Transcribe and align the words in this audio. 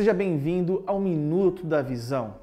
Seja 0.00 0.14
bem-vindo 0.14 0.82
ao 0.86 0.98
Minuto 0.98 1.66
da 1.66 1.82
Visão. 1.82 2.36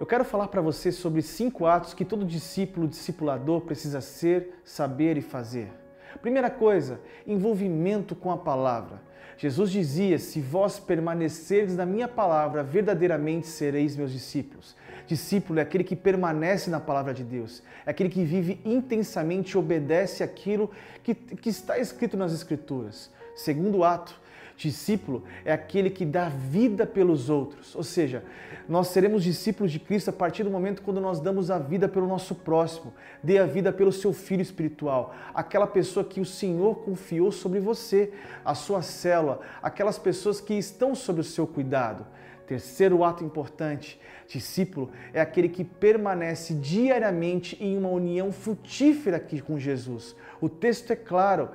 Eu 0.00 0.06
quero 0.06 0.24
falar 0.24 0.48
para 0.48 0.62
você 0.62 0.90
sobre 0.90 1.20
cinco 1.20 1.66
atos 1.66 1.92
que 1.92 2.02
todo 2.02 2.24
discípulo, 2.24 2.88
discipulador 2.88 3.60
precisa 3.60 4.00
ser, 4.00 4.58
saber 4.64 5.18
e 5.18 5.20
fazer. 5.20 5.70
Primeira 6.22 6.48
coisa, 6.48 6.98
envolvimento 7.26 8.16
com 8.16 8.30
a 8.30 8.38
palavra. 8.38 9.02
Jesus 9.36 9.70
dizia: 9.70 10.18
Se 10.18 10.40
vós 10.40 10.78
permanecerdes 10.78 11.76
na 11.76 11.84
minha 11.84 12.08
palavra, 12.08 12.62
verdadeiramente 12.62 13.48
sereis 13.48 13.94
meus 13.94 14.10
discípulos. 14.10 14.74
Discípulo 15.06 15.58
é 15.58 15.62
aquele 15.64 15.84
que 15.84 15.94
permanece 15.94 16.70
na 16.70 16.80
palavra 16.80 17.12
de 17.12 17.22
Deus, 17.22 17.62
é 17.84 17.90
aquele 17.90 18.08
que 18.08 18.24
vive 18.24 18.62
intensamente 18.64 19.50
e 19.50 19.58
obedece 19.58 20.22
aquilo 20.22 20.70
que, 21.02 21.14
que 21.14 21.50
está 21.50 21.78
escrito 21.78 22.16
nas 22.16 22.32
Escrituras. 22.32 23.10
Segundo 23.36 23.84
ato, 23.84 24.18
discípulo 24.58 25.22
é 25.44 25.52
aquele 25.52 25.88
que 25.88 26.04
dá 26.04 26.28
vida 26.28 26.84
pelos 26.84 27.30
outros. 27.30 27.74
Ou 27.76 27.84
seja, 27.84 28.24
nós 28.68 28.88
seremos 28.88 29.22
discípulos 29.22 29.70
de 29.70 29.78
Cristo 29.78 30.10
a 30.10 30.12
partir 30.12 30.42
do 30.42 30.50
momento 30.50 30.82
quando 30.82 31.00
nós 31.00 31.20
damos 31.20 31.50
a 31.50 31.58
vida 31.58 31.88
pelo 31.88 32.06
nosso 32.06 32.34
próximo, 32.34 32.92
dê 33.22 33.38
a 33.38 33.46
vida 33.46 33.72
pelo 33.72 33.92
seu 33.92 34.12
filho 34.12 34.42
espiritual, 34.42 35.14
aquela 35.32 35.66
pessoa 35.66 36.04
que 36.04 36.20
o 36.20 36.24
Senhor 36.24 36.80
confiou 36.80 37.30
sobre 37.30 37.60
você, 37.60 38.12
a 38.44 38.54
sua 38.54 38.82
célula, 38.82 39.40
aquelas 39.62 39.98
pessoas 39.98 40.40
que 40.40 40.54
estão 40.54 40.94
sob 40.94 41.20
o 41.20 41.24
seu 41.24 41.46
cuidado. 41.46 42.04
Terceiro 42.46 43.04
ato 43.04 43.22
importante, 43.22 44.00
discípulo 44.26 44.90
é 45.12 45.20
aquele 45.20 45.50
que 45.50 45.62
permanece 45.62 46.54
diariamente 46.54 47.62
em 47.62 47.76
uma 47.76 47.90
união 47.90 48.32
frutífera 48.32 49.18
aqui 49.18 49.40
com 49.40 49.58
Jesus. 49.58 50.16
O 50.40 50.48
texto 50.48 50.90
é 50.90 50.96
claro: 50.96 51.50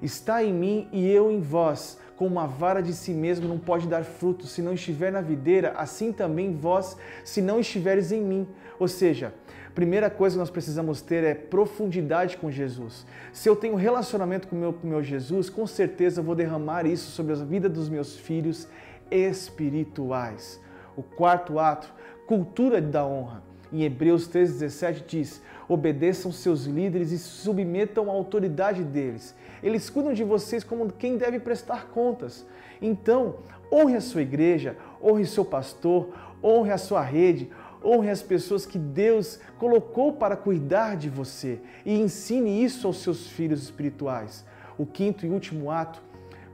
está 0.00 0.42
em 0.42 0.52
mim 0.52 0.88
e 0.92 1.08
eu 1.10 1.30
em 1.30 1.40
vós 1.40 1.98
como 2.20 2.32
uma 2.32 2.46
vara 2.46 2.82
de 2.82 2.92
si 2.92 3.12
mesmo 3.12 3.48
não 3.48 3.58
pode 3.58 3.88
dar 3.88 4.04
fruto 4.04 4.46
se 4.46 4.60
não 4.60 4.74
estiver 4.74 5.10
na 5.10 5.22
videira, 5.22 5.72
assim 5.74 6.12
também 6.12 6.54
vós, 6.54 6.94
se 7.24 7.40
não 7.40 7.58
estiveres 7.58 8.12
em 8.12 8.20
mim. 8.20 8.46
Ou 8.78 8.86
seja, 8.86 9.32
primeira 9.74 10.10
coisa 10.10 10.34
que 10.34 10.40
nós 10.40 10.50
precisamos 10.50 11.00
ter 11.00 11.24
é 11.24 11.34
profundidade 11.34 12.36
com 12.36 12.50
Jesus. 12.50 13.06
Se 13.32 13.48
eu 13.48 13.56
tenho 13.56 13.74
relacionamento 13.74 14.48
com 14.48 14.54
meu, 14.54 14.78
o 14.82 14.86
meu 14.86 15.02
Jesus, 15.02 15.48
com 15.48 15.66
certeza 15.66 16.20
eu 16.20 16.24
vou 16.24 16.34
derramar 16.34 16.84
isso 16.84 17.10
sobre 17.10 17.32
a 17.32 17.36
vida 17.36 17.70
dos 17.70 17.88
meus 17.88 18.18
filhos 18.18 18.68
espirituais. 19.10 20.60
O 20.94 21.02
quarto 21.02 21.58
ato, 21.58 21.90
cultura 22.26 22.82
da 22.82 23.02
honra. 23.02 23.42
Em 23.72 23.82
Hebreus 23.82 24.28
3,17 24.28 25.04
diz: 25.06 25.42
obedeçam 25.66 26.30
seus 26.32 26.66
líderes 26.66 27.12
e 27.12 27.18
submetam 27.18 28.10
a 28.10 28.12
autoridade 28.12 28.82
deles. 28.82 29.34
Eles 29.62 29.90
cuidam 29.90 30.12
de 30.12 30.24
vocês 30.24 30.64
como 30.64 30.90
quem 30.92 31.16
deve 31.16 31.38
prestar 31.38 31.88
contas. 31.88 32.46
Então, 32.80 33.36
honre 33.72 33.96
a 33.96 34.00
sua 34.00 34.22
igreja, 34.22 34.76
honre 35.02 35.26
seu 35.26 35.44
pastor, 35.44 36.08
honre 36.42 36.70
a 36.70 36.78
sua 36.78 37.02
rede, 37.02 37.50
honre 37.84 38.10
as 38.10 38.22
pessoas 38.22 38.66
que 38.66 38.78
Deus 38.78 39.40
colocou 39.58 40.12
para 40.12 40.36
cuidar 40.36 40.96
de 40.96 41.08
você 41.08 41.60
e 41.84 41.98
ensine 41.98 42.62
isso 42.62 42.86
aos 42.86 42.98
seus 42.98 43.28
filhos 43.28 43.62
espirituais. 43.62 44.44
O 44.78 44.86
quinto 44.86 45.26
e 45.26 45.30
último 45.30 45.70
ato, 45.70 46.02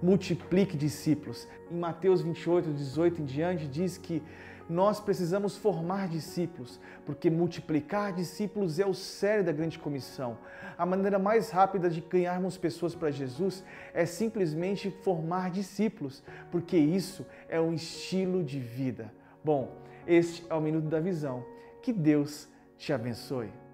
multiplique 0.03 0.77
discípulos. 0.77 1.49
Em 1.71 1.79
Mateus 1.79 2.21
28, 2.21 2.71
18 2.71 3.23
em 3.23 3.25
diante, 3.25 3.67
diz 3.67 3.97
que 3.97 4.23
nós 4.69 5.01
precisamos 5.01 5.57
formar 5.57 6.09
discípulos, 6.09 6.81
porque 7.05 7.31
multiplicar 7.31 8.13
discípulos 8.13 8.79
é 8.79 8.87
o 8.87 8.95
sério 8.95 9.45
da 9.45 9.53
grande 9.53 9.79
comissão. 9.79 10.39
A 10.77 10.85
maneira 10.85 11.19
mais 11.19 11.51
rápida 11.51 11.89
de 11.89 12.01
ganharmos 12.01 12.57
pessoas 12.57 12.95
para 12.95 13.11
Jesus 13.11 13.65
é 13.95 14.05
simplesmente 14.05 14.91
formar 15.03 15.51
discípulos, 15.51 16.23
porque 16.51 16.77
isso 16.77 17.25
é 17.49 17.61
um 17.61 17.73
estilo 17.73 18.43
de 18.43 18.59
vida. 18.59 19.13
Bom, 19.45 19.77
este 20.07 20.45
é 20.51 20.55
o 20.55 20.61
Minuto 20.61 20.89
da 20.89 21.01
Visão. 21.01 21.45
Que 21.81 21.93
Deus 21.93 22.49
te 22.77 22.93
abençoe. 22.93 23.66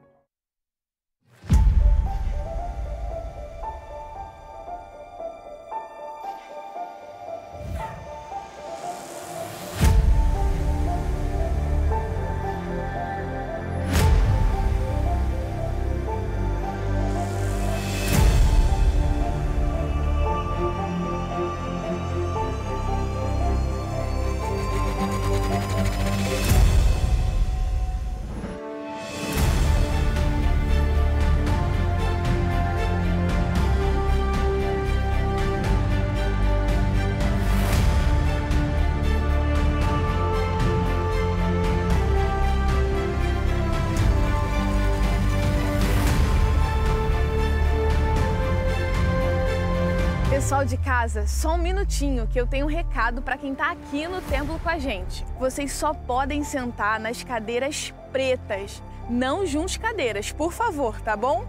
Casa, 51.03 51.27
só 51.27 51.55
um 51.55 51.59
minutinho 51.59 52.29
que 52.29 52.41
eu 52.41 52.47
tenho 52.47 52.67
um 52.67 52.69
recado 52.69 53.23
para 53.23 53.37
quem 53.37 53.53
está 53.53 53.73
aqui 53.73 54.07
no 54.07 54.21
templo 54.23 54.59
com 54.61 54.69
a 54.69 54.79
gente. 54.79 55.25
Vocês 55.39 55.73
só 55.73 55.93
podem 55.93 56.45
sentar 56.45 57.01
nas 57.01 57.25
cadeiras 57.25 57.93
pretas, 58.13 58.81
não 59.11 59.45
juntos 59.45 59.77
cadeiras, 59.77 60.31
por 60.31 60.53
favor, 60.53 61.01
tá 61.01 61.17
bom? 61.17 61.45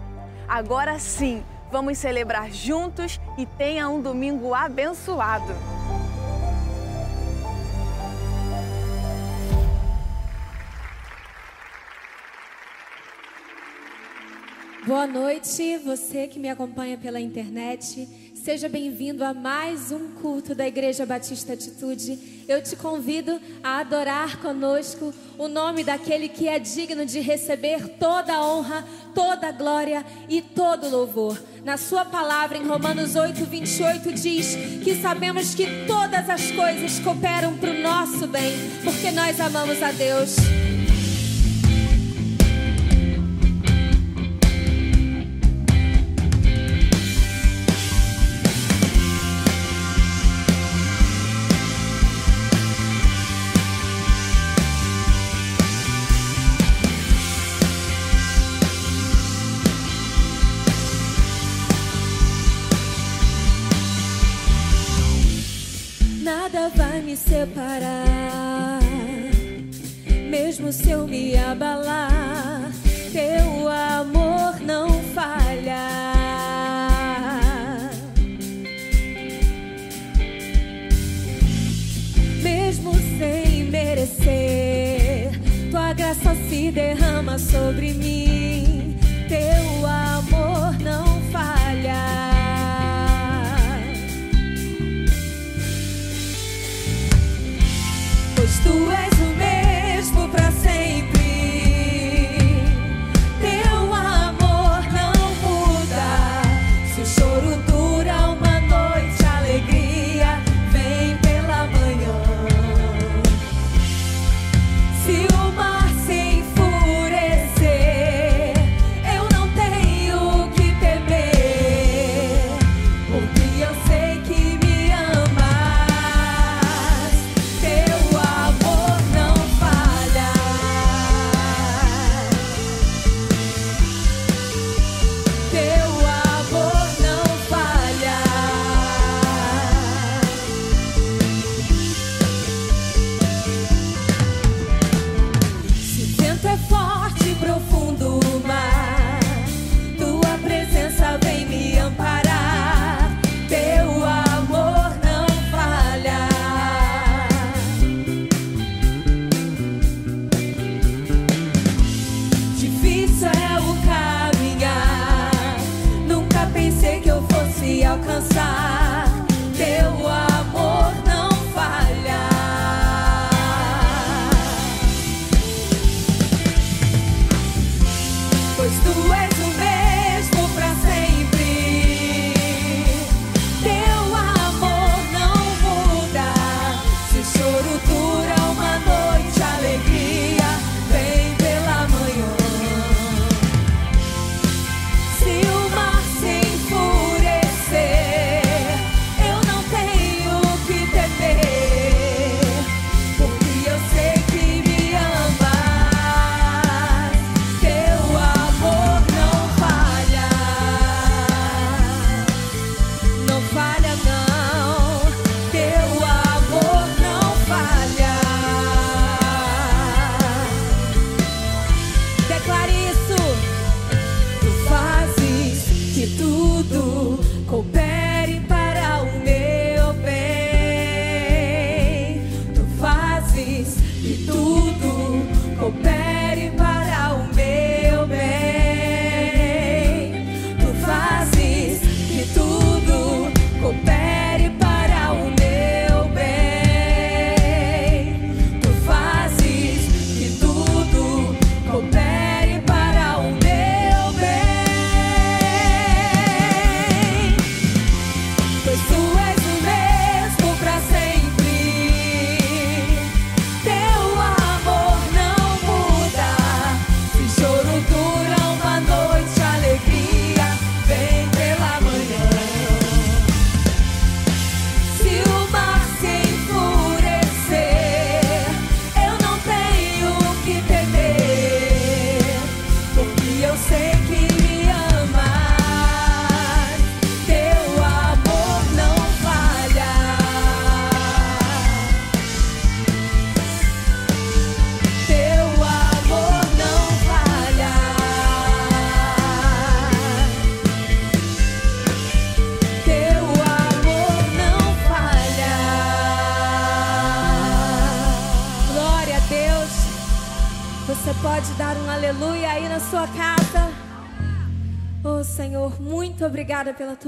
Agora 0.48 0.98
sim, 0.98 1.44
vamos 1.70 1.98
celebrar 1.98 2.50
juntos 2.50 3.20
e 3.38 3.46
tenha 3.46 3.88
um 3.88 4.02
domingo 4.02 4.52
abençoado. 4.52 5.54
Boa 14.84 15.06
noite, 15.06 15.78
você 15.78 16.26
que 16.26 16.38
me 16.38 16.50
acompanha 16.50 16.98
pela 16.98 17.20
internet. 17.20 18.23
Seja 18.44 18.68
bem-vindo 18.68 19.24
a 19.24 19.32
mais 19.32 19.90
um 19.90 20.10
culto 20.20 20.54
da 20.54 20.68
Igreja 20.68 21.06
Batista 21.06 21.54
Atitude. 21.54 22.44
Eu 22.46 22.62
te 22.62 22.76
convido 22.76 23.40
a 23.62 23.78
adorar 23.78 24.36
conosco 24.36 25.14
o 25.38 25.48
nome 25.48 25.82
daquele 25.82 26.28
que 26.28 26.46
é 26.46 26.58
digno 26.58 27.06
de 27.06 27.20
receber 27.20 27.96
toda 27.98 28.34
a 28.34 28.46
honra, 28.46 28.86
toda 29.14 29.48
a 29.48 29.50
glória 29.50 30.04
e 30.28 30.42
todo 30.42 30.88
o 30.88 30.90
louvor. 30.90 31.42
Na 31.64 31.78
sua 31.78 32.04
palavra, 32.04 32.58
em 32.58 32.66
Romanos 32.66 33.16
8, 33.16 33.46
28, 33.46 34.12
diz 34.12 34.54
que 34.84 34.94
sabemos 35.00 35.54
que 35.54 35.86
todas 35.86 36.28
as 36.28 36.50
coisas 36.50 36.98
cooperam 36.98 37.56
para 37.56 37.70
o 37.70 37.80
nosso 37.80 38.26
bem, 38.26 38.52
porque 38.84 39.10
nós 39.10 39.40
amamos 39.40 39.82
a 39.82 39.90
Deus. 39.90 40.36
Separar, 67.28 68.80
mesmo 70.28 70.72
se 70.72 70.90
eu 70.90 71.06
me 71.06 71.36
abalar, 71.36 72.70
teu 73.12 73.68
amor 73.68 74.60
não 74.60 74.88
falha. 75.14 76.04
Mesmo 82.42 82.94
sem 83.18 83.64
merecer, 83.64 85.30
tua 85.70 85.92
graça 85.94 86.34
se 86.48 86.70
derrama 86.70 87.38
sobre 87.38 87.94
mim, 87.94 88.43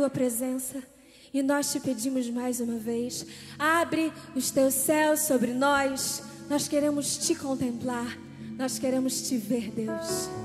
tua 0.06 0.10
presença. 0.10 0.82
E 1.34 1.42
nós 1.42 1.70
te 1.72 1.80
pedimos 1.80 2.30
mais 2.30 2.60
uma 2.60 2.78
vez: 2.78 3.26
abre 3.58 4.12
os 4.34 4.50
teus 4.50 4.74
céus 4.74 5.20
sobre 5.20 5.52
nós. 5.52 6.22
Nós 6.48 6.68
queremos 6.68 7.18
te 7.18 7.34
contemplar, 7.34 8.16
nós 8.56 8.78
queremos 8.78 9.28
te 9.28 9.36
ver, 9.36 9.70
Deus. 9.72 10.35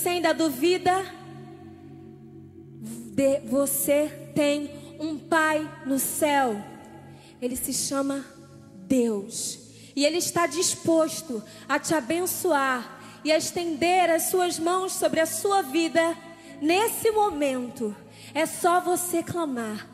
você 0.00 0.08
ainda 0.08 0.32
duvida, 0.32 1.04
de, 2.80 3.40
você 3.40 4.08
tem 4.34 4.70
um 4.98 5.18
Pai 5.18 5.70
no 5.84 5.98
céu. 5.98 6.56
Ele 7.40 7.54
se 7.54 7.74
chama 7.74 8.24
Deus. 8.86 9.58
E 9.94 10.06
Ele 10.06 10.16
está 10.16 10.46
disposto 10.46 11.42
a 11.68 11.78
te 11.78 11.94
abençoar 11.94 12.98
e 13.22 13.30
a 13.30 13.36
estender 13.36 14.08
as 14.08 14.30
suas 14.30 14.58
mãos 14.58 14.92
sobre 14.94 15.20
a 15.20 15.26
sua 15.26 15.60
vida 15.60 16.16
nesse 16.62 17.10
momento. 17.10 17.94
É 18.32 18.46
só 18.46 18.80
você 18.80 19.22
clamar: 19.22 19.86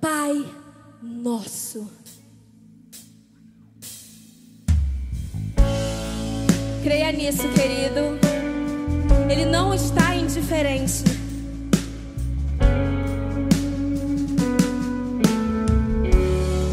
Pai 0.00 0.36
Nosso. 1.02 1.90
Creia 6.84 7.10
nisso, 7.10 7.42
querido. 7.48 8.47
Ele 9.28 9.44
não 9.44 9.74
está 9.74 10.14
indiferente. 10.14 11.04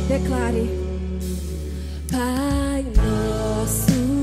Declare, 0.08 0.70
Pai 2.10 2.86
Nosso. 2.96 4.15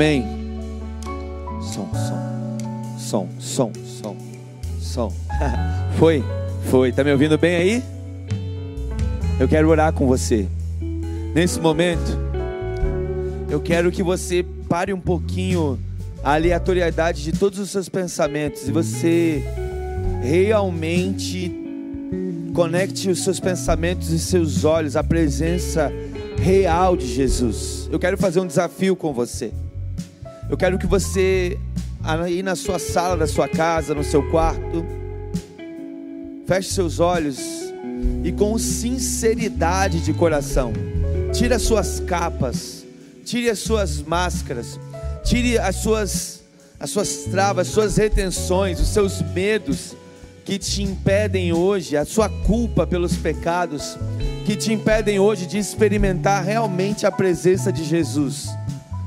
Amém. 0.00 0.24
Som, 1.60 1.90
som, 1.92 2.98
som, 2.98 3.28
som, 3.38 3.72
som, 3.84 4.16
som. 4.80 5.12
Foi, 5.98 6.24
foi. 6.70 6.90
Tá 6.90 7.04
me 7.04 7.12
ouvindo 7.12 7.36
bem 7.36 7.56
aí? 7.56 7.82
Eu 9.38 9.46
quero 9.46 9.68
orar 9.68 9.92
com 9.92 10.06
você. 10.06 10.48
Nesse 11.34 11.60
momento, 11.60 12.18
eu 13.50 13.60
quero 13.60 13.92
que 13.92 14.02
você 14.02 14.42
pare 14.70 14.90
um 14.90 14.98
pouquinho 14.98 15.78
a 16.24 16.32
aleatoriedade 16.32 17.22
de 17.22 17.32
todos 17.32 17.58
os 17.58 17.68
seus 17.68 17.90
pensamentos 17.90 18.66
e 18.66 18.72
você 18.72 19.44
realmente 20.22 21.54
conecte 22.54 23.10
os 23.10 23.22
seus 23.22 23.38
pensamentos 23.38 24.08
e 24.08 24.18
seus 24.18 24.64
olhos 24.64 24.96
à 24.96 25.04
presença 25.04 25.92
real 26.38 26.96
de 26.96 27.06
Jesus. 27.06 27.86
Eu 27.92 27.98
quero 27.98 28.16
fazer 28.16 28.40
um 28.40 28.46
desafio 28.46 28.96
com 28.96 29.12
você. 29.12 29.52
Eu 30.50 30.56
quero 30.56 30.76
que 30.78 30.86
você 30.86 31.56
aí 32.02 32.42
na 32.42 32.56
sua 32.56 32.80
sala 32.80 33.16
da 33.16 33.26
sua 33.26 33.46
casa, 33.46 33.94
no 33.94 34.02
seu 34.02 34.28
quarto, 34.30 34.84
feche 36.44 36.70
seus 36.70 36.98
olhos 36.98 37.38
e 38.24 38.32
com 38.32 38.58
sinceridade 38.58 40.00
de 40.00 40.12
coração, 40.12 40.72
tire 41.32 41.54
as 41.54 41.62
suas 41.62 42.00
capas, 42.00 42.84
tire 43.24 43.48
as 43.48 43.60
suas 43.60 44.02
máscaras, 44.02 44.80
tire 45.22 45.56
as 45.56 45.76
suas 45.76 46.40
as 46.80 46.90
suas 46.90 47.26
travas, 47.30 47.68
as 47.68 47.74
suas 47.74 47.96
retenções, 47.96 48.80
os 48.80 48.88
seus 48.88 49.22
medos 49.22 49.94
que 50.44 50.58
te 50.58 50.82
impedem 50.82 51.52
hoje, 51.52 51.96
a 51.96 52.04
sua 52.04 52.28
culpa 52.28 52.86
pelos 52.86 53.16
pecados, 53.16 53.96
que 54.46 54.56
te 54.56 54.72
impedem 54.72 55.20
hoje 55.20 55.46
de 55.46 55.58
experimentar 55.58 56.42
realmente 56.42 57.06
a 57.06 57.12
presença 57.12 57.70
de 57.70 57.84
Jesus 57.84 58.48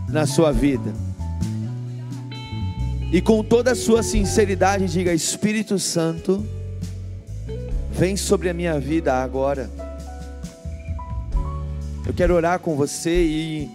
na 0.08 0.25
sua 0.25 0.53
vida. 0.53 0.93
E 3.13 3.21
com 3.21 3.41
toda 3.41 3.71
a 3.71 3.76
sua 3.76 4.04
sinceridade, 4.04 4.88
diga: 4.88 5.13
Espírito 5.13 5.80
Santo, 5.80 6.45
vem 7.91 8.17
sobre 8.17 8.49
a 8.49 8.54
minha 8.54 8.78
vida 8.78 9.13
agora. 9.13 9.69
Eu 12.06 12.13
quero 12.13 12.34
orar 12.34 12.60
com 12.60 12.76
você 12.76 13.23
e 13.23 13.69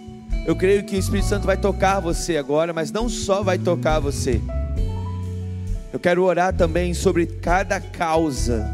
eu 0.45 0.55
creio 0.55 0.83
que 0.83 0.95
o 0.95 0.99
Espírito 0.99 1.27
Santo 1.27 1.47
vai 1.47 1.57
tocar 1.57 1.99
você 1.99 2.37
agora, 2.37 2.71
mas 2.71 2.91
não 2.91 3.09
só 3.09 3.41
vai 3.41 3.57
tocar 3.57 3.99
você 3.99 4.39
eu 5.91 5.99
quero 5.99 6.23
orar 6.23 6.53
também 6.53 6.93
sobre 6.93 7.25
cada 7.25 7.79
causa, 7.81 8.65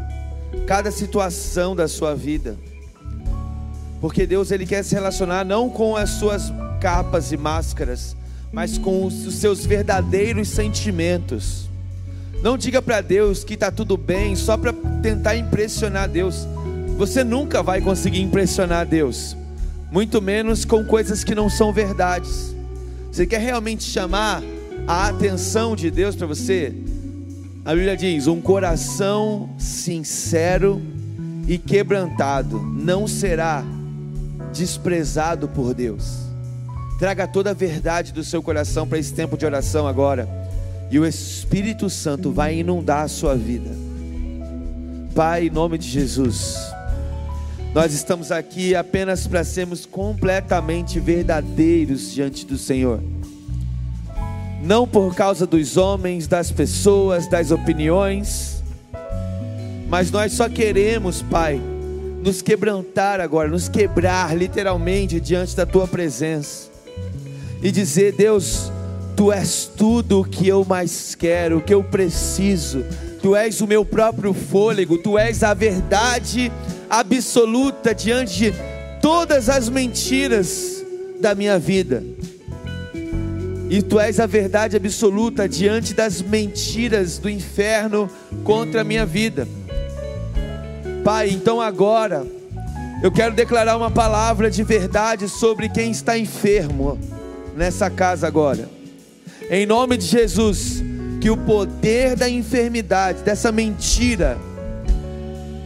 cada 0.66 0.90
situação 0.90 1.74
da 1.74 1.88
sua 1.88 2.14
vida. 2.14 2.58
Porque 4.00 4.26
Deus 4.26 4.50
ele 4.50 4.66
quer 4.66 4.84
se 4.84 4.94
relacionar 4.94 5.44
não 5.44 5.70
com 5.70 5.96
as 5.96 6.10
suas 6.10 6.52
capas 6.80 7.32
e 7.32 7.36
máscaras, 7.36 8.14
mas 8.52 8.78
com 8.78 9.04
os 9.04 9.34
seus 9.34 9.64
verdadeiros 9.64 10.48
sentimentos. 10.48 11.68
Não 12.42 12.56
diga 12.56 12.80
para 12.80 13.00
Deus 13.00 13.44
que 13.44 13.54
está 13.54 13.70
tudo 13.70 13.96
bem 13.96 14.36
só 14.36 14.56
para 14.56 14.72
tentar 15.02 15.36
impressionar 15.36 16.08
Deus. 16.08 16.46
Você 16.96 17.24
nunca 17.24 17.62
vai 17.62 17.80
conseguir 17.80 18.20
impressionar 18.20 18.86
Deus, 18.86 19.36
muito 19.90 20.20
menos 20.22 20.64
com 20.64 20.84
coisas 20.84 21.22
que 21.24 21.34
não 21.34 21.50
são 21.50 21.72
verdades. 21.72 22.54
Você 23.10 23.26
quer 23.26 23.40
realmente 23.40 23.84
chamar 23.84 24.42
a 24.86 25.08
atenção 25.08 25.74
de 25.74 25.90
Deus 25.90 26.14
para 26.14 26.26
você? 26.26 26.74
A 27.64 27.72
Bíblia 27.74 27.96
diz: 27.96 28.26
um 28.26 28.40
coração 28.40 29.50
sincero 29.58 30.80
e 31.48 31.58
quebrantado 31.58 32.60
não 32.60 33.06
será 33.08 33.64
desprezado 34.52 35.48
por 35.48 35.74
Deus. 35.74 36.25
Traga 36.98 37.28
toda 37.28 37.50
a 37.50 37.54
verdade 37.54 38.10
do 38.10 38.24
seu 38.24 38.42
coração 38.42 38.88
para 38.88 38.98
esse 38.98 39.12
tempo 39.12 39.36
de 39.36 39.44
oração 39.44 39.86
agora, 39.86 40.26
e 40.90 40.98
o 40.98 41.04
Espírito 41.04 41.90
Santo 41.90 42.32
vai 42.32 42.56
inundar 42.56 43.02
a 43.02 43.08
sua 43.08 43.34
vida. 43.34 43.70
Pai, 45.14 45.48
em 45.48 45.50
nome 45.50 45.76
de 45.76 45.86
Jesus, 45.86 46.56
nós 47.74 47.92
estamos 47.92 48.32
aqui 48.32 48.74
apenas 48.74 49.26
para 49.26 49.44
sermos 49.44 49.84
completamente 49.84 50.98
verdadeiros 50.98 52.14
diante 52.14 52.46
do 52.46 52.56
Senhor. 52.56 53.02
Não 54.62 54.88
por 54.88 55.14
causa 55.14 55.46
dos 55.46 55.76
homens, 55.76 56.26
das 56.26 56.50
pessoas, 56.50 57.28
das 57.28 57.50
opiniões, 57.50 58.62
mas 59.86 60.10
nós 60.10 60.32
só 60.32 60.48
queremos, 60.48 61.20
Pai, 61.20 61.60
nos 62.22 62.40
quebrantar 62.40 63.20
agora, 63.20 63.50
nos 63.50 63.68
quebrar 63.68 64.34
literalmente 64.34 65.20
diante 65.20 65.54
da 65.54 65.66
Tua 65.66 65.86
presença 65.86 66.75
e 67.62 67.70
dizer: 67.70 68.12
Deus, 68.12 68.70
Tu 69.16 69.32
és 69.32 69.70
tudo 69.76 70.20
o 70.20 70.24
que 70.24 70.46
eu 70.46 70.64
mais 70.64 71.14
quero, 71.14 71.58
o 71.58 71.60
que 71.62 71.72
eu 71.72 71.82
preciso, 71.82 72.84
Tu 73.22 73.34
és 73.34 73.60
o 73.60 73.66
meu 73.66 73.84
próprio 73.84 74.34
fôlego, 74.34 74.98
Tu 74.98 75.18
és 75.18 75.42
a 75.42 75.54
verdade 75.54 76.52
absoluta 76.88 77.94
diante 77.94 78.36
de 78.36 78.54
todas 79.00 79.48
as 79.48 79.68
mentiras 79.68 80.84
da 81.20 81.34
minha 81.34 81.58
vida. 81.58 82.02
E 83.68 83.82
tu 83.82 83.98
és 83.98 84.20
a 84.20 84.26
verdade 84.26 84.76
absoluta 84.76 85.48
diante 85.48 85.92
das 85.92 86.22
mentiras 86.22 87.18
do 87.18 87.28
inferno 87.28 88.08
contra 88.44 88.82
a 88.82 88.84
minha 88.84 89.04
vida. 89.04 89.48
Pai, 91.02 91.30
então 91.30 91.60
agora 91.60 92.24
eu 93.02 93.10
quero 93.10 93.34
declarar 93.34 93.76
uma 93.76 93.90
palavra 93.90 94.48
de 94.50 94.62
verdade 94.62 95.28
sobre 95.28 95.68
quem 95.68 95.90
está 95.90 96.16
enfermo 96.16 96.96
nessa 97.56 97.88
casa 97.88 98.26
agora. 98.26 98.68
Em 99.50 99.64
nome 99.64 99.96
de 99.96 100.06
Jesus, 100.06 100.82
que 101.20 101.30
o 101.30 101.36
poder 101.36 102.14
da 102.14 102.28
enfermidade, 102.28 103.22
dessa 103.22 103.50
mentira 103.50 104.36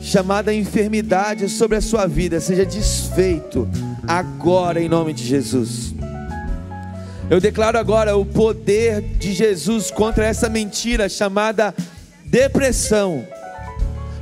chamada 0.00 0.54
enfermidade 0.54 1.48
sobre 1.48 1.76
a 1.76 1.80
sua 1.80 2.06
vida 2.06 2.40
seja 2.40 2.64
desfeito 2.64 3.68
agora 4.06 4.80
em 4.80 4.88
nome 4.88 5.12
de 5.12 5.24
Jesus. 5.24 5.94
Eu 7.28 7.40
declaro 7.40 7.78
agora 7.78 8.16
o 8.16 8.24
poder 8.24 9.02
de 9.18 9.32
Jesus 9.32 9.90
contra 9.90 10.26
essa 10.26 10.48
mentira 10.48 11.08
chamada 11.08 11.74
depressão, 12.24 13.24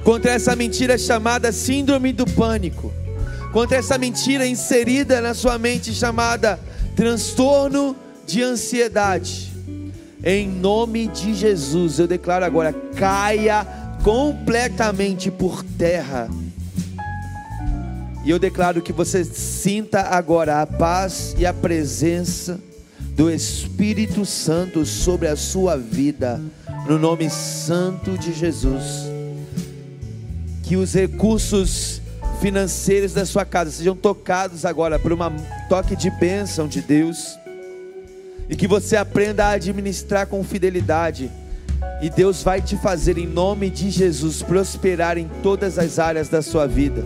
contra 0.02 0.33
essa 0.33 0.57
mentira 0.57 0.98
chamada 0.98 1.52
síndrome 1.52 2.12
do 2.12 2.26
pânico, 2.26 2.92
contra 3.52 3.78
essa 3.78 3.96
mentira 3.96 4.46
inserida 4.46 5.20
na 5.20 5.33
sua 5.33 5.59
mente 5.59 5.92
chamada 5.94 6.59
transtorno 6.98 7.94
de 8.26 8.42
ansiedade. 8.42 9.52
Em 10.24 10.48
nome 10.48 11.06
de 11.06 11.32
Jesus, 11.32 12.00
eu 12.00 12.08
declaro 12.08 12.44
agora: 12.44 12.72
caia 12.72 13.64
completamente 14.02 15.30
por 15.30 15.62
terra. 15.62 16.28
E 18.24 18.30
eu 18.30 18.37
declaro 18.37 18.82
que 18.82 18.92
você 18.92 19.24
sinta 19.24 20.00
agora 20.00 20.61
a 20.61 20.66
paz 20.66 21.37
e 21.38 21.46
a 21.46 21.54
presença 21.54 22.58
do 23.14 23.30
Espírito 23.30 24.26
Santo 24.26 24.84
sobre 24.84 25.28
a 25.28 25.37
sua 25.37 25.76
vida, 25.76 26.42
no 26.88 26.98
nome 26.98 27.30
santo 27.30 28.18
de 28.18 28.32
Jesus. 28.32 29.04
Que 30.64 30.76
os 30.76 30.94
recursos 30.94 32.02
financeiros 32.40 33.12
da 33.12 33.27
sua 33.27 33.44
casa 33.44 33.70
sejam 33.70 33.94
tocados 33.94 34.64
agora 34.64 34.98
por 34.98 35.12
um 35.12 35.18
toque 35.68 35.94
de 35.94 36.11
bênção 36.11 36.68
de 36.68 36.81
Deus, 36.81 37.38
e 38.48 38.57
que 38.57 38.66
você 38.66 38.96
aprenda 38.96 39.44
a 39.46 39.51
administrar 39.51 40.27
com 40.27 40.42
fidelidade. 40.42 41.31
E 42.01 42.09
Deus 42.09 42.42
vai 42.42 42.62
te 42.62 42.77
fazer, 42.77 43.18
em 43.18 43.27
nome 43.27 43.68
de 43.68 43.90
Jesus, 43.90 44.42
prosperar 44.42 45.18
em 45.18 45.29
todas 45.42 45.79
as 45.79 45.98
áreas 45.98 46.29
da 46.29 46.40
sua 46.40 46.66
vida. 46.66 47.05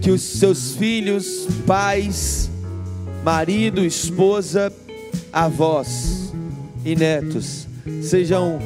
Que 0.00 0.10
os 0.10 0.22
seus 0.22 0.74
filhos, 0.74 1.48
pais, 1.66 2.50
marido, 3.24 3.84
esposa, 3.84 4.72
avós 5.32 6.32
e 6.84 6.94
netos 6.94 7.66
sejam 8.02 8.58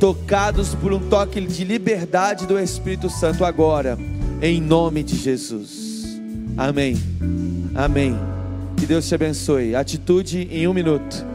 tocados 0.00 0.74
por 0.74 0.92
um 0.92 0.98
toque 0.98 1.40
de 1.40 1.64
liberdade 1.64 2.46
do 2.46 2.58
Espírito 2.58 3.08
Santo 3.08 3.44
agora, 3.44 3.98
em 4.42 4.60
nome 4.60 5.02
de 5.02 5.16
Jesus. 5.16 6.18
Amém. 6.56 6.94
Amém. 7.74 8.16
Que 8.78 8.86
Deus 8.86 9.06
te 9.06 9.14
abençoe. 9.14 9.74
Atitude 9.74 10.48
em 10.50 10.66
um 10.66 10.72
minuto. 10.72 11.26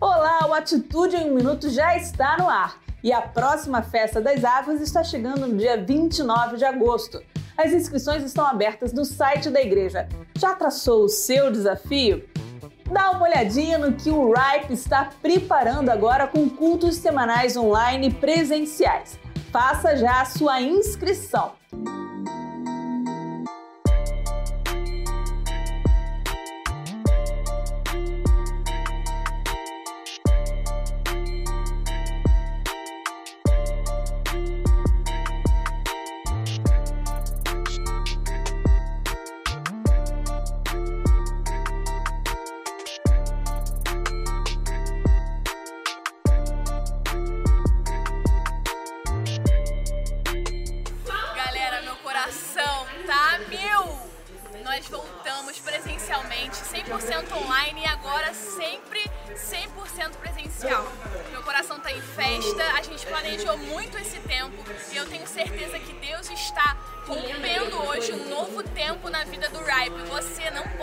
Olá, 0.00 0.46
o 0.48 0.54
Atitude 0.54 1.16
em 1.16 1.30
um 1.30 1.34
minuto 1.34 1.68
já 1.68 1.96
está 1.96 2.38
no 2.38 2.48
ar. 2.48 2.80
E 3.02 3.12
a 3.12 3.20
próxima 3.20 3.82
Festa 3.82 4.20
das 4.20 4.44
Águas 4.44 4.80
está 4.80 5.04
chegando 5.04 5.46
no 5.46 5.56
dia 5.58 5.82
29 5.82 6.56
de 6.56 6.64
agosto. 6.64 7.22
As 7.56 7.72
inscrições 7.72 8.22
estão 8.22 8.46
abertas 8.46 8.94
no 8.94 9.04
site 9.04 9.50
da 9.50 9.60
igreja. 9.60 10.08
Já 10.38 10.54
traçou 10.54 11.04
o 11.04 11.08
seu 11.08 11.50
desafio? 11.50 12.29
Dá 12.90 13.12
uma 13.12 13.22
olhadinha 13.22 13.78
no 13.78 13.92
que 13.92 14.10
o 14.10 14.32
RIPE 14.32 14.72
está 14.72 15.08
preparando 15.22 15.90
agora 15.90 16.26
com 16.26 16.48
cultos 16.48 16.96
semanais 16.96 17.56
online 17.56 18.12
presenciais. 18.12 19.16
Faça 19.52 19.96
já 19.96 20.20
a 20.20 20.24
sua 20.24 20.60
inscrição. 20.60 21.52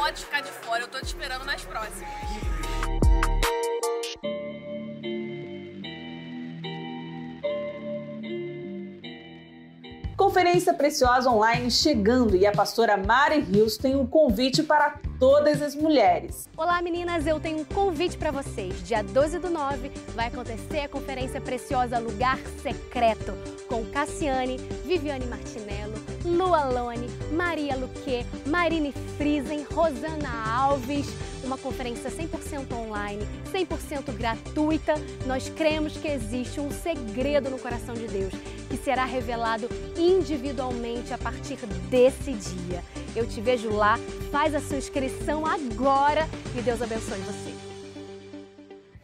Pode 0.07 0.23
ficar 0.23 0.41
de 0.41 0.51
fora, 0.51 0.79
eu 0.83 0.85
estou 0.85 1.01
te 1.01 1.07
esperando 1.07 1.43
nas 1.43 1.61
próximas. 1.65 2.07
Conferência 10.15 10.73
Preciosa 10.73 11.29
Online 11.29 11.69
chegando 11.69 12.37
e 12.37 12.45
a 12.45 12.53
pastora 12.53 12.95
Mari 12.95 13.41
Rios 13.41 13.77
tem 13.77 13.97
um 13.97 14.07
convite 14.07 14.63
para 14.63 14.97
todas 15.19 15.61
as 15.61 15.75
mulheres. 15.75 16.47
Olá 16.55 16.81
meninas, 16.81 17.27
eu 17.27 17.37
tenho 17.39 17.59
um 17.59 17.65
convite 17.65 18.17
para 18.17 18.31
vocês. 18.31 18.81
Dia 18.87 19.03
12 19.03 19.39
do 19.39 19.49
9 19.49 19.89
vai 20.15 20.27
acontecer 20.27 20.79
a 20.79 20.87
Conferência 20.87 21.41
Preciosa 21.41 21.99
Lugar 21.99 22.37
Secreto 22.63 23.33
com 23.67 23.85
Cassiane, 23.85 24.57
Viviane 24.85 25.25
Martinello, 25.25 25.93
Lu 26.27 26.53
Alone, 26.53 27.07
Maria 27.31 27.75
Luque, 27.75 28.25
Marine 28.45 28.91
Friesen, 29.17 29.65
Rosana 29.73 30.29
Alves. 30.57 31.07
Uma 31.43 31.57
conferência 31.57 32.11
100% 32.11 32.73
online, 32.73 33.25
100% 33.53 34.11
gratuita. 34.11 34.95
Nós 35.25 35.47
cremos 35.47 35.93
que 35.93 36.07
existe 36.09 36.59
um 36.59 36.69
segredo 36.69 37.49
no 37.49 37.57
coração 37.57 37.95
de 37.95 38.07
Deus 38.07 38.33
que 38.69 38.75
será 38.75 39.05
revelado 39.05 39.69
individualmente 39.97 41.13
a 41.13 41.17
partir 41.17 41.57
desse 41.89 42.33
dia. 42.33 42.83
Eu 43.15 43.25
te 43.25 43.39
vejo 43.39 43.69
lá, 43.69 43.97
faz 44.31 44.53
a 44.53 44.59
sua 44.59 44.77
inscrição 44.77 45.45
agora 45.45 46.27
e 46.57 46.61
Deus 46.61 46.81
abençoe 46.81 47.19
você. 47.19 47.53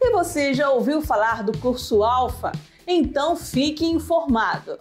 E 0.01 0.11
você 0.11 0.53
já 0.53 0.69
ouviu 0.69 1.01
falar 1.01 1.43
do 1.43 1.57
curso 1.57 2.03
Alfa? 2.03 2.51
Então 2.85 3.37
fique 3.37 3.85
informado. 3.85 4.77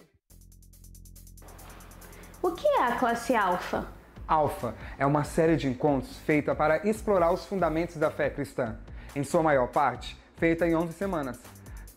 O 2.43 2.51
que 2.51 2.67
é 2.67 2.83
a 2.83 2.97
classe 2.97 3.37
Alfa? 3.37 3.87
Alfa 4.27 4.75
é 4.99 5.07
uma 5.07 5.23
série 5.23 5.55
de 5.55 5.69
encontros 5.69 6.17
feita 6.19 6.57
para 6.57 6.85
explorar 6.89 7.33
os 7.33 7.47
fundamentos 7.47 7.95
da 7.97 8.11
fé 8.11 8.29
cristã, 8.29 8.77
em 9.15 9.23
sua 9.23 9.45
maior 9.45 9.69
parte 9.69 10.21
feita 10.37 10.67
em 10.67 10.75
11 10.75 10.93
semanas. 10.93 11.39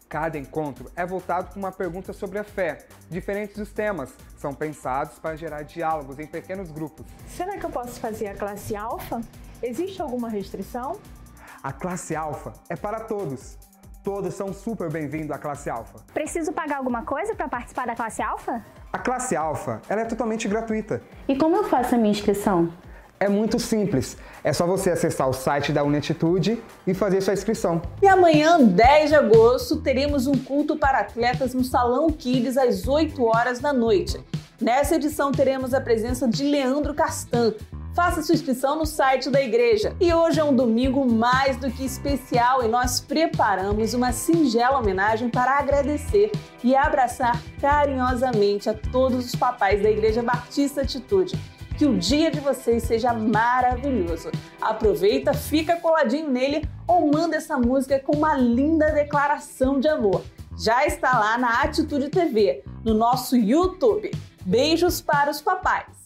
Cada 0.07 0.37
encontro 0.37 0.91
é 0.95 1.03
voltado 1.03 1.51
com 1.51 1.57
uma 1.57 1.71
pergunta 1.71 2.13
sobre 2.13 2.37
a 2.37 2.43
fé. 2.43 2.85
Diferentes 3.09 3.57
dos 3.57 3.71
temas 3.71 4.13
são 4.37 4.53
pensados 4.53 5.17
para 5.17 5.35
gerar 5.35 5.63
diálogos 5.63 6.19
em 6.19 6.27
pequenos 6.27 6.69
grupos. 6.69 7.07
Será 7.27 7.57
que 7.57 7.65
eu 7.65 7.71
posso 7.71 7.99
fazer 7.99 8.27
a 8.27 8.35
classe 8.35 8.75
alfa? 8.75 9.21
Existe 9.63 9.99
alguma 9.99 10.29
restrição? 10.29 10.99
A 11.63 11.73
classe 11.73 12.15
alfa 12.15 12.53
é 12.69 12.75
para 12.75 12.99
todos. 12.99 13.57
Todos 14.05 14.35
são 14.35 14.53
super 14.53 14.87
bem-vindos 14.87 15.31
à 15.31 15.39
classe 15.39 15.67
alfa. 15.67 15.97
Preciso 16.13 16.53
pagar 16.53 16.77
alguma 16.77 17.01
coisa 17.01 17.33
para 17.33 17.47
participar 17.47 17.87
da 17.87 17.95
classe 17.95 18.21
alfa? 18.21 18.63
A 18.93 18.99
classe 18.99 19.35
alfa 19.35 19.81
ela 19.89 20.01
é 20.01 20.05
totalmente 20.05 20.47
gratuita. 20.47 21.01
E 21.27 21.35
como 21.35 21.55
eu 21.55 21.63
faço 21.63 21.95
a 21.95 21.97
minha 21.97 22.11
inscrição? 22.11 22.71
É 23.19 23.27
muito 23.27 23.57
simples. 23.57 24.15
É 24.43 24.53
só 24.53 24.67
você 24.67 24.91
acessar 24.91 25.27
o 25.27 25.33
site 25.33 25.73
da 25.73 25.83
Unatitude 25.83 26.61
e 26.85 26.93
fazer 26.93 27.19
sua 27.19 27.33
inscrição. 27.33 27.81
E 27.99 28.07
amanhã, 28.07 28.61
10 28.61 29.09
de 29.09 29.15
agosto, 29.15 29.81
teremos 29.81 30.27
um 30.27 30.37
culto 30.37 30.77
para 30.77 30.99
atletas 30.99 31.55
no 31.55 31.63
Salão 31.63 32.07
Kids 32.11 32.57
às 32.57 32.87
8 32.87 33.23
horas 33.23 33.59
da 33.59 33.73
noite. 33.73 34.23
Nessa 34.61 34.97
edição 34.97 35.31
teremos 35.31 35.73
a 35.73 35.81
presença 35.81 36.27
de 36.27 36.43
Leandro 36.43 36.93
Castan. 36.93 37.55
Faça 37.95 38.21
sua 38.21 38.35
inscrição 38.35 38.77
no 38.77 38.85
site 38.85 39.29
da 39.29 39.41
igreja. 39.41 39.95
E 40.01 40.13
hoje 40.13 40.37
é 40.37 40.43
um 40.43 40.53
domingo 40.53 41.09
mais 41.09 41.55
do 41.55 41.71
que 41.71 41.85
especial 41.85 42.61
e 42.61 42.67
nós 42.67 42.99
preparamos 42.99 43.93
uma 43.93 44.11
singela 44.11 44.79
homenagem 44.79 45.29
para 45.29 45.57
agradecer 45.57 46.29
e 46.61 46.75
abraçar 46.75 47.41
carinhosamente 47.61 48.69
a 48.69 48.73
todos 48.73 49.25
os 49.25 49.33
papais 49.33 49.81
da 49.81 49.89
Igreja 49.89 50.21
Batista 50.21 50.81
Atitude 50.81 51.39
que 51.77 51.85
o 51.85 51.97
dia 51.97 52.29
de 52.29 52.41
vocês 52.41 52.83
seja 52.83 53.13
maravilhoso. 53.13 54.29
Aproveita, 54.61 55.33
fica 55.33 55.77
coladinho 55.77 56.29
nele 56.29 56.67
ou 56.85 57.09
manda 57.09 57.37
essa 57.37 57.57
música 57.57 57.97
com 57.99 58.17
uma 58.17 58.35
linda 58.35 58.91
declaração 58.91 59.79
de 59.79 59.87
amor. 59.87 60.21
Já 60.57 60.85
está 60.85 61.17
lá 61.17 61.37
na 61.37 61.61
Atitude 61.61 62.09
TV, 62.09 62.61
no 62.83 62.93
nosso 62.93 63.37
YouTube. 63.37 64.11
Beijos 64.45 64.99
para 65.01 65.31
os 65.31 65.41
papais. 65.41 66.04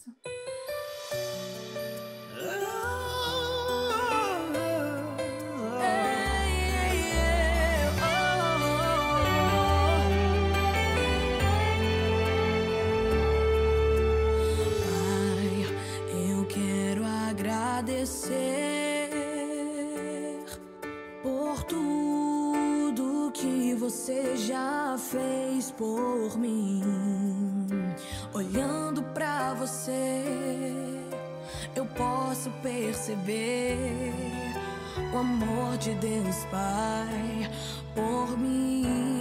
Agradecer 18.00 19.10
por 21.22 21.62
tudo 21.64 23.30
que 23.32 23.74
você 23.74 24.36
já 24.36 24.96
fez 24.98 25.70
por 25.72 26.38
mim. 26.38 26.82
Olhando 28.32 29.02
para 29.14 29.52
você, 29.54 30.24
eu 31.76 31.84
posso 31.86 32.50
perceber 32.62 34.14
o 35.12 35.18
amor 35.18 35.76
de 35.76 35.94
Deus 35.96 36.44
Pai 36.50 37.50
por 37.94 38.38
mim. 38.38 39.19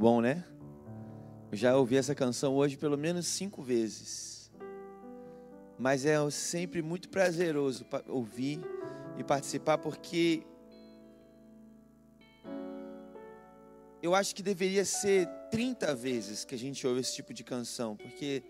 Bom, 0.00 0.22
né? 0.22 0.42
Eu 1.52 1.58
já 1.58 1.76
ouvi 1.76 1.94
essa 1.94 2.14
canção 2.14 2.56
hoje 2.56 2.74
pelo 2.74 2.96
menos 2.96 3.26
cinco 3.26 3.62
vezes. 3.62 4.50
Mas 5.78 6.06
é 6.06 6.16
sempre 6.30 6.80
muito 6.80 7.10
prazeroso 7.10 7.84
ouvir 8.08 8.62
e 9.18 9.22
participar, 9.22 9.76
porque 9.76 10.42
eu 14.02 14.14
acho 14.14 14.34
que 14.34 14.42
deveria 14.42 14.86
ser 14.86 15.28
30 15.50 15.94
vezes 15.94 16.46
que 16.46 16.54
a 16.54 16.58
gente 16.58 16.86
ouve 16.86 17.00
esse 17.00 17.14
tipo 17.14 17.34
de 17.34 17.44
canção, 17.44 17.94
porque 17.94 18.42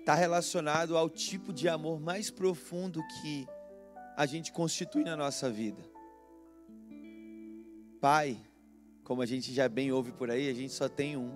está 0.00 0.16
relacionado 0.16 0.96
ao 0.96 1.08
tipo 1.08 1.52
de 1.52 1.68
amor 1.68 2.00
mais 2.00 2.32
profundo 2.32 3.00
que 3.22 3.46
a 4.16 4.26
gente 4.26 4.50
constitui 4.50 5.04
na 5.04 5.16
nossa 5.16 5.48
vida. 5.48 5.82
Pai, 8.00 8.36
como 9.06 9.22
a 9.22 9.26
gente 9.26 9.54
já 9.54 9.68
bem 9.68 9.92
ouve 9.92 10.10
por 10.10 10.32
aí, 10.32 10.50
a 10.50 10.52
gente 10.52 10.72
só 10.72 10.88
tem 10.88 11.16
um. 11.16 11.30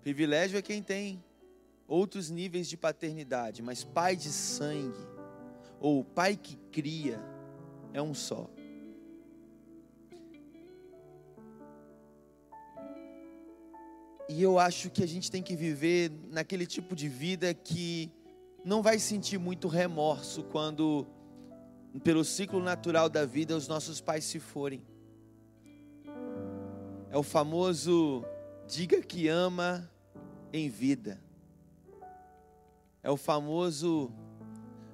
Privilégio 0.00 0.56
é 0.56 0.62
quem 0.62 0.80
tem 0.80 1.22
outros 1.88 2.30
níveis 2.30 2.68
de 2.68 2.76
paternidade, 2.76 3.60
mas 3.60 3.82
pai 3.82 4.14
de 4.14 4.28
sangue, 4.28 5.04
ou 5.80 6.04
pai 6.04 6.36
que 6.36 6.54
cria, 6.70 7.20
é 7.92 8.00
um 8.00 8.14
só. 8.14 8.48
E 14.28 14.40
eu 14.40 14.56
acho 14.56 14.88
que 14.88 15.02
a 15.02 15.08
gente 15.08 15.32
tem 15.32 15.42
que 15.42 15.56
viver 15.56 16.12
naquele 16.30 16.64
tipo 16.64 16.94
de 16.94 17.08
vida 17.08 17.52
que 17.52 18.08
não 18.64 18.82
vai 18.82 19.00
sentir 19.00 19.36
muito 19.36 19.66
remorso 19.66 20.44
quando, 20.44 21.08
pelo 22.04 22.24
ciclo 22.24 22.62
natural 22.62 23.08
da 23.08 23.26
vida, 23.26 23.56
os 23.56 23.66
nossos 23.66 24.00
pais 24.00 24.22
se 24.22 24.38
forem. 24.38 24.88
É 27.10 27.18
o 27.18 27.24
famoso 27.24 28.24
diga 28.68 29.02
que 29.02 29.26
ama 29.26 29.90
em 30.52 30.68
vida. 30.68 31.20
É 33.02 33.10
o 33.10 33.16
famoso 33.16 34.12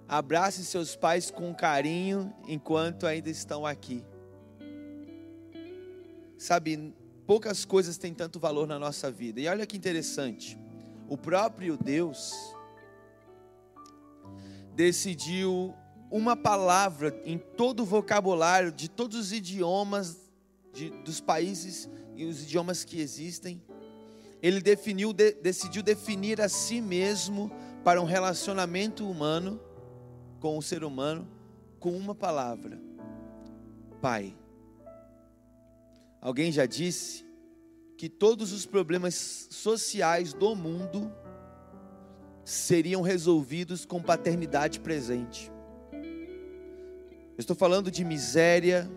abrace 0.08 0.64
seus 0.64 0.96
pais 0.96 1.30
com 1.30 1.54
carinho 1.54 2.32
enquanto 2.48 3.06
ainda 3.06 3.28
estão 3.28 3.66
aqui. 3.66 4.02
Sabe, 6.38 6.94
poucas 7.26 7.66
coisas 7.66 7.98
têm 7.98 8.14
tanto 8.14 8.40
valor 8.40 8.66
na 8.66 8.78
nossa 8.78 9.10
vida. 9.10 9.38
E 9.38 9.46
olha 9.46 9.66
que 9.66 9.76
interessante. 9.76 10.58
O 11.10 11.18
próprio 11.18 11.76
Deus 11.76 12.32
decidiu 14.74 15.74
uma 16.10 16.34
palavra 16.34 17.20
em 17.26 17.36
todo 17.36 17.80
o 17.80 17.86
vocabulário 17.86 18.72
de 18.72 18.88
todos 18.88 19.18
os 19.18 19.32
idiomas 19.32 20.25
de, 20.76 20.90
dos 20.90 21.20
países 21.20 21.88
e 22.14 22.26
os 22.26 22.42
idiomas 22.42 22.84
que 22.84 23.00
existem, 23.00 23.62
ele 24.42 24.60
definiu, 24.60 25.12
de, 25.12 25.32
decidiu 25.32 25.82
definir 25.82 26.40
a 26.40 26.48
si 26.48 26.80
mesmo 26.80 27.50
para 27.82 28.00
um 28.00 28.04
relacionamento 28.04 29.08
humano 29.08 29.58
com 30.38 30.58
o 30.58 30.62
ser 30.62 30.84
humano 30.84 31.26
com 31.80 31.96
uma 31.96 32.14
palavra: 32.14 32.78
Pai. 34.00 34.36
Alguém 36.20 36.50
já 36.50 36.66
disse 36.66 37.24
que 37.96 38.08
todos 38.08 38.52
os 38.52 38.66
problemas 38.66 39.48
sociais 39.50 40.32
do 40.32 40.54
mundo 40.54 41.12
seriam 42.44 43.00
resolvidos 43.00 43.84
com 43.84 44.02
paternidade 44.02 44.80
presente. 44.80 45.50
Eu 45.92 47.40
estou 47.40 47.54
falando 47.54 47.90
de 47.90 48.04
miséria, 48.04 48.90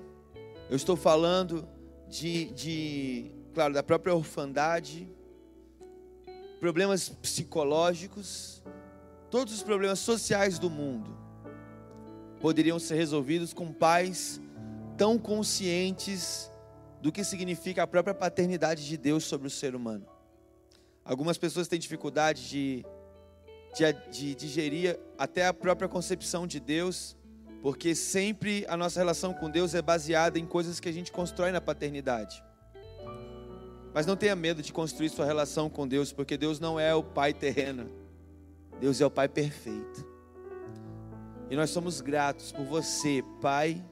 eu 0.69 0.75
estou 0.75 0.95
falando 0.95 1.67
de, 2.07 2.51
de, 2.51 3.31
claro, 3.55 3.73
da 3.73 3.81
própria 3.81 4.13
orfandade, 4.13 5.09
problemas 6.59 7.09
psicológicos, 7.09 8.61
todos 9.31 9.53
os 9.53 9.63
problemas 9.63 9.97
sociais 9.99 10.59
do 10.59 10.69
mundo 10.69 11.17
poderiam 12.39 12.77
ser 12.77 12.95
resolvidos 12.95 13.51
com 13.51 13.73
pais 13.73 14.39
tão 14.95 15.17
conscientes 15.17 16.51
do 17.01 17.11
que 17.11 17.23
significa 17.23 17.83
a 17.83 17.87
própria 17.87 18.13
paternidade 18.13 18.85
de 18.85 18.95
Deus 18.95 19.23
sobre 19.23 19.47
o 19.47 19.51
ser 19.51 19.73
humano. 19.73 20.05
Algumas 21.03 21.37
pessoas 21.37 21.67
têm 21.67 21.79
dificuldade 21.79 22.47
de, 22.47 22.85
de, 23.75 24.11
de 24.11 24.35
digerir 24.35 24.99
até 25.17 25.47
a 25.47 25.53
própria 25.53 25.89
concepção 25.89 26.45
de 26.45 26.59
Deus 26.59 27.17
porque 27.61 27.93
sempre 27.93 28.65
a 28.67 28.77
nossa 28.77 28.99
relação 28.99 29.33
com 29.33 29.49
Deus 29.49 29.73
é 29.73 29.81
baseada 29.81 30.39
em 30.39 30.45
coisas 30.45 30.79
que 30.79 30.87
a 30.87 30.91
gente 30.91 31.11
constrói 31.11 31.51
na 31.51 31.59
paternidade. 31.59 32.43
Mas 33.93 34.05
não 34.05 34.15
tenha 34.15 34.35
medo 34.35 34.61
de 34.61 34.71
construir 34.71 35.09
sua 35.09 35.25
relação 35.25 35.69
com 35.69 35.87
Deus, 35.87 36.13
porque 36.13 36.37
Deus 36.37 36.59
não 36.59 36.79
é 36.79 36.93
o 36.93 37.03
Pai 37.03 37.33
terreno, 37.33 37.89
Deus 38.79 39.01
é 39.01 39.05
o 39.05 39.11
Pai 39.11 39.27
perfeito. 39.27 40.07
E 41.49 41.55
nós 41.55 41.69
somos 41.71 41.99
gratos 41.99 42.51
por 42.51 42.63
você, 42.65 43.23
Pai, 43.41 43.83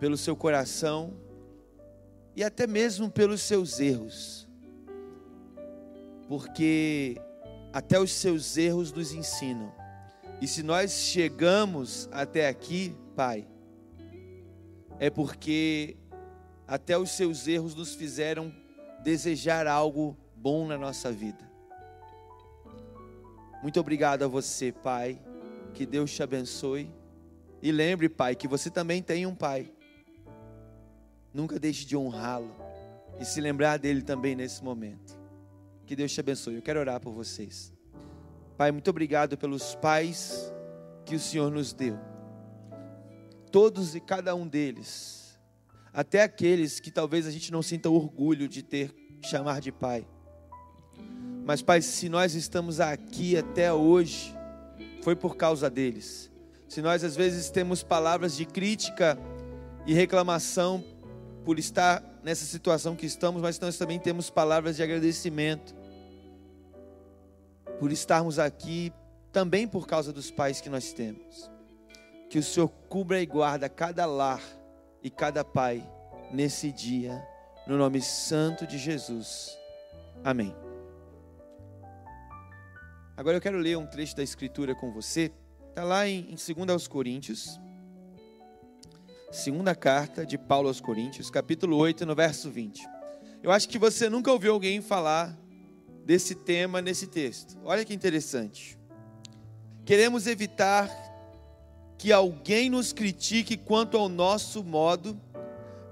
pelo 0.00 0.16
seu 0.16 0.34
coração 0.34 1.12
e 2.34 2.42
até 2.42 2.66
mesmo 2.66 3.10
pelos 3.10 3.42
seus 3.42 3.78
erros, 3.78 4.48
porque 6.26 7.20
até 7.72 8.00
os 8.00 8.10
seus 8.10 8.56
erros 8.56 8.92
nos 8.92 9.12
ensinam. 9.12 9.79
E 10.40 10.48
se 10.48 10.62
nós 10.62 10.92
chegamos 10.92 12.08
até 12.10 12.48
aqui, 12.48 12.96
Pai, 13.14 13.46
é 14.98 15.10
porque 15.10 15.96
até 16.66 16.96
os 16.96 17.10
seus 17.10 17.46
erros 17.46 17.74
nos 17.74 17.94
fizeram 17.94 18.54
desejar 19.02 19.66
algo 19.66 20.16
bom 20.34 20.66
na 20.66 20.78
nossa 20.78 21.12
vida. 21.12 21.50
Muito 23.62 23.78
obrigado 23.78 24.22
a 24.22 24.28
você, 24.28 24.72
Pai. 24.72 25.20
Que 25.74 25.84
Deus 25.84 26.10
te 26.10 26.22
abençoe. 26.22 26.90
E 27.62 27.70
lembre, 27.70 28.08
Pai, 28.08 28.34
que 28.34 28.48
você 28.48 28.70
também 28.70 29.02
tem 29.02 29.26
um 29.26 29.34
Pai. 29.34 29.70
Nunca 31.34 31.58
deixe 31.58 31.84
de 31.84 31.96
honrá-lo 31.96 32.56
e 33.18 33.24
se 33.24 33.40
lembrar 33.40 33.78
dele 33.78 34.00
também 34.00 34.34
nesse 34.34 34.64
momento. 34.64 35.18
Que 35.84 35.94
Deus 35.94 36.12
te 36.12 36.20
abençoe. 36.20 36.54
Eu 36.54 36.62
quero 36.62 36.80
orar 36.80 36.98
por 37.00 37.12
vocês. 37.12 37.72
Pai, 38.60 38.70
muito 38.70 38.90
obrigado 38.90 39.38
pelos 39.38 39.74
pais 39.74 40.52
que 41.06 41.14
o 41.14 41.18
Senhor 41.18 41.50
nos 41.50 41.72
deu. 41.72 41.98
Todos 43.50 43.94
e 43.94 44.00
cada 44.00 44.34
um 44.34 44.46
deles, 44.46 45.40
até 45.94 46.22
aqueles 46.22 46.78
que 46.78 46.90
talvez 46.90 47.26
a 47.26 47.30
gente 47.30 47.50
não 47.50 47.62
sinta 47.62 47.88
orgulho 47.88 48.46
de 48.46 48.62
ter 48.62 48.94
chamar 49.22 49.62
de 49.62 49.72
pai. 49.72 50.06
Mas, 51.42 51.62
Pai, 51.62 51.80
se 51.80 52.10
nós 52.10 52.34
estamos 52.34 52.80
aqui 52.80 53.34
até 53.34 53.72
hoje, 53.72 54.36
foi 55.00 55.16
por 55.16 55.38
causa 55.38 55.70
deles. 55.70 56.30
Se 56.68 56.82
nós 56.82 57.02
às 57.02 57.16
vezes 57.16 57.48
temos 57.48 57.82
palavras 57.82 58.36
de 58.36 58.44
crítica 58.44 59.18
e 59.86 59.94
reclamação 59.94 60.84
por 61.46 61.58
estar 61.58 62.04
nessa 62.22 62.44
situação 62.44 62.94
que 62.94 63.06
estamos, 63.06 63.40
mas 63.40 63.58
nós 63.58 63.78
também 63.78 63.98
temos 63.98 64.28
palavras 64.28 64.76
de 64.76 64.82
agradecimento 64.82 65.79
por 67.80 67.90
estarmos 67.90 68.38
aqui 68.38 68.92
também 69.32 69.66
por 69.66 69.86
causa 69.86 70.12
dos 70.12 70.30
pais 70.30 70.60
que 70.60 70.68
nós 70.68 70.92
temos. 70.92 71.50
Que 72.28 72.38
o 72.38 72.42
Senhor 72.42 72.68
cubra 72.90 73.22
e 73.22 73.26
guarda 73.26 73.70
cada 73.70 74.04
lar 74.04 74.42
e 75.02 75.08
cada 75.08 75.42
pai 75.42 75.82
nesse 76.30 76.70
dia, 76.70 77.26
no 77.66 77.78
nome 77.78 78.02
santo 78.02 78.66
de 78.66 78.76
Jesus. 78.76 79.58
Amém. 80.22 80.54
Agora 83.16 83.38
eu 83.38 83.40
quero 83.40 83.56
ler 83.56 83.78
um 83.78 83.86
trecho 83.86 84.14
da 84.14 84.22
Escritura 84.22 84.74
com 84.74 84.92
você. 84.92 85.32
Está 85.70 85.82
lá 85.82 86.06
em, 86.06 86.30
em 86.30 86.54
2 86.54 86.68
aos 86.68 86.86
Coríntios. 86.86 87.58
Segunda 89.32 89.74
carta 89.74 90.26
de 90.26 90.36
Paulo 90.36 90.68
aos 90.68 90.82
Coríntios, 90.82 91.30
capítulo 91.30 91.78
8, 91.78 92.04
no 92.04 92.14
verso 92.14 92.50
20. 92.50 92.86
Eu 93.42 93.50
acho 93.50 93.66
que 93.70 93.78
você 93.78 94.10
nunca 94.10 94.30
ouviu 94.30 94.52
alguém 94.52 94.82
falar 94.82 95.34
desse 96.04 96.34
tema 96.34 96.80
nesse 96.80 97.06
texto. 97.06 97.58
Olha 97.64 97.84
que 97.84 97.94
interessante. 97.94 98.78
Queremos 99.84 100.26
evitar 100.26 100.88
que 101.98 102.12
alguém 102.12 102.70
nos 102.70 102.92
critique 102.92 103.56
quanto 103.56 103.96
ao 103.96 104.08
nosso 104.08 104.64
modo 104.64 105.20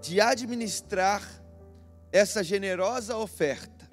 de 0.00 0.20
administrar 0.20 1.22
essa 2.10 2.42
generosa 2.42 3.16
oferta, 3.16 3.88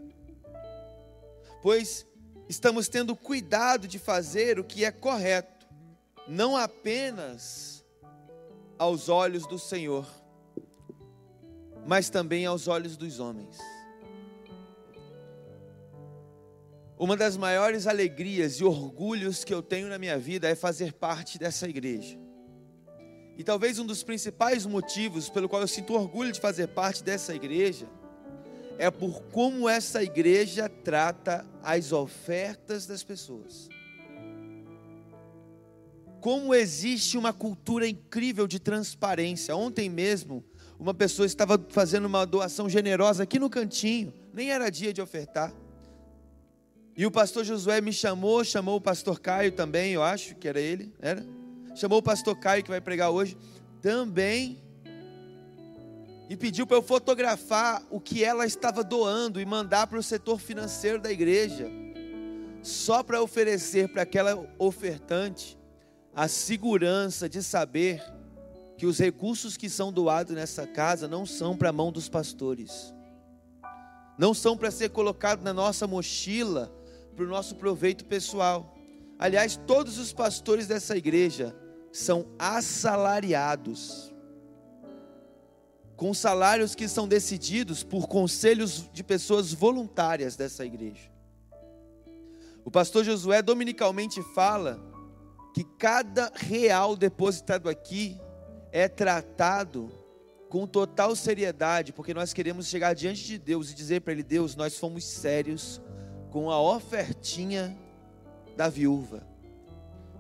pois 1.62 2.06
estamos 2.48 2.88
tendo 2.88 3.16
cuidado 3.16 3.88
de 3.88 4.00
fazer 4.00 4.60
o 4.60 4.64
que 4.64 4.86
é 4.86 4.92
correto, 4.92 5.68
não 6.28 6.56
apenas 6.56 7.84
aos 8.78 9.10
olhos 9.10 9.46
do 9.48 9.60
Senhor, 9.60 10.08
mas 11.86 12.10
também 12.10 12.46
aos 12.46 12.68
olhos 12.68 12.96
dos 12.96 13.20
homens. 13.20 13.58
Uma 16.98 17.18
das 17.18 17.36
maiores 17.36 17.88
alegrias 17.88 18.56
e 18.56 18.64
orgulhos 18.64 19.44
que 19.44 19.54
eu 19.54 19.62
tenho 19.62 19.90
na 19.90 19.98
minha 19.98 20.18
vida 20.18 20.48
é 20.48 20.56
fazer 20.56 20.94
parte 20.94 21.38
dessa 21.38 21.68
igreja. 21.68 22.18
E 23.38 23.44
talvez 23.44 23.80
um 23.80 23.86
dos 23.86 24.02
principais 24.02 24.66
motivos 24.66 25.30
pelo 25.30 25.50
qual 25.50 25.62
eu 25.62 25.68
sinto 25.68 25.94
orgulho 25.94 26.32
de 26.32 26.40
fazer 26.40 26.68
parte 26.68 27.04
dessa 27.04 27.36
igreja 27.36 27.86
é 28.78 28.90
por 28.90 29.22
como 29.24 29.68
essa 29.68 30.04
igreja 30.04 30.70
trata 30.70 31.46
as 31.62 31.92
ofertas 31.92 32.86
das 32.86 33.04
pessoas. 33.04 33.70
Como 36.22 36.56
existe 36.56 37.18
uma 37.18 37.34
cultura 37.34 37.88
incrível 37.88 38.48
de 38.48 38.60
transparência. 38.60 39.56
Ontem 39.56 39.90
mesmo, 39.90 40.44
uma 40.80 40.94
pessoa 40.94 41.26
estava 41.26 41.64
fazendo 41.70 42.06
uma 42.06 42.26
doação 42.26 42.70
generosa 42.70 43.24
aqui 43.24 43.38
no 43.38 43.50
cantinho, 43.50 44.14
nem 44.34 44.50
era 44.50 44.70
dia 44.70 44.92
de 44.92 45.02
ofertar. 45.02 45.54
E 46.98 47.06
o 47.06 47.12
pastor 47.12 47.44
Josué 47.44 47.82
me 47.82 47.92
chamou, 47.92 48.44
chamou 48.44 48.78
o 48.78 48.82
pastor 48.82 49.20
Caio 49.20 49.52
também, 49.52 49.92
eu 49.92 50.02
acho 50.02 50.34
que 50.36 50.48
era 50.48 50.62
ele, 50.62 50.94
era? 51.02 51.26
Chamou 51.76 52.00
o 52.00 52.04
pastor 52.04 52.40
Caio 52.40 52.64
que 52.64 52.70
vai 52.70 52.80
pregar 52.80 53.10
hoje, 53.10 53.38
também 53.82 54.64
e 56.30 56.38
pediu 56.38 56.66
para 56.66 56.78
eu 56.78 56.82
fotografar 56.82 57.86
o 57.90 58.00
que 58.00 58.24
ela 58.24 58.46
estava 58.46 58.82
doando 58.84 59.42
e 59.42 59.46
mandar 59.46 59.88
para 59.88 60.00
o 60.00 60.04
setor 60.04 60.40
financeiro 60.40 61.00
da 61.00 61.12
igreja, 61.12 61.70
só 62.64 63.04
para 63.04 63.22
oferecer 63.22 63.90
para 63.90 64.04
aquela 64.04 64.48
ofertante 64.58 65.58
a 66.16 66.30
segurança 66.30 67.28
de 67.28 67.44
saber 67.44 68.02
que 68.78 68.86
os 68.86 68.98
recursos 69.00 69.58
que 69.58 69.70
são 69.70 69.92
doados 69.92 70.34
nessa 70.34 70.66
casa 70.66 71.08
não 71.08 71.26
são 71.26 71.58
para 71.58 71.70
a 71.70 71.74
mão 71.74 71.92
dos 71.92 72.08
pastores, 72.08 72.94
não 74.18 74.34
são 74.34 74.56
para 74.56 74.72
ser 74.72 74.90
colocado 74.90 75.44
na 75.44 75.54
nossa 75.54 75.86
mochila 75.86 76.72
para 77.16 77.26
o 77.26 77.30
nosso 77.30 77.56
proveito 77.56 78.06
pessoal. 78.06 78.76
Aliás, 79.18 79.60
todos 79.66 79.98
os 79.98 80.12
pastores 80.12 80.68
dessa 80.68 80.98
igreja 80.98 81.56
são 81.92 82.28
assalariados 82.38 84.14
com 85.96 86.14
salários 86.14 86.76
que 86.76 86.90
são 86.90 87.08
decididos 87.08 87.82
por 87.84 88.08
conselhos 88.08 88.90
de 88.92 89.02
pessoas 89.02 89.54
voluntárias 89.54 90.36
dessa 90.36 90.66
igreja. 90.66 91.10
O 92.66 92.72
pastor 92.72 93.06
Josué 93.06 93.42
dominicalmente 93.42 94.22
fala 94.34 94.80
que 95.54 95.64
cada 95.64 96.32
real 96.36 96.98
depositado 96.98 97.70
aqui 97.70 98.20
é 98.74 98.90
tratado 98.90 99.90
com 100.50 100.68
total 100.68 101.16
seriedade, 101.16 101.94
porque 101.94 102.14
nós 102.14 102.34
queremos 102.34 102.68
chegar 102.68 102.94
diante 102.94 103.24
de 103.24 103.38
Deus 103.38 103.72
e 103.72 103.76
dizer 103.76 104.02
para 104.02 104.12
Ele: 104.12 104.24
Deus, 104.24 104.56
nós 104.56 104.78
fomos 104.78 105.06
sérios 105.06 105.82
com 106.36 106.52
a 106.52 106.60
ofertinha 106.62 107.74
da 108.58 108.68
viúva, 108.68 109.26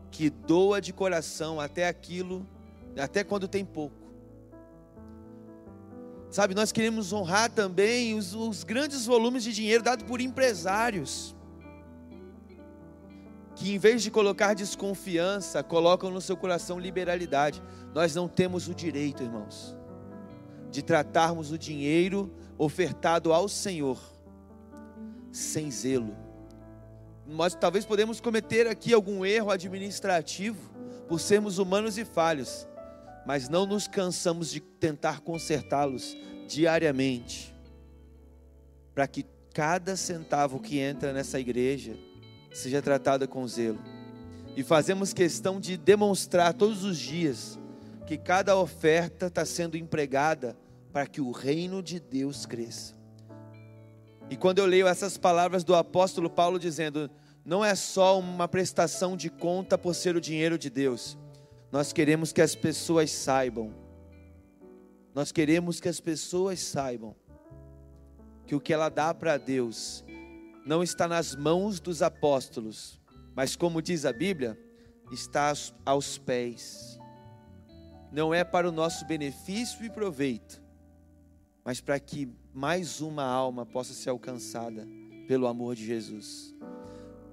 que 0.09 0.29
doa 0.29 0.79
de 0.79 0.93
coração 0.93 1.59
até 1.59 1.89
aquilo, 1.89 2.47
até 2.97 3.21
quando 3.21 3.49
tem 3.49 3.65
pouco. 3.65 3.97
Sabe, 6.31 6.55
nós 6.55 6.71
queremos 6.71 7.11
honrar 7.11 7.51
também 7.51 8.17
os, 8.17 8.33
os 8.33 8.63
grandes 8.63 9.05
volumes 9.05 9.43
de 9.43 9.51
dinheiro 9.51 9.83
dados 9.83 10.07
por 10.07 10.21
empresários, 10.21 11.35
que 13.53 13.75
em 13.75 13.77
vez 13.77 14.01
de 14.01 14.09
colocar 14.09 14.53
desconfiança, 14.53 15.61
colocam 15.63 16.09
no 16.09 16.21
seu 16.21 16.37
coração 16.37 16.79
liberalidade. 16.79 17.61
Nós 17.93 18.15
não 18.15 18.29
temos 18.29 18.69
o 18.69 18.73
direito, 18.73 19.21
irmãos, 19.21 19.75
de 20.71 20.81
tratarmos 20.81 21.51
o 21.51 21.57
dinheiro 21.57 22.33
ofertado 22.57 23.33
ao 23.33 23.49
Senhor 23.49 24.14
sem 25.35 25.69
zelo. 25.69 26.15
Nós 27.27 27.55
talvez 27.55 27.85
podemos 27.85 28.21
cometer 28.21 28.67
aqui 28.67 28.93
algum 28.93 29.25
erro 29.25 29.51
administrativo 29.51 30.57
por 31.07 31.19
sermos 31.19 31.57
humanos 31.57 31.97
e 31.97 32.05
falhos, 32.05 32.67
mas 33.25 33.49
não 33.49 33.65
nos 33.65 33.87
cansamos 33.87 34.49
de 34.49 34.59
tentar 34.59 35.21
consertá-los 35.21 36.15
diariamente, 36.47 37.53
para 38.93 39.07
que 39.07 39.25
cada 39.53 39.95
centavo 39.95 40.59
que 40.59 40.79
entra 40.79 41.11
nessa 41.11 41.39
igreja 41.39 41.97
seja 42.53 42.81
tratado 42.81 43.27
com 43.27 43.47
zelo. 43.47 43.79
E 44.55 44.63
fazemos 44.63 45.11
questão 45.11 45.59
de 45.59 45.75
demonstrar 45.75 46.53
todos 46.53 46.83
os 46.83 46.97
dias 46.97 47.59
que 48.05 48.17
cada 48.17 48.55
oferta 48.55 49.25
está 49.25 49.43
sendo 49.43 49.75
empregada 49.75 50.55
para 50.93 51.05
que 51.07 51.19
o 51.19 51.31
reino 51.31 51.83
de 51.83 51.99
Deus 51.99 52.45
cresça. 52.45 52.94
E 54.29 54.35
quando 54.35 54.59
eu 54.59 54.65
leio 54.65 54.87
essas 54.87 55.17
palavras 55.17 55.63
do 55.63 55.75
apóstolo 55.75 56.29
Paulo 56.29 56.59
dizendo, 56.59 57.09
não 57.45 57.63
é 57.63 57.75
só 57.75 58.19
uma 58.19 58.47
prestação 58.47 59.15
de 59.15 59.29
conta 59.29 59.77
por 59.77 59.93
ser 59.93 60.15
o 60.15 60.21
dinheiro 60.21 60.57
de 60.57 60.69
Deus, 60.69 61.17
nós 61.71 61.93
queremos 61.93 62.31
que 62.31 62.41
as 62.41 62.55
pessoas 62.55 63.11
saibam. 63.11 63.73
Nós 65.13 65.31
queremos 65.31 65.79
que 65.79 65.87
as 65.87 65.99
pessoas 65.99 66.59
saibam 66.59 67.15
que 68.47 68.55
o 68.55 68.59
que 68.59 68.73
ela 68.73 68.89
dá 68.89 69.13
para 69.13 69.37
Deus 69.37 70.03
não 70.65 70.81
está 70.81 71.07
nas 71.07 71.35
mãos 71.35 71.79
dos 71.79 72.01
apóstolos, 72.01 72.99
mas 73.35 73.55
como 73.55 73.81
diz 73.81 74.05
a 74.05 74.11
Bíblia, 74.11 74.59
está 75.11 75.53
aos 75.85 76.17
pés. 76.17 76.99
Não 78.11 78.33
é 78.33 78.43
para 78.43 78.67
o 78.67 78.71
nosso 78.71 79.05
benefício 79.05 79.85
e 79.85 79.89
proveito, 79.89 80.63
mas 81.65 81.81
para 81.81 81.99
que 81.99 82.29
mais 82.53 83.01
uma 83.01 83.23
alma 83.23 83.65
possa 83.65 83.91
ser 83.91 84.11
alcançada 84.11 84.87
pelo 85.27 85.47
amor 85.47 85.75
de 85.75 85.83
Jesus. 85.83 86.55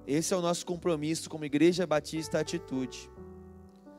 Esse 0.06 0.32
é 0.32 0.36
o 0.36 0.40
nosso 0.40 0.64
compromisso 0.64 1.28
como 1.28 1.44
Igreja 1.44 1.86
Batista 1.86 2.40
Atitude. 2.40 3.10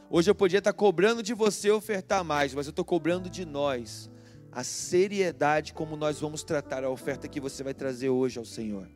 Hoje 0.09 0.31
eu 0.31 0.35
podia 0.35 0.57
estar 0.57 0.73
cobrando 0.73 1.21
de 1.21 1.35
você 1.35 1.69
ofertar 1.69 2.23
mais, 2.23 2.53
mas 2.55 2.65
eu 2.65 2.71
estou 2.71 2.83
cobrando 2.83 3.29
de 3.29 3.45
nós 3.45 4.09
a 4.51 4.63
seriedade 4.63 5.71
como 5.71 5.95
nós 5.95 6.19
vamos 6.19 6.43
tratar 6.43 6.83
a 6.83 6.89
oferta 6.89 7.27
que 7.27 7.39
você 7.39 7.63
vai 7.63 7.73
trazer 7.73 8.09
hoje 8.09 8.39
ao 8.39 8.45
Senhor. 8.45 8.89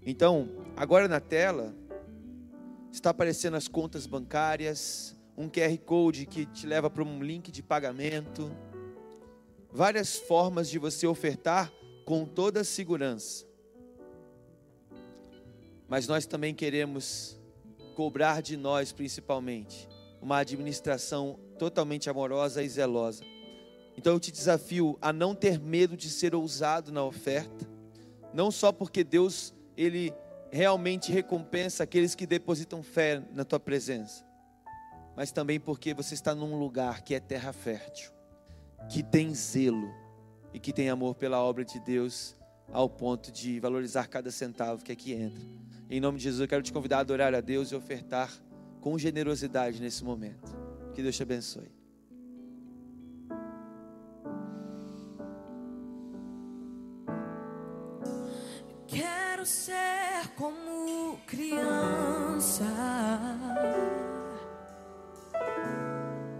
Então, 0.00 0.48
agora 0.76 1.08
na 1.08 1.20
tela, 1.20 1.74
está 2.90 3.10
aparecendo 3.10 3.56
as 3.56 3.66
contas 3.66 4.06
bancárias, 4.06 5.16
um 5.36 5.48
QR 5.48 5.76
Code 5.78 6.24
que 6.24 6.46
te 6.46 6.66
leva 6.66 6.88
para 6.88 7.02
um 7.02 7.22
link 7.22 7.52
de 7.52 7.62
pagamento, 7.62 8.50
várias 9.72 10.16
formas 10.16 10.68
de 10.68 10.78
você 10.78 11.06
ofertar 11.06 11.72
com 12.04 12.24
toda 12.24 12.64
segurança. 12.64 13.46
Mas 15.88 16.06
nós 16.06 16.26
também 16.26 16.54
queremos 16.54 17.38
cobrar 17.94 18.42
de 18.42 18.56
nós, 18.56 18.92
principalmente, 18.92 19.88
uma 20.20 20.38
administração 20.38 21.38
totalmente 21.58 22.08
amorosa 22.08 22.62
e 22.62 22.68
zelosa. 22.68 23.24
Então 23.96 24.12
eu 24.12 24.20
te 24.20 24.30
desafio 24.30 24.96
a 25.02 25.12
não 25.12 25.34
ter 25.34 25.58
medo 25.58 25.96
de 25.96 26.08
ser 26.08 26.34
ousado 26.34 26.92
na 26.92 27.04
oferta, 27.04 27.68
não 28.32 28.50
só 28.50 28.70
porque 28.70 29.02
Deus 29.02 29.52
ele 29.76 30.12
realmente 30.50 31.10
recompensa 31.10 31.82
aqueles 31.82 32.14
que 32.14 32.26
depositam 32.26 32.82
fé 32.82 33.22
na 33.32 33.44
tua 33.44 33.58
presença, 33.58 34.24
mas 35.16 35.32
também 35.32 35.58
porque 35.58 35.92
você 35.92 36.14
está 36.14 36.34
num 36.34 36.58
lugar 36.58 37.02
que 37.02 37.14
é 37.14 37.20
terra 37.20 37.52
fértil, 37.52 38.12
que 38.88 39.02
tem 39.02 39.34
zelo 39.34 39.92
e 40.52 40.58
que 40.58 40.72
tem 40.72 40.88
amor 40.88 41.14
pela 41.14 41.40
obra 41.40 41.64
de 41.64 41.78
Deus 41.80 42.36
ao 42.72 42.88
ponto 42.88 43.32
de 43.32 43.58
valorizar 43.60 44.06
cada 44.08 44.30
centavo 44.30 44.84
que 44.84 44.92
aqui 44.92 45.12
entra. 45.12 45.42
Em 45.90 46.00
nome 46.00 46.18
de 46.18 46.24
Jesus, 46.24 46.40
eu 46.40 46.48
quero 46.48 46.62
te 46.62 46.72
convidar 46.72 46.98
a 46.98 47.00
adorar 47.00 47.34
a 47.34 47.40
Deus 47.40 47.72
e 47.72 47.74
ofertar 47.74 48.30
com 48.80 48.98
generosidade 48.98 49.80
nesse 49.80 50.04
momento. 50.04 50.56
Que 50.94 51.02
Deus 51.02 51.16
te 51.16 51.22
abençoe. 51.22 51.70
Quero 58.86 59.46
ser 59.46 60.28
como 60.36 61.18
criança, 61.26 62.64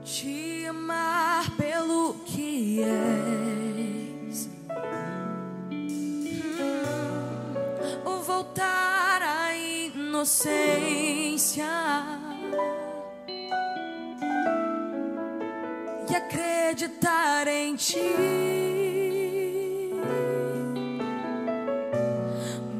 te 0.02 0.47
és, 2.58 4.48
hum, 8.04 8.22
voltar 8.22 9.22
à 9.22 9.54
inocência 9.54 10.48
e 16.10 16.14
acreditar 16.16 17.46
em 17.46 17.76
ti. 17.76 17.96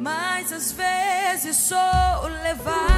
Mas 0.01 0.53
às 0.53 0.72
vezes 0.72 1.57
sou 1.57 2.29
levado 2.43 2.98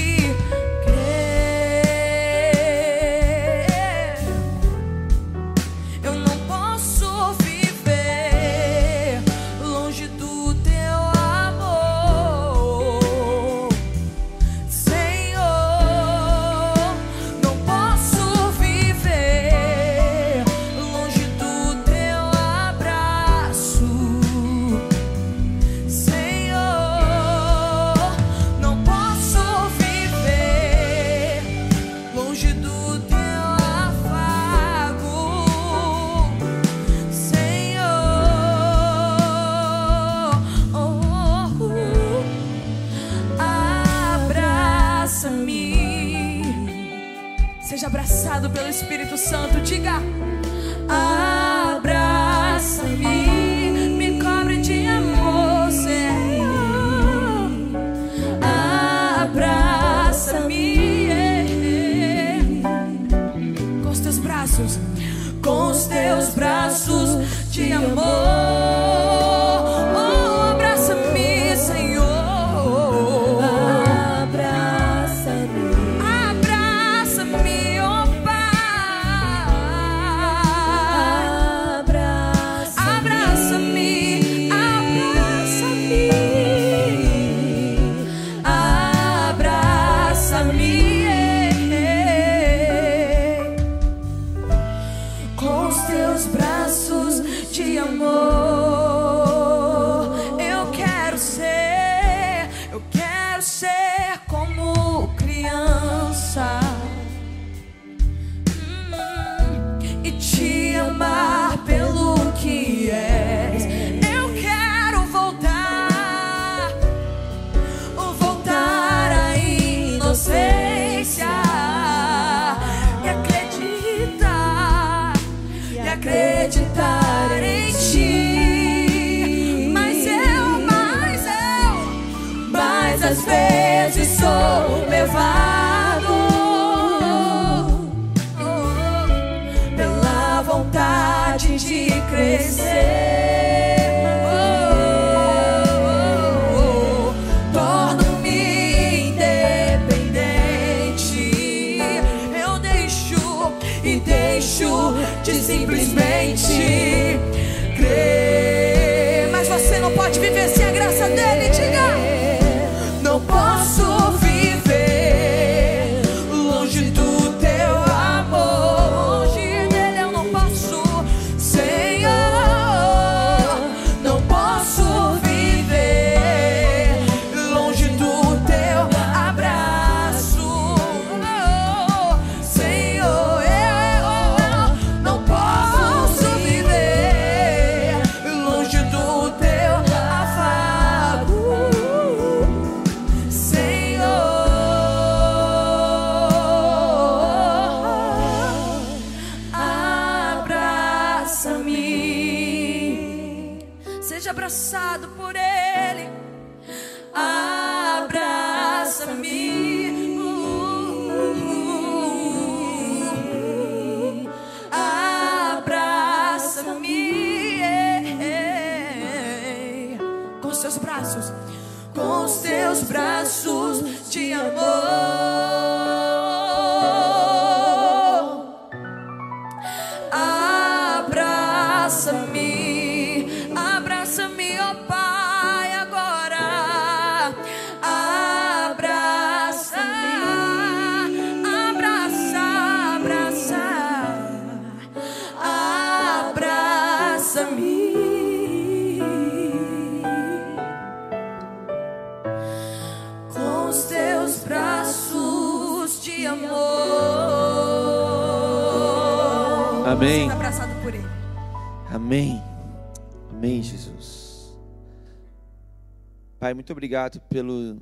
obrigado 266.91 267.21
pelo 267.21 267.81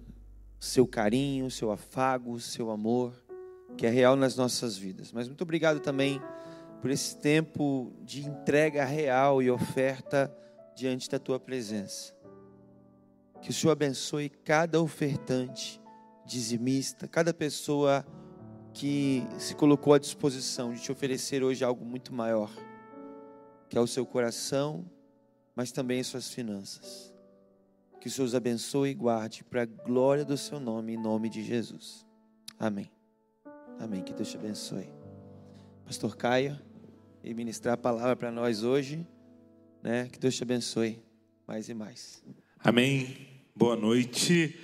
seu 0.59 0.85
carinho, 0.85 1.49
seu 1.49 1.71
afago, 1.71 2.39
seu 2.39 2.69
amor, 2.69 3.11
que 3.75 3.87
é 3.87 3.89
real 3.89 4.15
nas 4.15 4.35
nossas 4.35 4.77
vidas. 4.77 5.11
Mas 5.11 5.27
muito 5.27 5.41
obrigado 5.41 5.79
também 5.79 6.21
por 6.79 6.91
esse 6.91 7.17
tempo 7.17 7.91
de 8.03 8.27
entrega 8.27 8.85
real 8.85 9.41
e 9.41 9.49
oferta 9.49 10.31
diante 10.75 11.09
da 11.09 11.17
tua 11.17 11.39
presença. 11.39 12.13
Que 13.41 13.49
o 13.49 13.53
Senhor 13.53 13.71
abençoe 13.71 14.29
cada 14.29 14.79
ofertante, 14.79 15.81
dizimista, 16.23 17.07
cada 17.07 17.33
pessoa 17.33 18.05
que 18.75 19.23
se 19.39 19.55
colocou 19.55 19.95
à 19.95 19.97
disposição 19.97 20.71
de 20.71 20.81
te 20.81 20.91
oferecer 20.91 21.41
hoje 21.41 21.63
algo 21.63 21.83
muito 21.83 22.13
maior 22.13 22.51
que 23.67 23.77
é 23.77 23.81
o 23.81 23.87
seu 23.87 24.03
coração, 24.03 24.83
mas 25.55 25.71
também 25.71 25.99
as 25.99 26.07
suas 26.07 26.31
finanças. 26.31 27.13
Que 27.99 28.07
o 28.07 28.11
Senhor 28.11 28.25
os 28.25 28.35
abençoe 28.35 28.91
e 28.91 28.93
guarde 28.93 29.43
para 29.43 29.63
a 29.63 29.65
glória 29.65 30.23
do 30.23 30.37
seu 30.37 30.59
nome, 30.59 30.93
em 30.93 30.97
nome 30.97 31.29
de 31.29 31.43
Jesus. 31.43 32.05
Amém. 32.57 32.89
Amém. 33.79 34.03
Que 34.03 34.13
Deus 34.13 34.29
te 34.29 34.37
abençoe. 34.37 34.89
Pastor 35.85 36.15
Caio, 36.15 36.59
e 37.23 37.33
ministrar 37.33 37.73
a 37.73 37.77
palavra 37.77 38.15
para 38.15 38.31
nós 38.31 38.63
hoje, 38.63 39.05
né? 39.81 40.07
Que 40.11 40.19
Deus 40.19 40.35
te 40.35 40.43
abençoe 40.43 41.01
mais 41.47 41.67
e 41.67 41.73
mais. 41.73 42.23
Amém. 42.59 43.17
Boa 43.55 43.75
noite. 43.75 44.57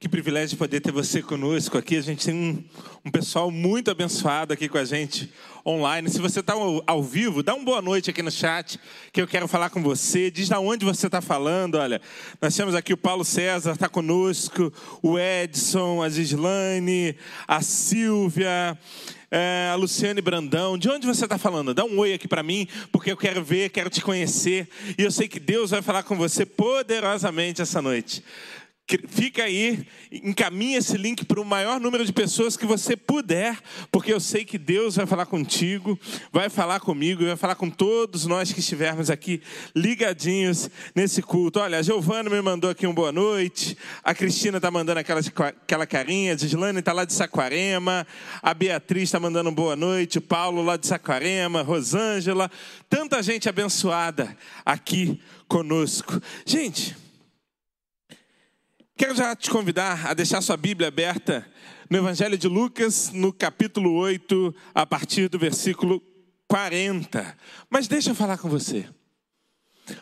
Que 0.00 0.08
privilégio 0.08 0.56
poder 0.56 0.78
ter 0.78 0.92
você 0.92 1.20
conosco 1.20 1.76
aqui. 1.76 1.96
A 1.96 2.00
gente 2.00 2.24
tem 2.26 2.32
um, 2.32 2.64
um 3.04 3.10
pessoal 3.10 3.50
muito 3.50 3.90
abençoado 3.90 4.52
aqui 4.52 4.68
com 4.68 4.78
a 4.78 4.84
gente 4.84 5.28
online. 5.66 6.08
Se 6.08 6.20
você 6.20 6.38
está 6.38 6.52
ao, 6.52 6.84
ao, 6.86 7.02
vivo, 7.02 7.42
dá 7.42 7.52
uma 7.52 7.64
boa 7.64 7.82
noite 7.82 8.08
aqui 8.08 8.22
no 8.22 8.30
chat, 8.30 8.78
que 9.12 9.20
eu 9.20 9.26
quero 9.26 9.48
falar 9.48 9.70
com 9.70 9.82
você. 9.82 10.30
Diz 10.30 10.48
da 10.48 10.60
onde 10.60 10.84
você 10.84 11.06
está 11.06 11.20
falando. 11.20 11.74
Olha, 11.74 12.00
nós 12.40 12.54
temos 12.54 12.76
aqui 12.76 12.92
o 12.92 12.96
Paulo 12.96 13.24
César, 13.24 13.72
está 13.72 13.88
conosco, 13.88 14.72
o 15.02 15.18
Edson, 15.18 16.00
a 16.00 16.08
Gislane, 16.08 17.16
a 17.48 17.60
Silvia. 17.60 18.78
É, 19.30 19.68
a 19.70 19.74
Luciane 19.74 20.22
Brandão, 20.22 20.78
de 20.78 20.88
onde 20.88 21.06
você 21.06 21.24
está 21.24 21.36
falando? 21.36 21.74
Dá 21.74 21.84
um 21.84 21.98
oi 21.98 22.14
aqui 22.14 22.26
para 22.26 22.42
mim, 22.42 22.66
porque 22.90 23.12
eu 23.12 23.16
quero 23.16 23.44
ver, 23.44 23.68
quero 23.68 23.90
te 23.90 24.00
conhecer, 24.00 24.66
e 24.96 25.02
eu 25.02 25.10
sei 25.10 25.28
que 25.28 25.38
Deus 25.38 25.70
vai 25.70 25.82
falar 25.82 26.02
com 26.02 26.16
você 26.16 26.46
poderosamente 26.46 27.60
essa 27.60 27.82
noite. 27.82 28.24
Fica 29.08 29.44
aí, 29.44 29.86
encaminha 30.10 30.78
esse 30.78 30.96
link 30.96 31.22
para 31.26 31.38
o 31.38 31.44
maior 31.44 31.78
número 31.78 32.06
de 32.06 32.12
pessoas 32.12 32.56
que 32.56 32.64
você 32.64 32.96
puder, 32.96 33.58
porque 33.92 34.10
eu 34.10 34.18
sei 34.18 34.46
que 34.46 34.56
Deus 34.56 34.96
vai 34.96 35.04
falar 35.04 35.26
contigo, 35.26 35.98
vai 36.32 36.48
falar 36.48 36.80
comigo, 36.80 37.26
vai 37.26 37.36
falar 37.36 37.54
com 37.54 37.68
todos 37.68 38.24
nós 38.24 38.50
que 38.50 38.60
estivermos 38.60 39.10
aqui 39.10 39.42
ligadinhos 39.76 40.70
nesse 40.94 41.20
culto. 41.20 41.60
Olha, 41.60 41.80
a 41.80 41.82
Giovana 41.82 42.30
me 42.30 42.40
mandou 42.40 42.70
aqui 42.70 42.86
um 42.86 42.94
boa 42.94 43.12
noite, 43.12 43.76
a 44.02 44.14
Cristina 44.14 44.56
está 44.56 44.70
mandando 44.70 45.00
aquela, 45.00 45.20
aquela 45.20 45.86
carinha, 45.86 46.32
a 46.32 46.36
Gislane 46.38 46.78
está 46.78 46.94
lá 46.94 47.04
de 47.04 47.12
Saquarema, 47.12 48.06
a 48.42 48.54
Beatriz 48.54 49.02
está 49.02 49.20
mandando 49.20 49.50
um 49.50 49.54
boa 49.54 49.76
noite, 49.76 50.16
o 50.16 50.22
Paulo 50.22 50.62
lá 50.62 50.78
de 50.78 50.86
Saquarema, 50.86 51.60
Rosângela, 51.60 52.50
tanta 52.88 53.22
gente 53.22 53.50
abençoada 53.50 54.34
aqui 54.64 55.20
conosco. 55.46 56.22
Gente, 56.46 56.96
Quero 58.98 59.14
já 59.14 59.36
te 59.36 59.48
convidar 59.48 60.08
a 60.08 60.12
deixar 60.12 60.40
sua 60.40 60.56
Bíblia 60.56 60.88
aberta 60.88 61.48
no 61.88 61.98
Evangelho 61.98 62.36
de 62.36 62.48
Lucas, 62.48 63.12
no 63.12 63.32
capítulo 63.32 63.92
8, 63.94 64.52
a 64.74 64.84
partir 64.84 65.28
do 65.28 65.38
versículo 65.38 66.02
40. 66.48 67.38
Mas 67.70 67.86
deixa 67.86 68.10
eu 68.10 68.14
falar 68.16 68.38
com 68.38 68.48
você. 68.48 68.88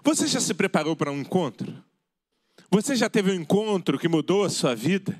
Você 0.02 0.26
já 0.26 0.40
se 0.40 0.54
preparou 0.54 0.96
para 0.96 1.12
um 1.12 1.20
encontro? 1.20 1.76
Você 2.70 2.96
já 2.96 3.10
teve 3.10 3.32
um 3.32 3.34
encontro 3.34 3.98
que 3.98 4.08
mudou 4.08 4.44
a 4.46 4.48
sua 4.48 4.74
vida? 4.74 5.14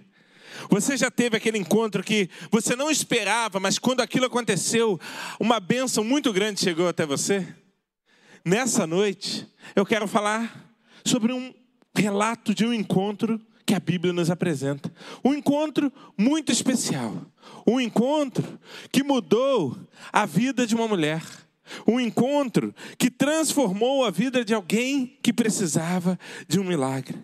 Você 0.71 0.97
já 0.97 1.11
teve 1.11 1.37
aquele 1.37 1.59
encontro 1.59 2.03
que 2.03 2.31
você 2.51 2.75
não 2.75 2.91
esperava, 2.91 3.61
mas 3.61 3.79
quando 3.79 4.01
aquilo 4.01 4.25
aconteceu, 4.25 4.99
uma 5.39 5.61
bênção 5.61 6.03
muito 6.03 6.33
grande 6.33 6.63
chegou 6.63 6.89
até 6.89 7.05
você? 7.05 7.47
Nessa 8.43 8.87
noite, 8.87 9.47
eu 9.75 9.85
quero 9.85 10.09
falar 10.09 10.75
sobre 11.05 11.31
um 11.31 11.55
relato 11.95 12.55
de 12.55 12.65
um 12.65 12.73
encontro 12.73 13.39
que 13.67 13.75
a 13.75 13.81
Bíblia 13.81 14.13
nos 14.13 14.31
apresenta. 14.31 14.93
Um 15.25 15.35
encontro 15.35 15.93
muito 16.17 16.53
especial. 16.53 17.21
Um 17.67 17.81
encontro 17.81 18.59
que 18.93 19.03
mudou 19.03 19.77
a 20.13 20.25
vida 20.25 20.65
de 20.65 20.77
uma 20.77 20.87
mulher. 20.87 21.23
Um 21.87 21.99
encontro 21.99 22.73
que 22.97 23.11
transformou 23.11 24.05
a 24.05 24.11
vida 24.11 24.45
de 24.45 24.55
alguém 24.55 25.19
que 25.21 25.33
precisava 25.33 26.17
de 26.47 26.61
um 26.61 26.65
milagre. 26.65 27.19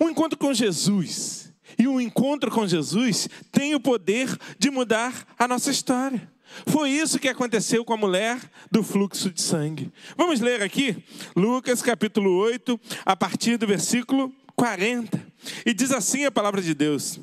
Um 0.00 0.08
encontro 0.08 0.36
com 0.36 0.52
Jesus. 0.52 1.52
E 1.78 1.86
um 1.86 2.00
encontro 2.00 2.50
com 2.50 2.66
Jesus 2.66 3.28
tem 3.52 3.76
o 3.76 3.80
poder 3.80 4.36
de 4.58 4.70
mudar 4.70 5.24
a 5.38 5.46
nossa 5.46 5.70
história. 5.70 6.28
Foi 6.66 6.90
isso 6.90 7.18
que 7.18 7.28
aconteceu 7.28 7.84
com 7.84 7.92
a 7.92 7.96
mulher 7.96 8.40
do 8.72 8.82
fluxo 8.82 9.30
de 9.30 9.40
sangue. 9.40 9.92
Vamos 10.16 10.40
ler 10.40 10.62
aqui 10.62 10.96
Lucas 11.36 11.82
capítulo 11.82 12.36
8, 12.38 12.80
a 13.04 13.14
partir 13.14 13.56
do 13.58 13.66
versículo 13.66 14.34
40. 14.56 15.27
E 15.64 15.72
diz 15.72 15.92
assim 15.92 16.24
a 16.24 16.30
palavra 16.30 16.60
de 16.60 16.74
Deus: 16.74 17.20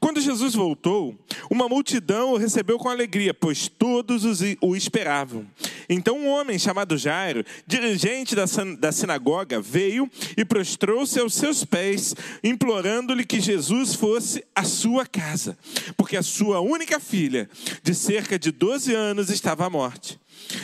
Quando 0.00 0.20
Jesus 0.20 0.54
voltou, 0.54 1.18
uma 1.50 1.68
multidão 1.68 2.32
o 2.32 2.36
recebeu 2.36 2.78
com 2.78 2.88
alegria, 2.88 3.34
pois 3.34 3.68
todos 3.68 4.24
o 4.60 4.76
esperavam. 4.76 5.46
Então 5.88 6.18
um 6.18 6.28
homem 6.28 6.58
chamado 6.58 6.98
Jairo, 6.98 7.44
dirigente 7.66 8.34
da 8.34 8.92
sinagoga, 8.92 9.60
veio 9.60 10.10
e 10.36 10.44
prostrou-se 10.44 11.18
aos 11.18 11.34
seus 11.34 11.64
pés, 11.64 12.14
implorando-lhe 12.44 13.24
que 13.24 13.40
Jesus 13.40 13.94
fosse 13.94 14.44
à 14.54 14.64
sua 14.64 15.06
casa, 15.06 15.56
porque 15.96 16.16
a 16.16 16.22
sua 16.22 16.60
única 16.60 17.00
filha, 17.00 17.48
de 17.82 17.94
cerca 17.94 18.38
de 18.38 18.50
12 18.50 18.94
anos, 18.94 19.30
estava 19.30 19.66
à 19.66 19.70
morte. 19.70 20.20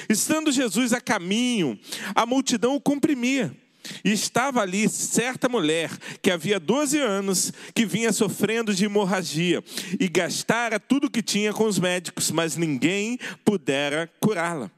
Estando 0.09 0.53
Jesus 0.53 0.93
a 0.93 1.01
caminho, 1.01 1.79
a 2.15 2.27
multidão 2.27 2.75
o 2.77 2.81
comprimia. 2.81 3.55
E 4.05 4.13
estava 4.13 4.61
ali 4.61 4.89
certa 4.89 5.49
mulher 5.49 5.91
que 6.23 6.31
havia 6.31 6.59
12 6.59 6.99
anos 6.99 7.53
que 7.75 7.85
vinha 7.85 8.13
sofrendo 8.13 8.75
de 8.75 8.85
hemorragia 8.85 9.63
e 9.99 10.09
gastara 10.09 10.81
tudo 10.81 11.11
que 11.11 11.23
tinha 11.23 11.53
com 11.53 11.65
os 11.65 11.79
médicos, 11.79 12.31
mas 12.31 12.57
ninguém 12.57 13.19
pudera 13.45 14.11
curá-la. 14.21 14.71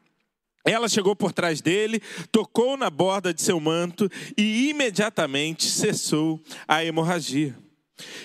Ela 0.65 0.89
chegou 0.89 1.15
por 1.15 1.33
trás 1.33 1.61
dele, 1.61 2.03
tocou 2.33 2.77
na 2.77 2.91
borda 2.91 3.33
de 3.33 3.41
seu 3.41 3.61
manto 3.61 4.11
e 4.37 4.69
imediatamente 4.71 5.65
cessou 5.65 6.43
a 6.67 6.85
hemorragia. 6.85 7.57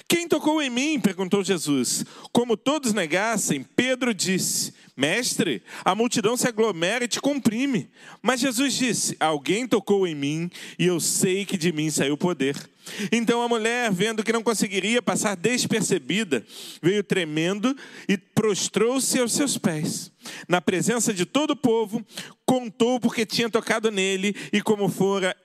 Quem 0.08 0.28
tocou 0.28 0.62
em 0.62 0.70
mim? 0.70 1.00
perguntou 1.00 1.44
Jesus. 1.44 2.04
Como 2.34 2.58
todos 2.58 2.94
negassem, 2.94 3.64
Pedro 3.64 4.14
disse: 4.14 4.74
Mestre, 4.96 5.64
a 5.86 5.96
multidão 5.96 6.36
se 6.36 6.48
aglomera 6.48 7.06
e 7.06 7.08
te 7.08 7.20
comprime. 7.20 7.90
Mas 8.22 8.42
Jesus 8.42 8.74
disse: 8.74 9.16
Alguém 9.20 9.68
tocou 9.68 10.06
em 10.06 10.16
mim 10.16 10.52
e 10.78 10.86
eu 10.86 11.00
sei 11.00 11.46
que 11.46 11.58
de 11.58 11.72
mim 11.72 11.90
saiu 11.90 12.18
poder. 12.18 12.56
Então 13.12 13.42
a 13.42 13.48
mulher, 13.48 13.92
vendo 13.92 14.24
que 14.24 14.34
não 14.34 14.44
conseguiria 14.44 15.02
passar 15.02 15.36
despercebida, 15.36 16.46
veio 16.82 17.04
tremendo 17.04 17.76
e 18.08 18.18
prostrou-se 18.18 19.18
aos 19.20 19.34
seus 19.34 19.58
pés. 19.58 20.12
Na 20.48 20.62
presença 20.62 21.14
de 21.14 21.26
todo 21.26 21.52
o 21.52 21.56
povo, 21.56 22.06
contou 22.46 23.00
porque 23.00 23.26
tinha 23.26 23.50
tocado 23.50 23.90
nele 23.90 24.36
e 24.52 24.62
como 24.62 24.90
fora 24.90 25.36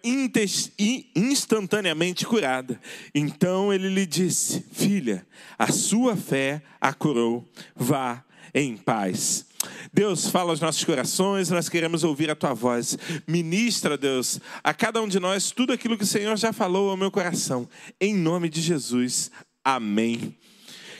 instantaneamente 1.15 2.27
curada. 2.27 2.81
Então 3.15 3.73
ele 3.73 3.89
lhe 3.89 4.07
disse: 4.07 4.65
Filha, 4.73 5.27
a 5.59 5.71
sua 5.71 6.17
fé 6.17 6.63
a 6.81 6.93
curou. 6.93 7.47
Vá 7.75 8.26
em 8.57 8.75
paz. 8.75 9.45
Deus, 9.93 10.29
fala 10.29 10.51
aos 10.51 10.61
nossos 10.61 10.83
corações, 10.83 11.51
nós 11.51 11.69
queremos 11.69 12.03
ouvir 12.03 12.31
a 12.31 12.35
tua 12.35 12.55
voz. 12.55 12.97
Ministra, 13.27 13.99
Deus, 13.99 14.41
a 14.65 14.73
cada 14.73 15.03
um 15.03 15.07
de 15.07 15.21
nós 15.21 15.51
tudo 15.51 15.75
aquilo 15.75 15.99
que 15.99 16.05
o 16.05 16.07
Senhor 16.07 16.35
já 16.39 16.55
falou 16.55 16.89
ao 16.89 16.97
meu 16.97 17.11
coração. 17.11 17.69
Em 18.01 18.15
nome 18.15 18.49
de 18.49 18.63
Jesus. 18.63 19.31
Amém. 19.63 20.35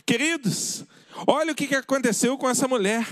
Queridos, 0.05 0.85
olha 1.27 1.53
o 1.53 1.55
que 1.55 1.75
aconteceu 1.75 2.37
com 2.37 2.49
essa 2.49 2.69
mulher. 2.69 3.07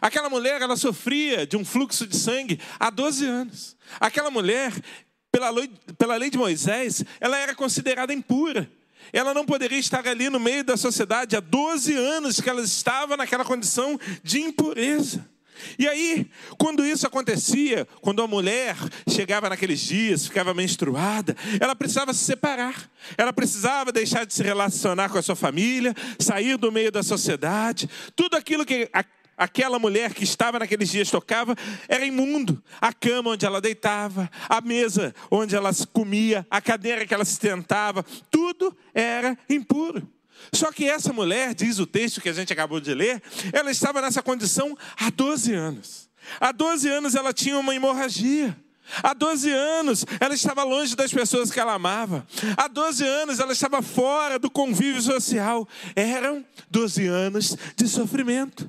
Aquela 0.00 0.30
mulher, 0.30 0.62
ela 0.62 0.76
sofria 0.76 1.44
de 1.44 1.56
um 1.56 1.64
fluxo 1.64 2.06
de 2.06 2.16
sangue 2.16 2.60
há 2.78 2.88
12 2.88 3.26
anos. 3.26 3.76
Aquela 3.98 4.30
mulher, 4.30 4.72
pela 5.32 5.50
lei, 5.50 5.68
pela 5.98 6.16
lei 6.16 6.30
de 6.30 6.38
Moisés, 6.38 7.04
ela 7.20 7.36
era 7.36 7.52
considerada 7.52 8.14
impura. 8.14 8.70
Ela 9.12 9.34
não 9.34 9.44
poderia 9.44 9.78
estar 9.78 10.06
ali 10.06 10.30
no 10.30 10.40
meio 10.40 10.64
da 10.64 10.76
sociedade 10.76 11.36
há 11.36 11.40
12 11.40 11.94
anos 11.94 12.40
que 12.40 12.48
ela 12.48 12.62
estava 12.62 13.16
naquela 13.16 13.44
condição 13.44 13.98
de 14.22 14.40
impureza. 14.40 15.30
E 15.78 15.86
aí, 15.86 16.28
quando 16.58 16.84
isso 16.84 17.06
acontecia, 17.06 17.86
quando 18.00 18.22
a 18.22 18.26
mulher 18.26 18.76
chegava 19.08 19.48
naqueles 19.48 19.80
dias, 19.80 20.26
ficava 20.26 20.52
menstruada, 20.54 21.36
ela 21.60 21.74
precisava 21.74 22.12
se 22.12 22.24
separar. 22.24 22.90
Ela 23.16 23.32
precisava 23.32 23.92
deixar 23.92 24.24
de 24.24 24.34
se 24.34 24.42
relacionar 24.42 25.08
com 25.08 25.18
a 25.18 25.22
sua 25.22 25.36
família, 25.36 25.94
sair 26.18 26.56
do 26.56 26.72
meio 26.72 26.90
da 26.90 27.02
sociedade. 27.02 27.88
Tudo 28.16 28.36
aquilo 28.36 28.64
que 28.64 28.90
aquela 29.36 29.78
mulher 29.78 30.14
que 30.14 30.24
estava 30.24 30.58
naqueles 30.58 30.90
dias 30.90 31.10
tocava 31.10 31.56
era 31.88 32.04
imundo. 32.04 32.62
A 32.80 32.92
cama 32.92 33.30
onde 33.30 33.46
ela 33.46 33.60
deitava, 33.60 34.30
a 34.48 34.60
mesa 34.60 35.14
onde 35.30 35.54
ela 35.54 35.70
comia, 35.92 36.46
a 36.50 36.60
cadeira 36.60 37.06
que 37.06 37.14
ela 37.14 37.24
se 37.24 37.36
sentava, 37.36 38.04
tudo 38.30 38.76
era 38.94 39.36
impuro. 39.48 40.08
Só 40.52 40.72
que 40.72 40.88
essa 40.88 41.12
mulher, 41.12 41.54
diz 41.54 41.78
o 41.78 41.86
texto 41.86 42.20
que 42.20 42.28
a 42.28 42.32
gente 42.32 42.52
acabou 42.52 42.80
de 42.80 42.94
ler, 42.94 43.22
ela 43.52 43.70
estava 43.70 44.00
nessa 44.00 44.22
condição 44.22 44.76
há 44.98 45.10
12 45.10 45.52
anos. 45.52 46.10
Há 46.40 46.52
12 46.52 46.88
anos 46.88 47.14
ela 47.14 47.32
tinha 47.32 47.58
uma 47.58 47.74
hemorragia. 47.74 48.56
Há 49.02 49.14
12 49.14 49.50
anos 49.50 50.04
ela 50.20 50.34
estava 50.34 50.64
longe 50.64 50.96
das 50.96 51.12
pessoas 51.12 51.50
que 51.50 51.60
ela 51.60 51.74
amava. 51.74 52.26
Há 52.56 52.68
12 52.68 53.04
anos 53.04 53.38
ela 53.38 53.52
estava 53.52 53.80
fora 53.80 54.38
do 54.38 54.50
convívio 54.50 55.00
social. 55.00 55.66
Eram 55.94 56.44
12 56.70 57.06
anos 57.06 57.56
de 57.76 57.88
sofrimento. 57.88 58.68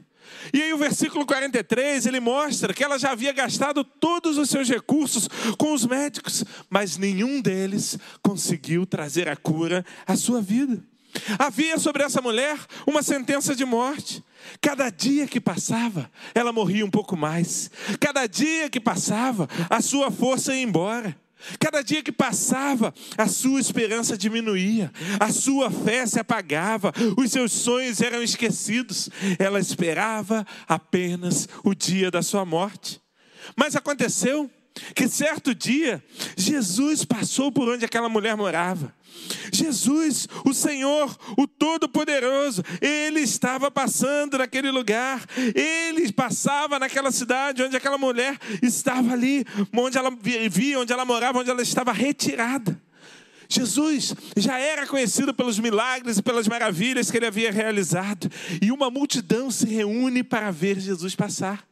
E 0.54 0.62
aí 0.62 0.74
o 0.74 0.78
versículo 0.78 1.26
43, 1.26 2.06
ele 2.06 2.20
mostra 2.20 2.74
que 2.74 2.84
ela 2.84 2.98
já 2.98 3.12
havia 3.12 3.32
gastado 3.32 3.84
todos 3.84 4.38
os 4.38 4.50
seus 4.50 4.70
recursos 4.70 5.28
com 5.58 5.74
os 5.74 5.86
médicos, 5.86 6.44
mas 6.70 6.98
nenhum 6.98 7.42
deles 7.42 7.98
conseguiu 8.22 8.86
trazer 8.86 9.28
a 9.30 9.36
cura 9.36 9.86
à 10.06 10.16
sua 10.16 10.42
vida. 10.42 10.84
Havia 11.38 11.78
sobre 11.78 12.04
essa 12.04 12.22
mulher 12.22 12.58
uma 12.88 13.04
sentença 13.04 13.56
de 13.56 13.66
morte. 13.66 14.24
Cada 14.60 14.90
dia 14.90 15.28
que 15.28 15.40
passava, 15.40 16.10
ela 16.34 16.52
morria 16.52 16.86
um 16.86 16.90
pouco 16.90 17.16
mais. 17.16 17.70
Cada 18.00 18.26
dia 18.28 18.70
que 18.70 18.80
passava, 18.80 19.48
a 19.70 19.82
sua 19.82 20.12
força 20.12 20.54
ia 20.56 20.64
embora. 20.64 21.16
Cada 21.60 21.82
dia 21.82 22.02
que 22.02 22.12
passava, 22.12 22.94
a 23.18 23.28
sua 23.28 23.60
esperança 23.60 24.18
diminuía, 24.18 24.92
a 25.20 25.32
sua 25.32 25.70
fé 25.70 26.06
se 26.06 26.20
apagava, 26.20 26.94
os 27.18 27.32
seus 27.32 27.52
sonhos 27.52 28.02
eram 28.02 28.22
esquecidos. 28.24 29.10
Ela 29.38 29.60
esperava 29.60 30.46
apenas 30.68 31.48
o 31.64 31.74
dia 31.74 32.10
da 32.10 32.22
sua 32.22 32.46
morte. 32.46 33.02
Mas 33.56 33.76
aconteceu 33.76 34.50
que 34.96 35.08
certo 35.08 35.54
dia, 35.54 36.04
Jesus 36.36 37.06
passou 37.06 37.52
por 37.52 37.70
onde 37.70 37.86
aquela 37.86 38.10
mulher 38.10 38.36
morava. 38.36 38.94
Jesus, 39.52 40.28
o 40.44 40.54
Senhor, 40.54 41.16
o 41.38 41.48
Todo-Poderoso, 41.48 42.64
ele 42.82 43.22
estava 43.22 43.70
passando 43.70 44.38
naquele 44.38 44.72
lugar, 44.72 45.24
ele 45.56 46.12
passava 46.12 46.80
naquela 46.80 47.12
cidade 47.12 47.62
onde 47.62 47.78
aquela 47.78 47.98
mulher 47.98 48.38
estava 48.62 49.14
ali, 49.14 49.46
onde 49.72 49.98
ela 49.98 50.12
vivia, 50.12 50.80
onde 50.80 50.92
ela 50.92 51.06
morava, 51.06 51.40
onde 51.40 51.50
ela 51.50 51.62
estava 51.62 51.92
retirada. 51.92 52.82
Jesus 53.48 54.16
já 54.36 54.58
era 54.58 54.88
conhecido 54.88 55.34
pelos 55.34 55.60
milagres 55.60 56.18
e 56.18 56.24
pelas 56.24 56.48
maravilhas 56.48 57.12
que 57.12 57.18
ele 57.18 57.28
havia 57.28 57.52
realizado, 57.52 58.30
e 58.62 58.72
uma 58.72 58.90
multidão 58.90 59.52
se 59.52 59.68
reúne 59.68 60.24
para 60.24 60.50
ver 60.50 60.80
Jesus 60.80 61.16
passar. 61.16 61.64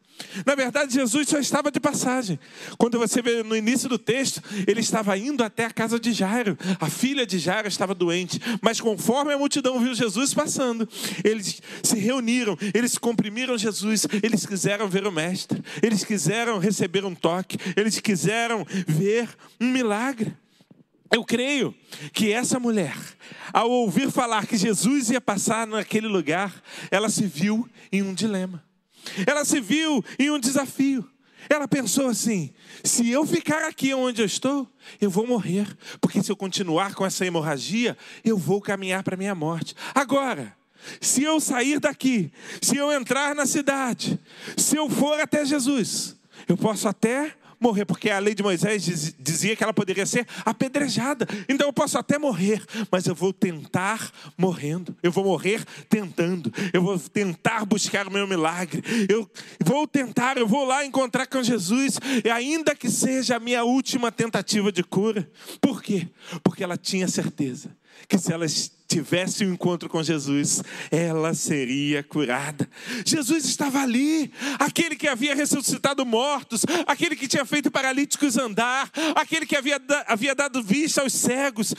Na 0.46 0.54
verdade, 0.54 0.94
Jesus 0.94 1.28
só 1.28 1.38
estava 1.38 1.70
de 1.70 1.80
passagem. 1.80 2.38
Quando 2.78 2.98
você 2.98 3.20
vê 3.20 3.42
no 3.42 3.56
início 3.56 3.88
do 3.88 3.98
texto, 3.98 4.42
ele 4.66 4.80
estava 4.80 5.16
indo 5.16 5.42
até 5.42 5.66
a 5.66 5.70
casa 5.70 5.98
de 5.98 6.12
Jairo. 6.12 6.56
A 6.80 6.88
filha 6.88 7.26
de 7.26 7.38
Jairo 7.38 7.68
estava 7.68 7.94
doente. 7.94 8.40
Mas 8.60 8.80
conforme 8.80 9.32
a 9.32 9.38
multidão 9.38 9.80
viu 9.80 9.94
Jesus 9.94 10.32
passando, 10.32 10.88
eles 11.24 11.60
se 11.82 11.98
reuniram, 11.98 12.56
eles 12.74 12.96
comprimiram 12.96 13.58
Jesus, 13.58 14.06
eles 14.22 14.46
quiseram 14.46 14.88
ver 14.88 15.06
o 15.06 15.12
Mestre, 15.12 15.62
eles 15.82 16.04
quiseram 16.04 16.58
receber 16.58 17.04
um 17.04 17.14
toque, 17.14 17.58
eles 17.76 17.98
quiseram 18.00 18.66
ver 18.86 19.28
um 19.60 19.70
milagre. 19.70 20.34
Eu 21.12 21.24
creio 21.24 21.74
que 22.14 22.32
essa 22.32 22.58
mulher, 22.58 22.96
ao 23.52 23.70
ouvir 23.70 24.10
falar 24.10 24.46
que 24.46 24.56
Jesus 24.56 25.10
ia 25.10 25.20
passar 25.20 25.66
naquele 25.66 26.06
lugar, 26.06 26.62
ela 26.90 27.10
se 27.10 27.26
viu 27.26 27.68
em 27.92 28.02
um 28.02 28.14
dilema. 28.14 28.64
Ela 29.26 29.44
se 29.44 29.60
viu 29.60 30.04
em 30.18 30.30
um 30.30 30.38
desafio. 30.38 31.08
Ela 31.48 31.66
pensou 31.66 32.08
assim: 32.08 32.52
se 32.84 33.10
eu 33.10 33.26
ficar 33.26 33.66
aqui 33.68 33.92
onde 33.94 34.22
eu 34.22 34.26
estou, 34.26 34.68
eu 35.00 35.10
vou 35.10 35.26
morrer, 35.26 35.66
porque 36.00 36.22
se 36.22 36.30
eu 36.30 36.36
continuar 36.36 36.94
com 36.94 37.04
essa 37.04 37.26
hemorragia, 37.26 37.96
eu 38.24 38.36
vou 38.36 38.60
caminhar 38.60 39.02
para 39.02 39.16
minha 39.16 39.34
morte. 39.34 39.74
Agora, 39.94 40.56
se 41.00 41.22
eu 41.22 41.40
sair 41.40 41.78
daqui, 41.78 42.32
se 42.60 42.76
eu 42.76 42.92
entrar 42.92 43.34
na 43.34 43.46
cidade, 43.46 44.18
se 44.56 44.76
eu 44.76 44.88
for 44.88 45.18
até 45.20 45.44
Jesus, 45.44 46.16
eu 46.48 46.56
posso 46.56 46.88
até 46.88 47.34
morrer, 47.62 47.84
porque 47.84 48.10
a 48.10 48.18
lei 48.18 48.34
de 48.34 48.42
Moisés 48.42 49.14
dizia 49.18 49.56
que 49.56 49.62
ela 49.62 49.72
poderia 49.72 50.04
ser 50.04 50.26
apedrejada. 50.44 51.26
Então 51.48 51.68
eu 51.68 51.72
posso 51.72 51.96
até 51.96 52.18
morrer, 52.18 52.62
mas 52.90 53.06
eu 53.06 53.14
vou 53.14 53.32
tentar 53.32 54.10
morrendo. 54.36 54.96
Eu 55.02 55.12
vou 55.12 55.24
morrer 55.24 55.64
tentando. 55.88 56.52
Eu 56.72 56.82
vou 56.82 56.98
tentar 56.98 57.64
buscar 57.64 58.08
o 58.08 58.12
meu 58.12 58.26
milagre. 58.26 58.82
Eu 59.08 59.30
vou 59.64 59.86
tentar, 59.86 60.36
eu 60.36 60.46
vou 60.46 60.64
lá 60.64 60.84
encontrar 60.84 61.26
com 61.26 61.42
Jesus, 61.42 61.98
e 62.24 62.28
ainda 62.28 62.74
que 62.74 62.90
seja 62.90 63.36
a 63.36 63.40
minha 63.40 63.64
última 63.64 64.10
tentativa 64.10 64.72
de 64.72 64.82
cura. 64.82 65.30
Por 65.60 65.82
quê? 65.82 66.08
Porque 66.42 66.64
ela 66.64 66.76
tinha 66.76 67.08
certeza 67.08 67.76
que 68.08 68.18
se 68.18 68.32
ela 68.32 68.44
tivesse 68.92 69.44
um 69.44 69.54
encontro 69.54 69.88
com 69.88 70.02
Jesus, 70.02 70.62
ela 70.90 71.32
seria 71.32 72.02
curada. 72.02 72.68
Jesus 73.06 73.46
estava 73.46 73.80
ali, 73.80 74.30
aquele 74.58 74.94
que 74.94 75.08
havia 75.08 75.34
ressuscitado 75.34 76.04
mortos, 76.04 76.62
aquele 76.86 77.16
que 77.16 77.26
tinha 77.26 77.44
feito 77.46 77.70
paralíticos 77.70 78.36
andar, 78.36 78.90
aquele 79.14 79.46
que 79.46 79.56
havia, 79.56 79.80
havia 80.06 80.34
dado 80.34 80.62
vista 80.62 81.00
aos 81.00 81.14
cegos. 81.14 81.74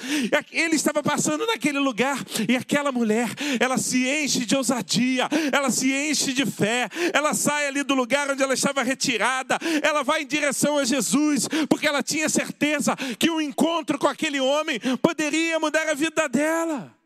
Ele 0.51 0.75
estava 0.75 1.03
passando 1.03 1.45
naquele 1.45 1.77
lugar 1.77 2.17
e 2.49 2.55
aquela 2.55 2.91
mulher, 2.91 3.29
ela 3.59 3.77
se 3.77 4.07
enche 4.07 4.45
de 4.45 4.55
ousadia, 4.55 5.29
ela 5.51 5.69
se 5.69 5.93
enche 5.93 6.33
de 6.33 6.47
fé, 6.47 6.89
ela 7.13 7.35
sai 7.35 7.67
ali 7.67 7.83
do 7.83 7.93
lugar 7.93 8.31
onde 8.31 8.41
ela 8.41 8.55
estava 8.55 8.81
retirada, 8.81 9.59
ela 9.83 10.03
vai 10.03 10.23
em 10.23 10.27
direção 10.27 10.79
a 10.79 10.83
Jesus, 10.83 11.47
porque 11.69 11.87
ela 11.87 12.01
tinha 12.01 12.27
certeza 12.27 12.95
que 13.19 13.29
o 13.29 13.35
um 13.35 13.41
encontro 13.41 13.99
com 13.99 14.07
aquele 14.07 14.39
homem 14.39 14.79
poderia 15.01 15.59
mudar 15.59 15.87
a 15.89 15.93
vida 15.93 16.27
dela. 16.27 17.02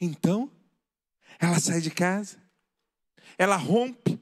Então, 0.00 0.50
ela 1.38 1.58
sai 1.58 1.80
de 1.80 1.90
casa, 1.90 2.36
ela 3.36 3.56
rompe 3.56 4.18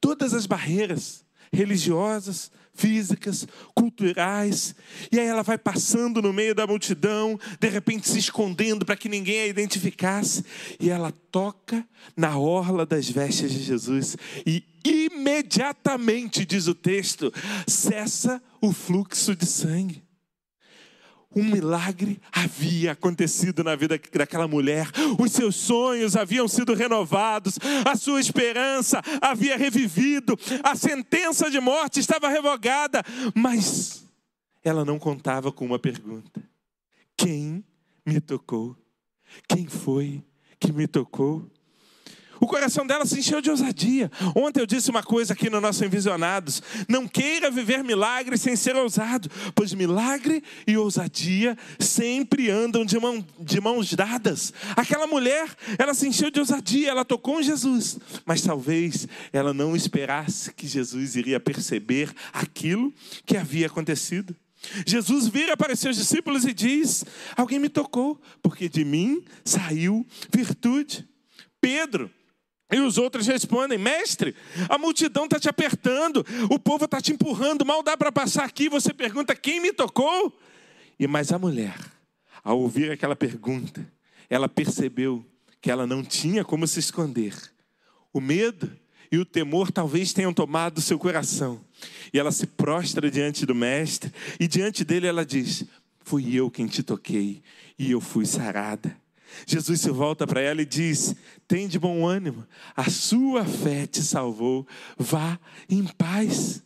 todas 0.00 0.32
as 0.32 0.46
barreiras 0.46 1.24
religiosas, 1.52 2.50
físicas, 2.74 3.46
culturais, 3.74 4.74
e 5.10 5.18
aí 5.18 5.26
ela 5.26 5.42
vai 5.42 5.58
passando 5.58 6.22
no 6.22 6.32
meio 6.32 6.54
da 6.54 6.66
multidão, 6.66 7.38
de 7.58 7.68
repente 7.68 8.08
se 8.08 8.18
escondendo 8.18 8.86
para 8.86 8.96
que 8.96 9.08
ninguém 9.08 9.40
a 9.40 9.46
identificasse, 9.46 10.44
e 10.78 10.88
ela 10.88 11.10
toca 11.10 11.86
na 12.16 12.38
orla 12.38 12.86
das 12.86 13.08
vestes 13.08 13.50
de 13.50 13.62
Jesus, 13.62 14.16
e 14.46 14.64
imediatamente, 14.84 16.44
diz 16.44 16.68
o 16.68 16.74
texto, 16.74 17.32
cessa 17.66 18.40
o 18.60 18.72
fluxo 18.72 19.34
de 19.34 19.46
sangue 19.46 20.07
um 21.38 21.44
milagre 21.44 22.20
havia 22.32 22.92
acontecido 22.92 23.62
na 23.62 23.76
vida 23.76 24.00
daquela 24.12 24.48
mulher. 24.48 24.90
Os 25.18 25.32
seus 25.32 25.56
sonhos 25.56 26.16
haviam 26.16 26.48
sido 26.48 26.74
renovados, 26.74 27.58
a 27.84 27.96
sua 27.96 28.20
esperança 28.20 29.00
havia 29.20 29.56
revivido, 29.56 30.38
a 30.62 30.74
sentença 30.74 31.50
de 31.50 31.60
morte 31.60 32.00
estava 32.00 32.28
revogada, 32.28 33.02
mas 33.34 34.04
ela 34.64 34.84
não 34.84 34.98
contava 34.98 35.52
com 35.52 35.64
uma 35.64 35.78
pergunta: 35.78 36.42
Quem 37.16 37.64
me 38.04 38.20
tocou? 38.20 38.76
Quem 39.46 39.66
foi 39.66 40.22
que 40.58 40.72
me 40.72 40.86
tocou? 40.86 41.48
O 42.40 42.46
coração 42.46 42.86
dela 42.86 43.04
se 43.04 43.18
encheu 43.18 43.40
de 43.40 43.50
ousadia. 43.50 44.10
Ontem 44.34 44.60
eu 44.60 44.66
disse 44.66 44.90
uma 44.90 45.02
coisa 45.02 45.32
aqui 45.32 45.50
no 45.50 45.60
nosso 45.60 45.84
Envisionados: 45.84 46.62
não 46.88 47.06
queira 47.06 47.50
viver 47.50 47.82
milagre 47.82 48.36
sem 48.36 48.56
ser 48.56 48.76
ousado, 48.76 49.30
pois 49.54 49.72
milagre 49.72 50.42
e 50.66 50.76
ousadia 50.76 51.56
sempre 51.78 52.50
andam 52.50 52.84
de, 52.84 52.98
mão, 52.98 53.24
de 53.38 53.60
mãos 53.60 53.92
dadas. 53.94 54.52
Aquela 54.76 55.06
mulher, 55.06 55.48
ela 55.78 55.94
se 55.94 56.06
encheu 56.06 56.30
de 56.30 56.40
ousadia, 56.40 56.90
ela 56.90 57.04
tocou 57.04 57.40
em 57.40 57.42
Jesus, 57.42 57.98
mas 58.24 58.42
talvez 58.42 59.08
ela 59.32 59.52
não 59.52 59.74
esperasse 59.74 60.52
que 60.52 60.66
Jesus 60.66 61.16
iria 61.16 61.40
perceber 61.40 62.12
aquilo 62.32 62.92
que 63.24 63.36
havia 63.36 63.66
acontecido. 63.66 64.34
Jesus 64.86 65.28
vira 65.28 65.56
para 65.56 65.76
seus 65.76 65.96
discípulos 65.96 66.44
e 66.44 66.52
diz: 66.52 67.04
Alguém 67.36 67.58
me 67.58 67.68
tocou, 67.68 68.20
porque 68.42 68.68
de 68.68 68.84
mim 68.84 69.24
saiu 69.44 70.06
virtude. 70.32 71.08
Pedro, 71.60 72.10
e 72.70 72.80
os 72.80 72.98
outros 72.98 73.26
respondem: 73.26 73.78
Mestre, 73.78 74.34
a 74.68 74.76
multidão 74.76 75.24
está 75.24 75.40
te 75.40 75.48
apertando, 75.48 76.24
o 76.50 76.58
povo 76.58 76.84
está 76.84 77.00
te 77.00 77.12
empurrando, 77.12 77.64
mal 77.64 77.82
dá 77.82 77.96
para 77.96 78.12
passar 78.12 78.44
aqui. 78.44 78.68
Você 78.68 78.92
pergunta: 78.92 79.34
Quem 79.34 79.60
me 79.60 79.72
tocou? 79.72 80.38
E 80.98 81.06
mas 81.06 81.32
a 81.32 81.38
mulher, 81.38 81.78
ao 82.44 82.58
ouvir 82.60 82.90
aquela 82.90 83.16
pergunta, 83.16 83.86
ela 84.28 84.48
percebeu 84.48 85.24
que 85.60 85.70
ela 85.70 85.86
não 85.86 86.02
tinha 86.02 86.44
como 86.44 86.66
se 86.66 86.78
esconder. 86.78 87.34
O 88.12 88.20
medo 88.20 88.70
e 89.10 89.18
o 89.18 89.24
temor 89.24 89.72
talvez 89.72 90.12
tenham 90.12 90.32
tomado 90.34 90.80
seu 90.80 90.98
coração. 90.98 91.60
E 92.12 92.18
ela 92.18 92.30
se 92.30 92.46
prostra 92.46 93.10
diante 93.10 93.46
do 93.46 93.54
Mestre, 93.54 94.12
e 94.38 94.46
diante 94.46 94.84
dele 94.84 95.06
ela 95.06 95.24
diz: 95.24 95.64
Fui 96.00 96.34
eu 96.34 96.50
quem 96.50 96.66
te 96.66 96.82
toquei, 96.82 97.42
e 97.78 97.90
eu 97.90 98.00
fui 98.00 98.26
sarada. 98.26 98.94
Jesus 99.46 99.80
se 99.80 99.90
volta 99.90 100.26
para 100.26 100.40
ela 100.40 100.62
e 100.62 100.66
diz: 100.66 101.14
Tem 101.46 101.68
de 101.68 101.78
bom 101.78 102.06
ânimo, 102.06 102.46
a 102.76 102.90
sua 102.90 103.44
fé 103.44 103.86
te 103.86 104.02
salvou, 104.02 104.66
vá 104.96 105.38
em 105.68 105.84
paz. 105.86 106.62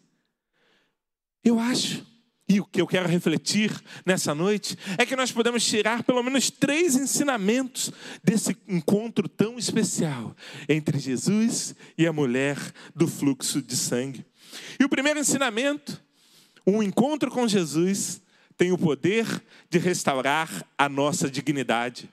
Eu 1.44 1.58
acho, 1.58 2.06
e 2.48 2.60
o 2.60 2.64
que 2.64 2.80
eu 2.80 2.86
quero 2.86 3.08
refletir 3.08 3.72
nessa 4.04 4.34
noite, 4.34 4.76
é 4.98 5.06
que 5.06 5.16
nós 5.16 5.32
podemos 5.32 5.64
tirar 5.64 6.02
pelo 6.02 6.22
menos 6.22 6.50
três 6.50 6.94
ensinamentos 6.94 7.90
desse 8.22 8.56
encontro 8.68 9.28
tão 9.28 9.58
especial 9.58 10.36
entre 10.68 10.98
Jesus 10.98 11.74
e 11.96 12.06
a 12.06 12.12
mulher 12.12 12.58
do 12.94 13.08
fluxo 13.08 13.60
de 13.62 13.76
sangue. 13.76 14.24
E 14.78 14.84
o 14.84 14.88
primeiro 14.88 15.18
ensinamento, 15.18 16.00
um 16.66 16.82
encontro 16.82 17.30
com 17.30 17.48
Jesus 17.48 18.20
tem 18.56 18.70
o 18.70 18.78
poder 18.78 19.26
de 19.68 19.78
restaurar 19.78 20.64
a 20.76 20.88
nossa 20.88 21.30
dignidade. 21.30 22.08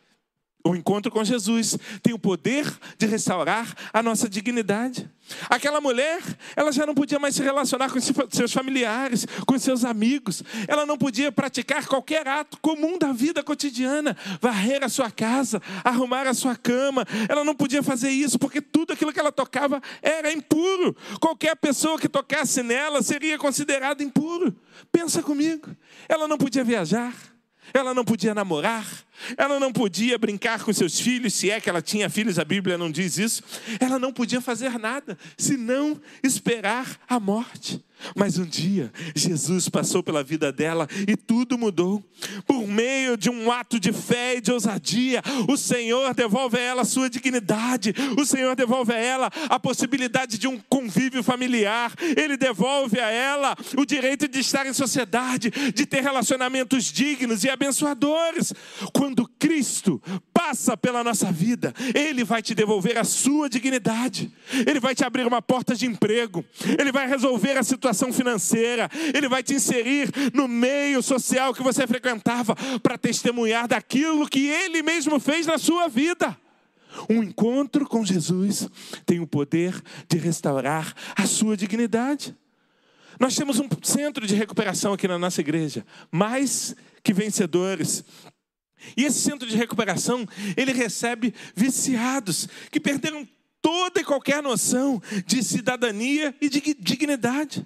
O 0.62 0.76
encontro 0.76 1.10
com 1.10 1.24
Jesus 1.24 1.78
tem 2.04 2.14
o 2.14 2.20
poder 2.20 2.66
de 2.98 3.06
restaurar 3.06 3.74
a 3.94 4.04
nossa 4.04 4.28
dignidade. 4.28 5.10
Aquela 5.50 5.80
mulher, 5.80 6.22
ela 6.54 6.70
já 6.70 6.86
não 6.86 6.94
podia 6.94 7.18
mais 7.18 7.36
se 7.36 7.42
relacionar 7.42 7.90
com 7.90 8.00
seus 8.30 8.52
familiares, 8.52 9.26
com 9.48 9.58
seus 9.58 9.86
amigos. 9.86 10.44
Ela 10.68 10.86
não 10.86 10.98
podia 10.98 11.32
praticar 11.32 11.88
qualquer 11.88 12.28
ato 12.28 12.58
comum 12.62 12.98
da 12.98 13.14
vida 13.14 13.42
cotidiana, 13.42 14.18
varrer 14.42 14.84
a 14.84 14.90
sua 14.90 15.10
casa, 15.10 15.62
arrumar 15.82 16.28
a 16.28 16.34
sua 16.34 16.58
cama. 16.58 17.06
Ela 17.30 17.46
não 17.46 17.56
podia 17.56 17.82
fazer 17.82 18.10
isso 18.10 18.38
porque 18.38 18.60
tudo 18.60 18.92
aquilo 18.92 19.14
que 19.14 19.20
ela 19.20 19.32
tocava 19.32 19.82
era 20.02 20.30
impuro. 20.34 20.94
Qualquer 21.22 21.56
pessoa 21.56 21.98
que 21.98 22.10
tocasse 22.10 22.62
nela 22.62 23.02
seria 23.02 23.38
considerada 23.38 24.04
impuro. 24.04 24.54
Pensa 24.92 25.24
comigo. 25.24 25.74
Ela 26.10 26.28
não 26.28 26.38
podia 26.38 26.66
viajar 26.66 27.14
ela 27.74 27.94
não 27.94 28.04
podia 28.04 28.34
namorar, 28.34 28.86
Ela 29.38 29.60
não 29.60 29.72
podia 29.72 30.18
brincar 30.18 30.64
com 30.64 30.74
seus 30.74 31.00
filhos, 31.00 31.34
se 31.34 31.50
é 31.50 31.60
que 31.60 31.70
ela 31.70 31.82
tinha 31.82 32.10
filhos, 32.10 32.40
a 32.40 32.46
Bíblia 32.46 32.78
não 32.78 32.92
diz 32.92 33.18
isso. 33.18 33.44
Ela 33.80 34.00
não 34.00 34.12
podia 34.12 34.42
fazer 34.42 34.78
nada, 34.80 35.18
senão 35.38 36.00
esperar 36.24 37.00
a 37.08 37.20
morte. 37.20 37.84
Mas 38.16 38.38
um 38.38 38.46
dia, 38.46 38.92
Jesus 39.16 39.68
passou 39.68 40.02
pela 40.02 40.24
vida 40.24 40.52
dela 40.52 40.88
e 41.08 41.16
tudo 41.16 41.58
mudou. 41.58 42.04
Por 42.46 42.68
meio 42.68 43.18
de 43.18 43.30
um 43.30 43.52
ato 43.52 43.80
de 43.80 43.92
fé 43.92 44.38
e 44.38 44.42
de 44.42 44.52
ousadia, 44.52 45.22
o 45.48 45.58
Senhor 45.58 46.14
devolve 46.14 46.58
a 46.58 46.62
ela 46.62 46.82
a 46.84 46.86
sua 46.86 47.10
dignidade, 47.10 47.94
o 48.18 48.26
Senhor 48.26 48.56
devolve 48.56 48.94
a 48.94 48.98
ela 48.98 49.30
a 49.50 49.60
possibilidade 49.60 50.38
de 50.38 50.48
um 50.48 50.58
convívio 50.70 51.22
familiar, 51.22 51.94
Ele 52.16 52.38
devolve 52.38 53.00
a 53.00 53.10
ela 53.10 53.56
o 53.78 53.86
direito 53.86 54.28
de 54.28 54.40
estar 54.40 54.66
em 54.66 54.74
sociedade, 54.74 55.52
de 55.74 55.86
ter 55.86 56.02
relacionamentos 56.02 56.86
dignos 56.86 57.44
e 57.44 57.50
abençoadores. 57.50 58.54
Quando 58.94 59.09
Cristo 59.28 60.02
passa 60.34 60.76
pela 60.76 61.04
nossa 61.04 61.32
vida, 61.32 61.74
Ele 61.94 62.24
vai 62.24 62.42
te 62.42 62.56
devolver 62.56 62.98
a 62.98 63.04
sua 63.04 63.50
dignidade, 63.50 64.32
Ele 64.66 64.80
vai 64.80 64.96
te 64.96 65.04
abrir 65.04 65.28
uma 65.28 65.42
porta 65.42 65.76
de 65.76 65.86
emprego, 65.86 66.44
Ele 66.80 66.92
vai 66.92 67.08
resolver 67.08 67.58
a 67.58 67.64
situação 67.64 68.12
financeira, 68.12 68.90
Ele 69.14 69.30
vai 69.30 69.44
te 69.44 69.54
inserir 69.54 70.10
no 70.34 70.48
meio 70.48 71.02
social 71.02 71.54
que 71.54 71.64
você 71.64 71.86
frequentava 71.86 72.56
para 72.82 72.98
testemunhar 72.98 73.68
daquilo 73.68 74.28
que 74.28 74.48
Ele 74.48 74.82
mesmo 74.82 75.20
fez 75.20 75.46
na 75.46 75.58
sua 75.58 75.88
vida. 75.88 76.38
Um 77.10 77.24
encontro 77.24 77.86
com 77.86 78.06
Jesus 78.06 78.68
tem 79.06 79.20
o 79.20 79.28
poder 79.28 79.82
de 80.08 80.18
restaurar 80.18 80.94
a 81.16 81.26
sua 81.26 81.56
dignidade. 81.56 82.36
Nós 83.20 83.36
temos 83.36 83.60
um 83.60 83.68
centro 83.84 84.26
de 84.26 84.34
recuperação 84.34 84.94
aqui 84.94 85.08
na 85.08 85.20
nossa 85.20 85.42
igreja, 85.42 85.86
mais 86.10 86.76
que 87.04 87.14
vencedores. 87.14 88.04
E 88.96 89.06
esse 89.06 89.20
centro 89.20 89.48
de 89.48 89.56
recuperação, 89.56 90.28
ele 90.56 90.72
recebe 90.72 91.34
viciados 91.56 92.48
que 92.72 92.80
perderam 92.80 93.28
toda 93.62 94.00
e 94.00 94.06
qualquer 94.06 94.42
noção 94.42 95.02
de 95.26 95.44
cidadania 95.44 96.34
e 96.42 96.50
de 96.50 96.62
dignidade 96.80 97.66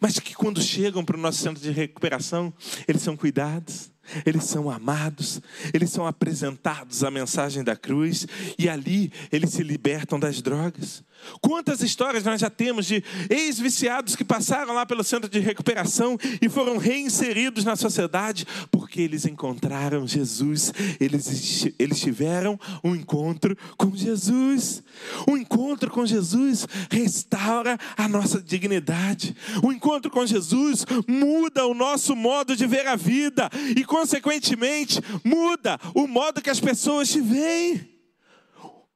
mas 0.00 0.18
que 0.18 0.34
quando 0.34 0.60
chegam 0.60 1.04
para 1.04 1.16
o 1.16 1.20
nosso 1.20 1.38
centro 1.38 1.62
de 1.62 1.70
recuperação, 1.70 2.52
eles 2.86 3.02
são 3.02 3.16
cuidados, 3.16 3.90
eles 4.26 4.44
são 4.44 4.70
amados, 4.70 5.40
eles 5.72 5.90
são 5.90 6.06
apresentados 6.06 7.04
à 7.04 7.10
mensagem 7.10 7.62
da 7.62 7.76
cruz 7.76 8.26
e 8.58 8.68
ali 8.68 9.12
eles 9.30 9.50
se 9.50 9.62
libertam 9.62 10.18
das 10.18 10.42
drogas. 10.42 11.02
Quantas 11.40 11.80
histórias 11.82 12.24
nós 12.24 12.40
já 12.40 12.50
temos 12.50 12.86
de 12.86 13.02
ex-viciados 13.28 14.16
que 14.16 14.24
passaram 14.24 14.74
lá 14.74 14.84
pelo 14.84 15.04
centro 15.04 15.28
de 15.28 15.38
recuperação 15.38 16.18
e 16.40 16.48
foram 16.48 16.76
reinseridos 16.76 17.64
na 17.64 17.76
sociedade 17.76 18.46
porque 18.70 19.00
eles 19.00 19.24
encontraram 19.24 20.06
Jesus, 20.06 20.72
eles, 20.98 21.68
eles 21.78 22.00
tiveram 22.00 22.58
um 22.82 22.94
encontro 22.94 23.56
com 23.76 23.94
Jesus. 23.94 24.82
O 25.26 25.36
encontro 25.36 25.90
com 25.90 26.04
Jesus 26.06 26.66
restaura 26.90 27.78
a 27.96 28.08
nossa 28.08 28.40
dignidade. 28.40 29.36
O 29.62 29.72
encontro 29.72 30.10
com 30.10 30.26
Jesus 30.26 30.84
muda 31.06 31.66
o 31.66 31.74
nosso 31.74 32.14
modo 32.14 32.56
de 32.56 32.66
ver 32.66 32.86
a 32.86 32.96
vida 32.96 33.48
e, 33.76 33.84
consequentemente, 33.84 35.00
muda 35.24 35.78
o 35.94 36.06
modo 36.06 36.42
que 36.42 36.50
as 36.50 36.60
pessoas 36.60 37.08
te 37.08 37.20
veem. 37.20 37.88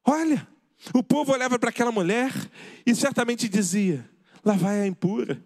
Olha, 0.05 0.47
o 0.93 1.03
povo 1.03 1.33
olhava 1.33 1.59
para 1.59 1.71
aquela 1.71 1.93
mulher 1.93 2.33
e 2.85 2.95
certamente 2.95 3.49
dizia: 3.49 4.09
lá 4.45 4.55
vai 4.55 4.81
a 4.81 4.87
impura, 4.87 5.43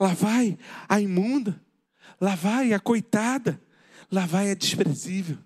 lá 0.00 0.14
vai 0.14 0.58
a 0.88 1.00
imunda, 1.00 1.60
lá 2.20 2.34
vai 2.34 2.72
a 2.72 2.80
coitada, 2.80 3.60
lá 4.10 4.26
vai 4.26 4.50
a 4.50 4.54
desprezível. 4.54 5.38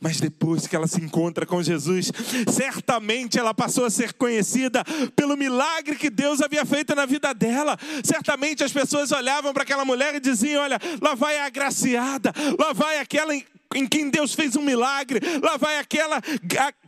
Mas 0.00 0.20
depois 0.20 0.66
que 0.66 0.76
ela 0.76 0.86
se 0.86 1.00
encontra 1.00 1.44
com 1.44 1.62
Jesus, 1.62 2.10
certamente 2.50 3.38
ela 3.38 3.52
passou 3.52 3.84
a 3.84 3.90
ser 3.90 4.12
conhecida 4.14 4.84
pelo 5.16 5.36
milagre 5.36 5.96
que 5.96 6.08
Deus 6.08 6.40
havia 6.40 6.64
feito 6.64 6.94
na 6.94 7.04
vida 7.04 7.34
dela. 7.34 7.76
Certamente 8.02 8.64
as 8.64 8.72
pessoas 8.72 9.12
olhavam 9.12 9.52
para 9.52 9.62
aquela 9.62 9.84
mulher 9.84 10.14
e 10.14 10.20
diziam: 10.20 10.62
Olha, 10.62 10.78
lá 11.02 11.14
vai 11.14 11.38
a 11.38 11.46
agraciada, 11.46 12.32
lá 12.58 12.72
vai 12.72 12.98
aquela 12.98 13.34
em 13.74 13.86
quem 13.86 14.08
Deus 14.08 14.34
fez 14.34 14.56
um 14.56 14.62
milagre, 14.62 15.20
lá 15.42 15.56
vai 15.56 15.78
aquela 15.78 16.22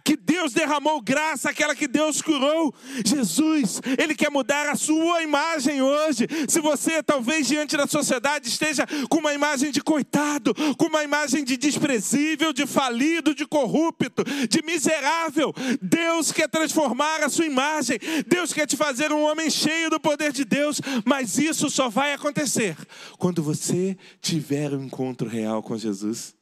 que 0.05 0.17
Deus 0.17 0.53
derramou 0.53 1.03
graça, 1.03 1.51
aquela 1.51 1.75
que 1.75 1.89
Deus 1.89 2.23
curou. 2.23 2.73
Jesus, 3.05 3.81
Ele 3.99 4.15
quer 4.15 4.31
mudar 4.31 4.69
a 4.69 4.77
sua 4.77 5.23
imagem 5.23 5.83
hoje. 5.83 6.29
Se 6.49 6.61
você, 6.61 7.03
talvez, 7.03 7.49
diante 7.49 7.77
da 7.77 7.89
sociedade, 7.89 8.49
esteja 8.49 8.87
com 9.11 9.19
uma 9.19 9.35
imagem 9.35 9.73
de 9.73 9.81
coitado, 9.81 10.55
com 10.79 10.87
uma 10.87 11.03
imagem 11.03 11.43
de 11.43 11.57
desprezível, 11.57 12.53
de 12.53 12.67
falido, 12.67 13.35
de 13.35 13.45
corrupto, 13.45 14.23
de 14.49 14.63
miserável, 14.63 15.53
Deus 15.83 16.31
quer 16.31 16.49
transformar 16.49 17.25
a 17.25 17.29
sua 17.29 17.47
imagem. 17.47 17.99
Deus 18.29 18.53
quer 18.53 18.67
te 18.67 18.77
fazer 18.77 19.13
um 19.13 19.23
homem 19.23 19.51
cheio 19.51 19.91
do 19.91 19.99
poder 19.99 20.31
de 20.31 20.45
Deus, 20.45 20.81
mas 21.05 21.37
isso 21.37 21.69
só 21.69 21.89
vai 21.89 22.13
acontecer 22.13 22.77
quando 23.19 23.43
você 23.43 23.97
tiver 24.21 24.73
um 24.73 24.85
encontro 24.85 25.29
real 25.29 25.63
com 25.63 25.77
Jesus. 25.77 26.36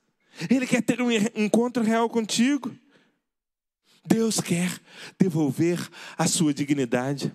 Ele 0.51 0.67
quer 0.67 0.83
ter 0.83 1.01
um 1.01 1.11
encontro 1.11 1.83
real 1.83 2.09
contigo. 2.09 2.75
Deus 4.07 4.41
quer 4.41 4.71
devolver 5.19 5.79
a 6.17 6.27
sua 6.27 6.53
dignidade. 6.53 7.33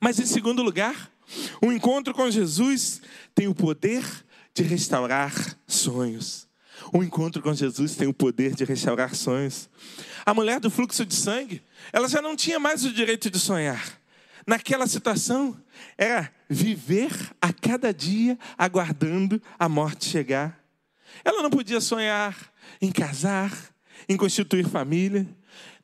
Mas, 0.00 0.18
em 0.18 0.26
segundo 0.26 0.62
lugar, 0.62 1.10
o 1.60 1.72
encontro 1.72 2.14
com 2.14 2.30
Jesus 2.30 3.00
tem 3.34 3.48
o 3.48 3.54
poder 3.54 4.04
de 4.54 4.62
restaurar 4.62 5.32
sonhos. 5.66 6.48
O 6.92 7.02
encontro 7.02 7.42
com 7.42 7.54
Jesus 7.54 7.96
tem 7.96 8.06
o 8.06 8.14
poder 8.14 8.54
de 8.54 8.64
restaurar 8.64 9.14
sonhos. 9.14 9.68
A 10.24 10.34
mulher 10.34 10.60
do 10.60 10.70
fluxo 10.70 11.04
de 11.04 11.14
sangue, 11.14 11.62
ela 11.92 12.08
já 12.08 12.20
não 12.20 12.36
tinha 12.36 12.58
mais 12.58 12.84
o 12.84 12.92
direito 12.92 13.30
de 13.30 13.38
sonhar. 13.38 14.00
Naquela 14.46 14.86
situação, 14.86 15.56
era 15.96 16.30
viver 16.48 17.10
a 17.40 17.52
cada 17.52 17.92
dia 17.92 18.38
aguardando 18.58 19.40
a 19.58 19.68
morte 19.68 20.06
chegar. 20.06 20.63
Ela 21.22 21.42
não 21.42 21.50
podia 21.50 21.80
sonhar 21.80 22.36
em 22.80 22.90
casar, 22.90 23.52
em 24.08 24.16
constituir 24.16 24.66
família. 24.66 25.26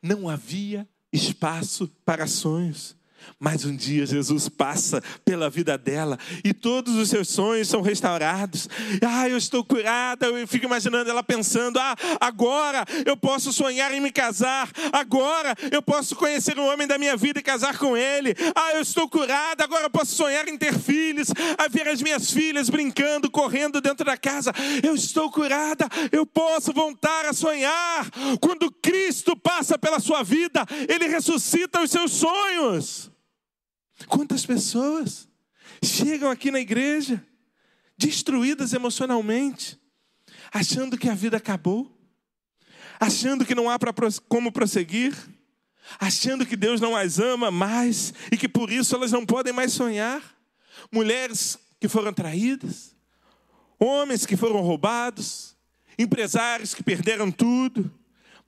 Não 0.01 0.27
havia 0.27 0.87
espaço 1.13 1.87
para 2.03 2.25
sonhos. 2.27 2.95
Mas 3.39 3.65
um 3.65 3.75
dia 3.75 4.05
Jesus 4.05 4.47
passa 4.49 5.01
pela 5.25 5.49
vida 5.49 5.77
dela 5.77 6.17
e 6.43 6.53
todos 6.53 6.95
os 6.95 7.09
seus 7.09 7.29
sonhos 7.29 7.67
são 7.67 7.81
restaurados. 7.81 8.69
Ah, 9.05 9.27
eu 9.27 9.37
estou 9.37 9.63
curada. 9.63 10.27
Eu 10.27 10.47
fico 10.47 10.65
imaginando 10.65 11.09
ela 11.09 11.23
pensando: 11.23 11.79
ah, 11.79 11.95
agora 12.19 12.85
eu 13.05 13.17
posso 13.17 13.51
sonhar 13.51 13.93
em 13.93 13.99
me 13.99 14.11
casar. 14.11 14.69
Agora 14.91 15.55
eu 15.71 15.81
posso 15.81 16.15
conhecer 16.15 16.57
o 16.57 16.65
homem 16.65 16.87
da 16.87 16.97
minha 16.97 17.17
vida 17.17 17.39
e 17.39 17.43
casar 17.43 17.77
com 17.77 17.95
ele. 17.97 18.35
Ah, 18.55 18.73
eu 18.75 18.81
estou 18.81 19.09
curada. 19.09 19.63
Agora 19.63 19.85
eu 19.85 19.89
posso 19.89 20.15
sonhar 20.15 20.47
em 20.47 20.57
ter 20.57 20.77
filhos, 20.77 21.29
a 21.57 21.67
ver 21.67 21.87
as 21.87 22.01
minhas 22.01 22.31
filhas 22.31 22.69
brincando, 22.69 23.29
correndo 23.29 23.81
dentro 23.81 24.05
da 24.05 24.17
casa. 24.17 24.51
Eu 24.83 24.95
estou 24.95 25.31
curada. 25.31 25.87
Eu 26.11 26.25
posso 26.25 26.73
voltar 26.73 27.25
a 27.25 27.33
sonhar. 27.33 28.09
Quando 28.39 28.71
Cristo 28.71 29.35
passa 29.35 29.77
pela 29.77 29.99
sua 29.99 30.23
vida, 30.23 30.65
ele 30.87 31.07
ressuscita 31.07 31.81
os 31.81 31.91
seus 31.91 32.11
sonhos. 32.11 33.10
Quantas 34.07 34.45
pessoas 34.45 35.27
chegam 35.83 36.29
aqui 36.29 36.51
na 36.51 36.59
igreja 36.59 37.23
destruídas 37.97 38.73
emocionalmente, 38.73 39.79
achando 40.51 40.97
que 40.97 41.07
a 41.07 41.13
vida 41.13 41.37
acabou, 41.37 41.95
achando 42.99 43.45
que 43.45 43.55
não 43.55 43.69
há 43.69 43.77
pra, 43.77 43.93
como 44.27 44.51
prosseguir, 44.51 45.15
achando 45.99 46.45
que 46.45 46.55
Deus 46.55 46.81
não 46.81 46.95
as 46.95 47.19
ama 47.19 47.51
mais 47.51 48.13
e 48.31 48.37
que 48.37 48.47
por 48.47 48.71
isso 48.71 48.95
elas 48.95 49.11
não 49.11 49.25
podem 49.25 49.53
mais 49.53 49.71
sonhar. 49.73 50.21
Mulheres 50.91 51.59
que 51.79 51.87
foram 51.87 52.13
traídas, 52.13 52.95
homens 53.79 54.25
que 54.25 54.35
foram 54.35 54.61
roubados, 54.61 55.55
empresários 55.97 56.73
que 56.73 56.83
perderam 56.83 57.31
tudo, 57.31 57.91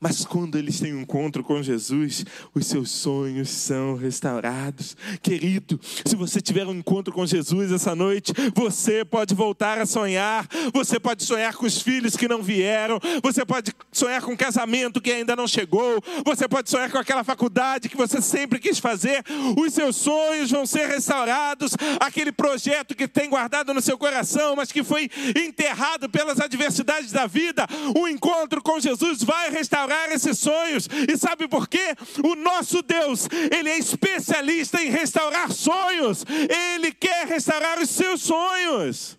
mas 0.03 0.25
quando 0.25 0.57
eles 0.57 0.81
têm 0.81 0.93
um 0.93 0.99
encontro 0.99 1.41
com 1.45 1.63
Jesus, 1.63 2.25
os 2.53 2.67
seus 2.67 2.91
sonhos 2.91 3.49
são 3.49 3.95
restaurados. 3.95 4.97
Querido, 5.21 5.79
se 6.05 6.13
você 6.13 6.41
tiver 6.41 6.67
um 6.67 6.73
encontro 6.73 7.13
com 7.13 7.25
Jesus 7.25 7.71
essa 7.71 7.95
noite, 7.95 8.33
você 8.53 9.05
pode 9.05 9.33
voltar 9.33 9.77
a 9.77 9.85
sonhar. 9.85 10.45
Você 10.73 10.99
pode 10.99 11.23
sonhar 11.23 11.55
com 11.55 11.65
os 11.65 11.81
filhos 11.81 12.17
que 12.17 12.27
não 12.27 12.43
vieram. 12.43 12.99
Você 13.23 13.45
pode 13.45 13.71
sonhar 13.93 14.21
com 14.21 14.33
um 14.33 14.35
casamento 14.35 14.99
que 14.99 15.09
ainda 15.09 15.37
não 15.37 15.47
chegou. 15.47 16.03
Você 16.25 16.49
pode 16.49 16.69
sonhar 16.69 16.91
com 16.91 16.97
aquela 16.97 17.23
faculdade 17.23 17.87
que 17.87 17.95
você 17.95 18.21
sempre 18.21 18.59
quis 18.59 18.79
fazer. 18.79 19.23
Os 19.57 19.73
seus 19.73 19.95
sonhos 19.95 20.51
vão 20.51 20.65
ser 20.65 20.85
restaurados. 20.85 21.77
Aquele 22.01 22.33
projeto 22.33 22.93
que 22.93 23.07
tem 23.07 23.29
guardado 23.29 23.73
no 23.73 23.81
seu 23.81 23.97
coração, 23.97 24.57
mas 24.57 24.69
que 24.69 24.83
foi 24.83 25.09
enterrado 25.33 26.09
pelas 26.09 26.41
adversidades 26.41 27.13
da 27.13 27.25
vida. 27.25 27.65
O 27.95 28.05
encontro 28.05 28.61
com 28.61 28.81
Jesus 28.81 29.23
vai 29.23 29.49
restaurar 29.49 29.92
restaurar 29.93 30.11
esses 30.11 30.39
sonhos. 30.39 30.87
E 31.07 31.17
sabe 31.17 31.47
por 31.47 31.67
quê? 31.67 31.95
O 32.23 32.35
nosso 32.35 32.81
Deus, 32.81 33.27
ele 33.51 33.69
é 33.69 33.77
especialista 33.77 34.81
em 34.81 34.89
restaurar 34.89 35.51
sonhos. 35.51 36.25
Ele 36.27 36.91
quer 36.91 37.27
restaurar 37.27 37.79
os 37.79 37.89
seus 37.89 38.21
sonhos. 38.21 39.17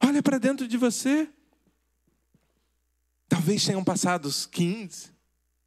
Olha 0.00 0.22
para 0.22 0.38
dentro 0.38 0.66
de 0.68 0.76
você. 0.76 1.28
Talvez 3.28 3.64
tenham 3.64 3.84
passado 3.84 4.26
os 4.26 4.46
15, 4.46 5.10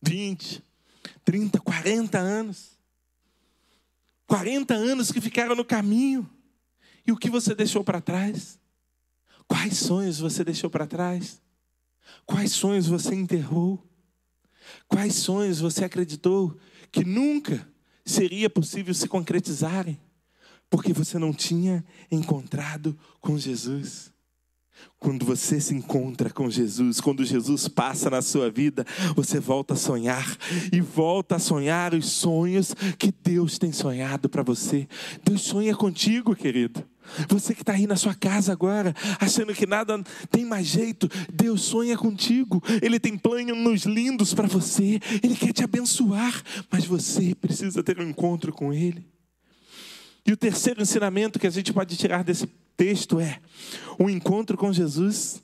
20, 0.02 0.64
30, 1.24 1.60
40 1.60 2.18
anos. 2.18 2.80
40 4.26 4.74
anos 4.74 5.12
que 5.12 5.20
ficaram 5.20 5.56
no 5.56 5.66
caminho. 5.66 6.28
E 7.06 7.12
o 7.12 7.18
que 7.18 7.30
você 7.30 7.54
deixou 7.54 7.84
para 7.84 8.00
trás? 8.00 8.60
Quais 9.48 9.78
sonhos 9.78 10.20
você 10.20 10.44
deixou 10.44 10.70
para 10.70 10.88
trás? 10.88 11.41
Quais 12.26 12.52
sonhos 12.52 12.88
você 12.88 13.14
enterrou? 13.14 13.84
Quais 14.88 15.16
sonhos 15.16 15.60
você 15.60 15.86
acreditou 15.86 16.58
que 16.92 17.04
nunca 17.04 17.68
seria 18.06 18.50
possível 18.50 18.94
se 18.94 19.08
concretizarem? 19.08 20.00
Porque 20.70 20.94
você 20.94 21.20
não 21.20 21.34
tinha 21.34 21.84
encontrado 22.10 22.98
com 23.20 23.38
Jesus. 23.38 24.12
Quando 25.00 25.26
você 25.26 25.60
se 25.60 25.74
encontra 25.74 26.30
com 26.30 26.50
Jesus, 26.50 27.02
quando 27.02 27.26
Jesus 27.26 27.68
passa 27.68 28.10
na 28.10 28.22
sua 28.22 28.50
vida, 28.50 28.86
você 29.16 29.40
volta 29.40 29.74
a 29.74 29.78
sonhar 29.78 30.26
e 30.72 30.80
volta 30.80 31.36
a 31.36 31.40
sonhar 31.40 31.94
os 31.94 32.08
sonhos 32.08 32.74
que 32.98 33.12
Deus 33.12 33.58
tem 33.58 33.72
sonhado 33.72 34.30
para 34.30 34.44
você. 34.44 34.88
Deus 35.24 35.42
sonha 35.42 35.76
contigo, 35.76 36.36
querido. 36.36 36.84
Você 37.28 37.54
que 37.54 37.62
está 37.62 37.74
aí 37.74 37.88
na 37.88 37.96
sua 37.96 38.14
casa 38.14 38.52
agora, 38.52 38.94
achando 39.20 39.54
que 39.54 39.66
nada 39.66 40.02
tem 40.30 40.46
mais 40.46 40.68
jeito, 40.68 41.10
Deus 41.32 41.62
sonha 41.62 41.98
contigo. 41.98 42.62
Ele 42.82 43.00
tem 43.00 43.18
planos 43.18 43.84
lindos 43.84 44.34
para 44.34 44.48
você. 44.48 45.00
Ele 45.24 45.36
quer 45.36 45.54
te 45.54 45.64
abençoar, 45.64 46.42
mas 46.72 46.86
você 46.86 47.36
precisa 47.36 47.84
ter 47.84 48.00
um 48.00 48.10
encontro 48.10 48.52
com 48.52 48.74
Ele. 48.74 49.06
E 50.26 50.32
o 50.32 50.38
terceiro 50.38 50.82
ensinamento 50.82 51.40
que 51.40 51.48
a 51.48 51.52
gente 51.52 51.74
pode 51.74 51.98
tirar 51.98 52.24
desse 52.24 52.48
texto 52.78 53.20
é: 53.20 53.40
o 53.98 54.10
encontro 54.10 54.58
com 54.58 54.72
Jesus 54.72 55.42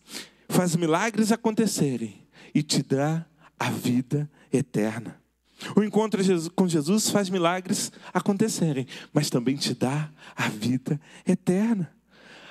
faz 0.49 0.75
milagres 0.75 1.31
acontecerem 1.31 2.15
e 2.53 2.63
te 2.63 2.81
dá 2.83 3.25
a 3.59 3.69
vida 3.69 4.29
eterna. 4.51 5.19
O 5.75 5.83
encontro 5.83 6.21
com 6.55 6.67
Jesus 6.67 7.09
faz 7.09 7.29
milagres 7.29 7.91
acontecerem, 8.13 8.87
mas 9.13 9.29
também 9.29 9.55
te 9.55 9.73
dá 9.73 10.09
a 10.35 10.49
vida 10.49 10.99
eterna. 11.25 11.91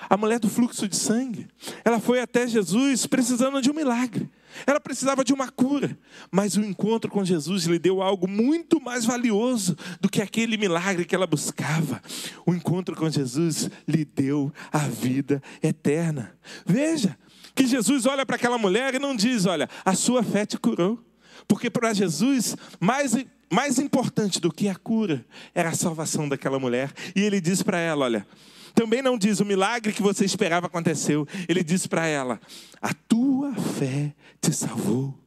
A 0.09 0.17
mulher 0.17 0.39
do 0.39 0.49
fluxo 0.49 0.89
de 0.89 0.97
sangue, 0.97 1.49
ela 1.85 1.99
foi 1.99 2.21
até 2.21 2.47
Jesus 2.47 3.07
precisando 3.07 3.61
de 3.61 3.71
um 3.71 3.75
milagre. 3.75 4.31
Ela 4.67 4.81
precisava 4.81 5.25
de 5.25 5.33
uma 5.33 5.51
cura, 5.51 5.99
mas 6.31 6.57
o 6.57 6.63
encontro 6.63 7.11
com 7.11 7.25
Jesus 7.25 7.65
lhe 7.65 7.79
deu 7.79 8.01
algo 8.01 8.29
muito 8.29 8.81
mais 8.81 9.05
valioso 9.05 9.77
do 10.01 10.09
que 10.09 10.23
aquele 10.23 10.57
milagre 10.57 11.05
que 11.05 11.15
ela 11.15 11.27
buscava. 11.27 12.01
O 12.47 12.55
encontro 12.55 12.95
com 12.95 13.11
Jesus 13.11 13.69
lhe 13.87 14.05
deu 14.05 14.53
a 14.73 14.79
vida 14.79 15.43
eterna. 15.63 16.33
Veja 16.65 17.19
que 17.55 17.67
Jesus 17.67 18.07
olha 18.07 18.25
para 18.25 18.37
aquela 18.37 18.59
mulher 18.59 18.95
e 18.95 18.99
não 18.99 19.15
diz: 19.17 19.45
Olha, 19.45 19.69
a 19.85 19.95
sua 19.95 20.23
fé 20.23 20.47
te 20.47 20.57
curou. 20.57 21.06
Porque 21.47 21.71
para 21.71 21.93
Jesus, 21.93 22.57
mais 22.81 23.15
mais 23.49 23.79
importante 23.79 24.41
do 24.41 24.53
que 24.53 24.69
a 24.69 24.75
cura 24.75 25.25
era 25.55 25.69
a 25.69 25.75
salvação 25.75 26.29
daquela 26.29 26.59
mulher. 26.59 26.93
E 27.15 27.23
ele 27.23 27.41
diz 27.41 27.63
para 27.63 27.79
ela: 27.79 28.05
Olha, 28.05 28.27
também 28.75 29.03
não 29.03 29.17
diz 29.17 29.41
o 29.41 29.45
milagre 29.45 29.93
que 29.93 30.03
você 30.03 30.25
esperava 30.25 30.67
aconteceu. 30.67 31.27
Ele 31.49 31.63
diz 31.63 31.87
para 31.87 32.07
ela: 32.07 32.41
A 32.81 32.93
tua 32.93 33.55
fé 33.55 34.15
te 34.41 34.53
salvou. 34.53 35.26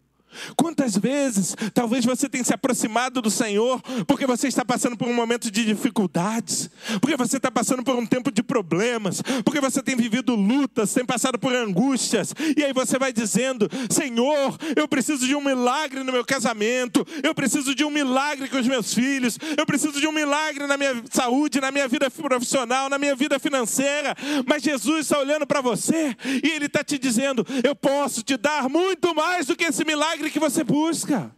Quantas 0.56 0.96
vezes 0.98 1.56
talvez 1.74 2.06
você 2.06 2.28
tenha 2.28 2.44
se 2.44 2.54
aproximado 2.54 3.22
do 3.22 3.30
Senhor 3.30 3.82
porque 4.08 4.26
você 4.26 4.48
está 4.48 4.64
passando 4.66 4.98
por 4.98 5.08
um 5.08 5.14
momento 5.14 5.50
de 5.52 5.66
dificuldades, 5.66 6.70
porque 7.02 7.16
você 7.16 7.38
está 7.38 7.52
passando 7.52 7.84
por 7.84 7.96
um 7.96 8.06
tempo 8.06 8.32
de 8.32 8.44
problemas, 8.44 9.22
porque 9.44 9.62
você 9.62 9.82
tem 9.82 9.96
vivido 9.96 10.36
lutas, 10.36 10.94
tem 10.94 11.06
passado 11.06 11.38
por 11.38 11.54
angústias, 11.54 12.34
e 12.58 12.64
aí 12.64 12.74
você 12.74 12.98
vai 12.98 13.14
dizendo: 13.14 13.70
Senhor, 13.90 14.58
eu 14.76 14.88
preciso 14.88 15.26
de 15.26 15.36
um 15.36 15.42
milagre 15.42 16.04
no 16.04 16.12
meu 16.12 16.26
casamento, 16.26 17.06
eu 17.24 17.34
preciso 17.34 17.74
de 17.74 17.84
um 17.84 17.90
milagre 17.90 18.48
com 18.50 18.58
os 18.58 18.68
meus 18.68 18.94
filhos, 18.94 19.38
eu 19.58 19.66
preciso 19.66 20.00
de 20.00 20.08
um 20.08 20.12
milagre 20.12 20.68
na 20.68 20.78
minha 20.78 21.02
saúde, 21.12 21.62
na 21.62 21.72
minha 21.72 21.88
vida 21.88 22.10
profissional, 22.10 22.90
na 22.90 22.98
minha 22.98 23.16
vida 23.16 23.40
financeira. 23.40 24.16
Mas 24.46 24.64
Jesus 24.64 25.02
está 25.02 25.20
olhando 25.20 25.46
para 25.46 25.62
você 25.62 26.16
e 26.44 26.50
Ele 26.50 26.66
está 26.66 26.84
te 26.84 26.98
dizendo: 26.98 27.46
Eu 27.64 27.76
posso 27.76 28.24
te 28.24 28.38
dar 28.38 28.70
muito 28.70 29.14
mais 29.16 29.46
do 29.48 29.56
que 29.56 29.66
esse 29.66 29.86
milagre 29.86 30.19
milagre 30.20 30.30
que 30.30 30.40
você 30.40 30.64
busca. 30.64 31.32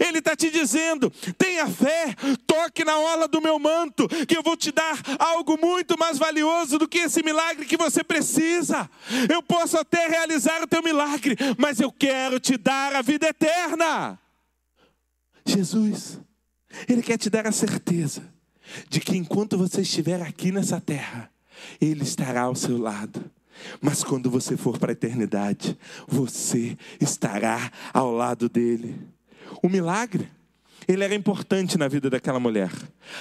Ele 0.00 0.18
está 0.18 0.34
te 0.34 0.50
dizendo: 0.50 1.10
tenha 1.36 1.68
fé, 1.68 2.14
toque 2.46 2.84
na 2.84 2.98
ola 2.98 3.28
do 3.28 3.40
meu 3.40 3.58
manto, 3.58 4.08
que 4.26 4.36
eu 4.36 4.42
vou 4.42 4.56
te 4.56 4.72
dar 4.72 4.98
algo 5.18 5.58
muito 5.60 5.98
mais 5.98 6.18
valioso 6.18 6.78
do 6.78 6.88
que 6.88 6.98
esse 6.98 7.22
milagre 7.22 7.66
que 7.66 7.76
você 7.76 8.02
precisa. 8.02 8.88
Eu 9.30 9.42
posso 9.42 9.76
até 9.78 10.08
realizar 10.08 10.62
o 10.62 10.66
teu 10.66 10.82
milagre, 10.82 11.36
mas 11.58 11.78
eu 11.78 11.92
quero 11.92 12.40
te 12.40 12.56
dar 12.56 12.96
a 12.96 13.02
vida 13.02 13.28
eterna. 13.28 14.18
Jesus, 15.44 16.18
Ele 16.88 17.02
quer 17.02 17.18
te 17.18 17.28
dar 17.28 17.46
a 17.46 17.52
certeza 17.52 18.22
de 18.88 18.98
que 18.98 19.16
enquanto 19.16 19.58
você 19.58 19.82
estiver 19.82 20.22
aqui 20.22 20.50
nessa 20.50 20.80
terra, 20.80 21.30
Ele 21.80 22.02
estará 22.02 22.42
ao 22.42 22.54
seu 22.54 22.78
lado. 22.78 23.30
Mas 23.80 24.02
quando 24.04 24.30
você 24.30 24.56
for 24.56 24.78
para 24.78 24.92
a 24.92 24.94
eternidade, 24.94 25.78
você 26.06 26.76
estará 27.00 27.70
ao 27.92 28.12
lado 28.12 28.48
dele. 28.48 29.00
O 29.62 29.68
milagre, 29.68 30.28
ele 30.86 31.04
era 31.04 31.14
importante 31.14 31.78
na 31.78 31.88
vida 31.88 32.10
daquela 32.10 32.40
mulher. 32.40 32.70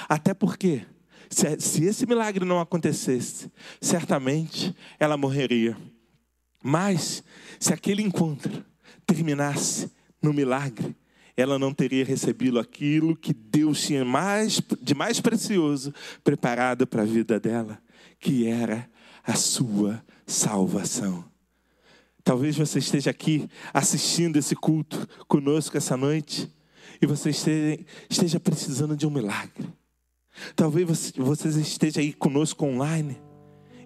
Até 0.07 0.33
porque, 0.33 0.85
se, 1.29 1.59
se 1.59 1.83
esse 1.85 2.05
milagre 2.05 2.45
não 2.45 2.59
acontecesse, 2.59 3.51
certamente 3.81 4.75
ela 4.99 5.17
morreria. 5.17 5.77
Mas, 6.63 7.23
se 7.59 7.73
aquele 7.73 8.01
encontro 8.01 8.63
terminasse 9.05 9.91
no 10.21 10.33
milagre, 10.33 10.95
ela 11.37 11.59
não 11.59 11.73
teria 11.73 12.05
recebido 12.05 12.59
aquilo 12.59 13.15
que 13.15 13.33
Deus 13.33 13.81
tinha 13.81 14.05
mais, 14.05 14.61
de 14.81 14.95
mais 14.95 15.19
precioso 15.19 15.93
preparado 16.23 16.87
para 16.87 17.01
a 17.01 17.05
vida 17.05 17.39
dela, 17.39 17.77
que 18.19 18.47
era 18.47 18.89
a 19.23 19.35
sua 19.35 20.01
salvação. 20.25 21.23
Talvez 22.23 22.57
você 22.57 22.79
esteja 22.79 23.11
aqui 23.11 23.47
assistindo 23.71 24.37
esse 24.37 24.55
culto 24.55 25.07
conosco 25.27 25.77
essa 25.77 25.95
noite 25.95 26.51
e 26.99 27.05
você 27.05 27.29
esteja, 28.09 28.39
precisando 28.39 28.97
de 28.97 29.05
um 29.05 29.11
milagre. 29.11 29.71
Talvez 30.55 30.87
você, 30.87 31.13
você 31.21 31.49
esteja 31.59 32.01
aí 32.01 32.11
conosco 32.11 32.65
online 32.65 33.21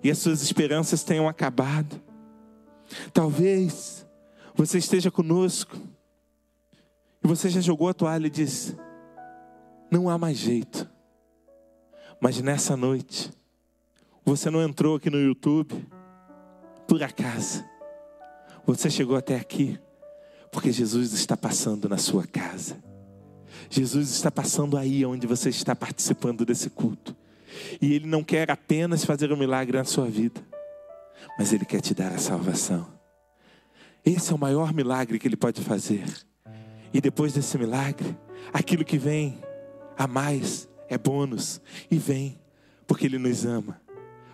e 0.01 0.09
as 0.09 0.17
suas 0.19 0.41
esperanças 0.41 1.03
tenham 1.03 1.27
acabado. 1.27 2.01
Talvez 3.13 4.07
você 4.55 4.77
esteja 4.77 5.11
conosco 5.11 5.77
e 7.21 7.27
você 7.27 7.49
já 7.49 7.59
jogou 7.59 7.89
a 7.89 7.93
toalha 7.93 8.27
e 8.27 8.31
disse: 8.31 8.77
Não 9.91 10.09
há 10.09 10.17
mais 10.17 10.37
jeito. 10.37 10.89
Mas 12.21 12.41
nessa 12.41 12.77
noite, 12.77 13.31
você 14.23 14.49
não 14.49 14.61
entrou 14.61 14.95
aqui 14.95 15.09
no 15.09 15.19
YouTube 15.19 15.85
por 16.89 17.03
acaso. 17.03 17.63
Você 18.65 18.89
chegou 18.89 19.15
até 19.15 19.35
aqui 19.35 19.79
porque 20.51 20.71
Jesus 20.71 21.13
está 21.13 21.37
passando 21.37 21.87
na 21.87 21.99
sua 21.99 22.25
casa. 22.25 22.83
Jesus 23.69 24.09
está 24.09 24.31
passando 24.31 24.75
aí 24.75 25.05
onde 25.05 25.27
você 25.27 25.49
está 25.49 25.75
participando 25.75 26.43
desse 26.43 26.67
culto. 26.71 27.15
E 27.79 27.93
Ele 27.93 28.07
não 28.07 28.23
quer 28.23 28.49
apenas 28.49 29.05
fazer 29.05 29.31
um 29.31 29.37
milagre 29.37 29.77
na 29.77 29.83
sua 29.83 30.07
vida, 30.07 30.41
mas 31.37 31.53
Ele 31.53 31.63
quer 31.63 31.79
te 31.79 31.93
dar 31.93 32.11
a 32.11 32.17
salvação. 32.17 32.87
Esse 34.03 34.31
é 34.31 34.35
o 34.35 34.39
maior 34.39 34.73
milagre 34.73 35.19
que 35.19 35.27
Ele 35.27 35.37
pode 35.37 35.61
fazer. 35.61 36.05
E 36.91 36.99
depois 36.99 37.33
desse 37.33 37.55
milagre, 37.55 38.17
aquilo 38.51 38.83
que 38.83 38.97
vem 38.97 39.37
a 39.95 40.07
mais 40.07 40.67
é 40.87 40.97
bônus. 40.97 41.61
E 41.91 41.97
vem, 41.99 42.39
porque 42.87 43.05
Ele 43.05 43.19
nos 43.19 43.45
ama, 43.45 43.79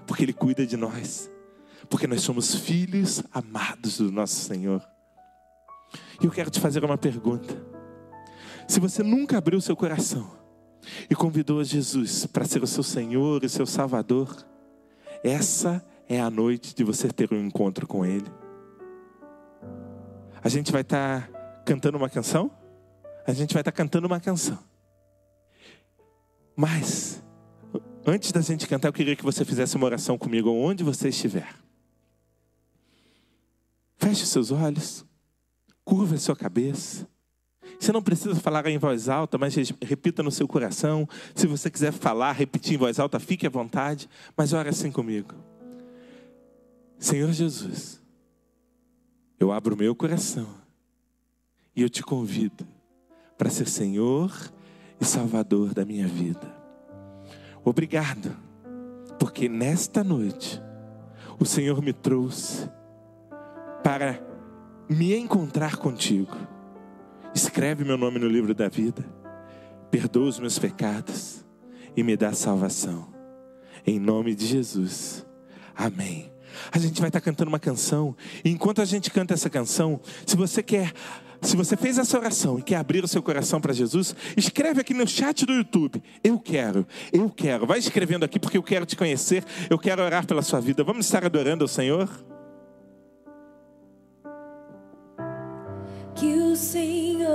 porque 0.08 0.24
Ele 0.24 0.34
cuida 0.34 0.66
de 0.66 0.78
nós 0.78 1.35
porque 1.86 2.08
nós 2.08 2.22
somos 2.22 2.56
filhos 2.56 3.24
amados 3.32 3.98
do 3.98 4.12
nosso 4.12 4.36
Senhor. 4.36 4.82
E 6.22 6.26
eu 6.26 6.32
quero 6.32 6.50
te 6.50 6.60
fazer 6.60 6.84
uma 6.84 6.98
pergunta. 6.98 7.56
Se 8.68 8.80
você 8.80 9.04
nunca 9.04 9.38
abriu 9.38 9.62
seu 9.62 9.76
coração 9.76 10.32
e 11.10 11.16
convidou 11.16 11.60
a 11.60 11.64
Jesus 11.64 12.26
para 12.26 12.46
ser 12.46 12.64
o 12.64 12.68
seu 12.68 12.84
Senhor 12.84 13.44
e 13.44 13.50
seu 13.50 13.66
Salvador, 13.66 14.46
essa 15.24 15.86
é 16.08 16.20
a 16.20 16.30
noite 16.30 16.74
de 16.76 16.84
você 16.84 17.10
ter 17.10 17.32
um 17.34 17.46
encontro 17.46 17.88
com 17.88 18.06
Ele. 18.06 18.30
A 20.44 20.50
gente 20.50 20.72
vai 20.72 20.82
estar 20.82 21.22
tá 21.22 21.64
cantando 21.66 21.98
uma 21.98 22.10
canção? 22.10 22.52
A 23.26 23.34
gente 23.34 23.54
vai 23.54 23.62
estar 23.62 23.72
tá 23.72 23.76
cantando 23.76 24.08
uma 24.08 24.20
canção. 24.20 24.60
Mas, 26.56 27.24
antes 28.06 28.32
da 28.32 28.42
gente 28.42 28.68
cantar, 28.68 28.88
eu 28.88 28.94
queria 28.94 29.16
que 29.16 29.24
você 29.24 29.44
fizesse 29.44 29.76
uma 29.76 29.86
oração 29.86 30.18
comigo, 30.18 30.50
onde 30.52 30.84
você 30.84 31.10
estiver. 31.10 31.65
Feche 33.98 34.26
seus 34.26 34.52
olhos, 34.52 35.06
curva 35.84 36.18
sua 36.18 36.36
cabeça. 36.36 37.08
Você 37.80 37.92
não 37.92 38.02
precisa 38.02 38.36
falar 38.36 38.66
em 38.68 38.78
voz 38.78 39.10
alta, 39.10 39.38
mas 39.38 39.56
repita 39.82 40.24
no 40.24 40.32
seu 40.32 40.48
coração. 40.48 41.08
Se 41.34 41.48
você 41.48 41.70
quiser 41.70 41.92
falar, 41.92 42.32
repetir 42.32 42.76
em 42.76 42.78
voz 42.78 43.00
alta, 43.00 43.20
fique 43.20 43.46
à 43.46 43.50
vontade, 43.50 44.10
mas 44.36 44.54
ore 44.54 44.70
assim 44.70 44.92
comigo. 44.92 45.34
Senhor 46.98 47.32
Jesus, 47.32 48.02
eu 49.40 49.52
abro 49.52 49.76
o 49.76 49.78
meu 49.78 49.94
coração 49.94 50.48
E 51.76 51.82
eu 51.82 51.90
te 51.90 52.02
convido 52.02 52.66
para 53.38 53.50
ser 53.50 53.68
Senhor 53.68 54.32
e 55.00 55.04
Salvador 55.04 55.74
da 55.74 55.84
minha 55.84 56.08
vida. 56.08 56.56
Obrigado, 57.64 58.36
porque 59.20 59.50
nesta 59.50 60.04
noite 60.04 60.62
o 61.38 61.46
Senhor 61.46 61.82
me 61.82 61.92
trouxe 61.92 62.70
para 63.86 64.20
me 64.90 65.16
encontrar 65.16 65.76
contigo. 65.76 66.36
Escreve 67.36 67.84
meu 67.84 67.96
nome 67.96 68.18
no 68.18 68.28
livro 68.28 68.52
da 68.52 68.68
vida, 68.68 69.06
perdoa 69.92 70.28
os 70.28 70.40
meus 70.40 70.58
pecados 70.58 71.46
e 71.96 72.02
me 72.02 72.18
dá 72.18 72.34
salvação. 72.34 73.08
Em 73.86 74.00
nome 74.00 74.34
de 74.34 74.48
Jesus. 74.48 75.24
Amém. 75.76 76.32
A 76.72 76.80
gente 76.80 77.00
vai 77.00 77.10
estar 77.10 77.22
cantando 77.22 77.50
uma 77.50 77.60
canção, 77.60 78.16
e 78.44 78.50
enquanto 78.50 78.82
a 78.82 78.86
gente 78.86 79.12
canta 79.12 79.36
essa 79.36 79.52
canção, 79.52 80.02
se 80.26 80.36
você 80.36 80.64
quer 80.64 80.92
se 81.42 81.56
você 81.56 81.78
fez 81.78 82.00
essa 82.00 82.18
oração 82.18 82.58
e 82.58 82.64
quer 82.64 82.78
abrir 82.78 83.04
o 83.04 83.08
seu 83.08 83.22
coração 83.22 83.62
para 83.62 83.72
Jesus, 83.72 84.16
escreve 84.36 84.82
aqui 84.82 84.96
no 84.96 85.08
chat 85.08 85.46
do 85.46 85.54
YouTube. 85.54 86.02
Eu 86.24 86.40
quero, 86.40 86.88
eu 87.14 87.30
quero. 87.30 87.68
Vai 87.68 87.78
escrevendo 87.78 88.26
aqui 88.26 88.40
porque 88.40 88.58
eu 88.58 88.64
quero 88.64 88.84
te 88.84 88.96
conhecer, 88.96 89.44
eu 89.70 89.78
quero 89.78 90.02
orar 90.02 90.26
pela 90.26 90.42
sua 90.42 90.60
vida. 90.60 90.84
Vamos 90.84 91.06
estar 91.06 91.24
adorando 91.24 91.64
ao 91.64 91.68
Senhor? 91.68 92.10
Que 96.16 96.34
o 96.38 96.56
Senhor 96.56 97.28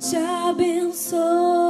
te 0.00 0.16
abençoe 0.16 1.65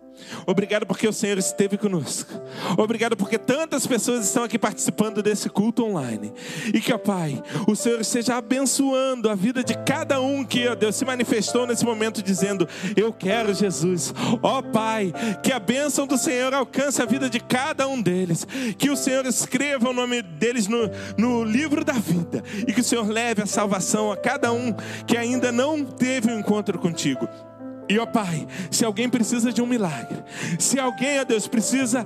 Obrigado 0.45 0.86
porque 0.86 1.08
o 1.08 1.14
Senhor 1.14 1.38
esteve 1.38 1.78
conosco. 1.78 2.32
Obrigado 2.78 3.16
porque 3.16 3.38
tantas 3.38 3.86
pessoas 3.86 4.26
estão 4.26 4.44
aqui 4.44 4.58
participando 4.58 5.22
desse 5.22 5.49
culto 5.49 5.86
online. 5.86 6.34
E 6.74 6.80
que, 6.80 6.94
ó 6.94 6.98
Pai, 6.98 7.41
o 7.68 7.76
Senhor 7.76 7.99
esteja 8.02 8.38
abençoando 8.38 9.30
a 9.30 9.36
vida 9.36 9.64
de 9.64 9.76
cada 9.80 10.22
um 10.22 10.44
que, 10.44 10.68
ó 10.68 10.76
Deus, 10.76 10.95
se 10.95 11.06
manifestou 11.06 11.66
nesse 11.66 11.86
momento 11.86 12.22
dizendo: 12.22 12.68
Eu 12.95 13.12
quero 13.12 13.53
Jesus. 13.53 14.14
Ó 14.41 14.62
Pai, 14.62 15.14
que 15.44 15.52
a 15.52 15.60
bênção 15.60 16.08
do 16.08 16.18
Senhor 16.18 16.53
alcance 16.53 17.02
a 17.02 17.06
vida 17.06 17.30
de 17.30 17.40
cada 17.40 17.88
um 17.88 18.02
deles. 18.02 18.48
Que 18.78 18.90
o 18.90 18.95
Senhor 18.95 19.26
escreva 19.26 19.90
o 19.90 19.94
nome 19.94 20.22
deles 20.22 20.68
no, 20.68 20.90
no 21.18 21.44
livro 21.44 21.84
da 21.84 21.94
vida. 21.94 22.44
E 22.68 22.74
que 22.74 22.82
o 22.82 22.84
Senhor 22.84 23.08
leve 23.08 23.41
a 23.41 23.45
salvação 23.45 24.12
a 24.12 24.18
cada 24.18 24.52
um 24.52 24.74
que 25.06 25.18
ainda 25.18 25.52
não 25.52 25.84
teve 25.84 26.32
um 26.32 26.40
encontro 26.40 26.78
contigo. 26.80 27.28
E 27.91 27.99
ó 27.99 28.05
Pai, 28.05 28.47
se 28.72 28.85
alguém 28.85 29.09
precisa 29.09 29.51
de 29.51 29.61
um 29.61 29.65
milagre, 29.65 30.23
se 30.57 30.80
alguém, 30.80 31.19
ó 31.19 31.26
Deus, 31.26 31.45
precisa 31.45 32.05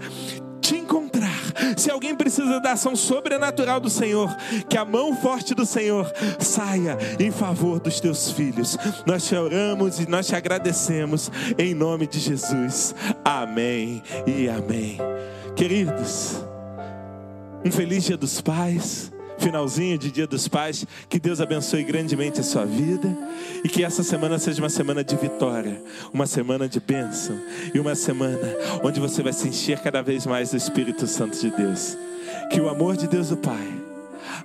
te 0.59 0.77
encontrar, 0.77 1.29
se 1.77 1.91
alguém 1.91 2.15
precisa 2.15 2.59
da 2.59 2.71
ação 2.71 2.95
sobrenatural 2.95 3.79
do 3.79 3.87
Senhor, 3.87 4.35
que 4.67 4.79
a 4.79 4.83
mão 4.83 5.15
forte 5.15 5.53
do 5.53 5.63
Senhor 5.63 6.11
saia 6.39 6.97
em 7.19 7.29
favor 7.29 7.79
dos 7.79 7.99
teus 7.99 8.31
filhos. 8.31 8.75
Nós 9.05 9.27
te 9.27 9.35
oramos 9.35 9.99
e 9.99 10.09
nós 10.09 10.25
te 10.25 10.35
agradecemos 10.35 11.31
em 11.55 11.75
nome 11.75 12.07
de 12.07 12.19
Jesus. 12.19 12.95
Amém 13.23 14.01
e 14.25 14.49
amém. 14.49 14.97
Queridos, 15.55 16.43
um 17.63 17.71
feliz 17.71 18.05
Dia 18.05 18.17
dos 18.17 18.41
Pais 18.41 19.13
finalzinho 19.37 19.97
de 19.97 20.11
Dia 20.11 20.27
dos 20.27 20.47
Pais. 20.47 20.85
Que 21.09 21.19
Deus 21.19 21.41
abençoe 21.41 21.83
grandemente 21.83 22.39
a 22.39 22.43
sua 22.43 22.65
vida 22.65 23.15
e 23.63 23.69
que 23.69 23.83
essa 23.83 24.03
semana 24.03 24.37
seja 24.39 24.61
uma 24.61 24.69
semana 24.69 25.03
de 25.03 25.15
vitória, 25.15 25.81
uma 26.13 26.25
semana 26.25 26.67
de 26.67 26.79
bênção 26.79 27.39
e 27.73 27.79
uma 27.79 27.95
semana 27.95 28.55
onde 28.83 28.99
você 28.99 29.21
vai 29.21 29.33
se 29.33 29.47
encher 29.47 29.79
cada 29.79 30.01
vez 30.01 30.25
mais 30.25 30.51
do 30.51 30.57
Espírito 30.57 31.07
Santo 31.07 31.39
de 31.39 31.51
Deus. 31.51 31.97
Que 32.51 32.59
o 32.59 32.69
amor 32.69 32.95
de 32.95 33.07
Deus 33.07 33.31
o 33.31 33.37
Pai, 33.37 33.67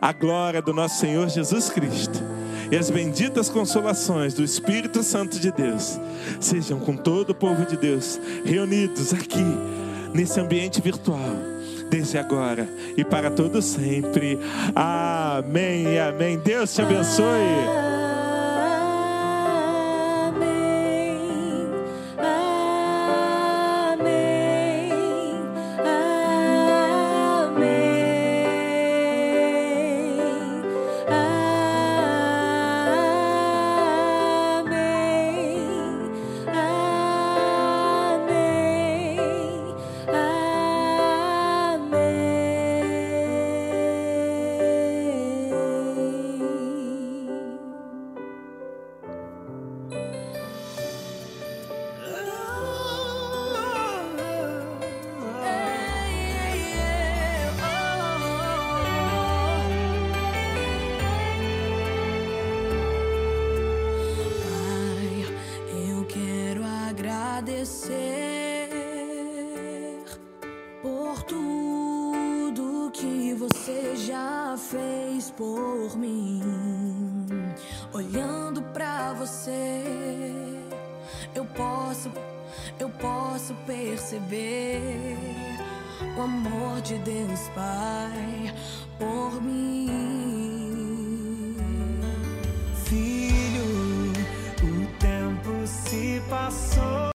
a 0.00 0.12
glória 0.12 0.62
do 0.62 0.72
nosso 0.72 0.98
Senhor 0.98 1.28
Jesus 1.28 1.68
Cristo 1.68 2.22
e 2.70 2.76
as 2.76 2.88
benditas 2.88 3.48
consolações 3.48 4.32
do 4.32 4.44
Espírito 4.44 5.02
Santo 5.02 5.38
de 5.40 5.50
Deus 5.50 5.98
sejam 6.38 6.78
com 6.78 6.96
todo 6.96 7.30
o 7.30 7.34
povo 7.34 7.66
de 7.66 7.76
Deus 7.76 8.20
reunidos 8.44 9.12
aqui 9.12 9.44
nesse 10.14 10.38
ambiente 10.38 10.80
virtual 10.80 11.59
desde 11.90 12.16
agora 12.16 12.68
e 12.96 13.04
para 13.04 13.30
todo 13.30 13.60
sempre. 13.60 14.38
Amém 14.74 15.98
amém. 15.98 16.38
Deus 16.38 16.72
te 16.72 16.82
abençoe. 16.82 17.99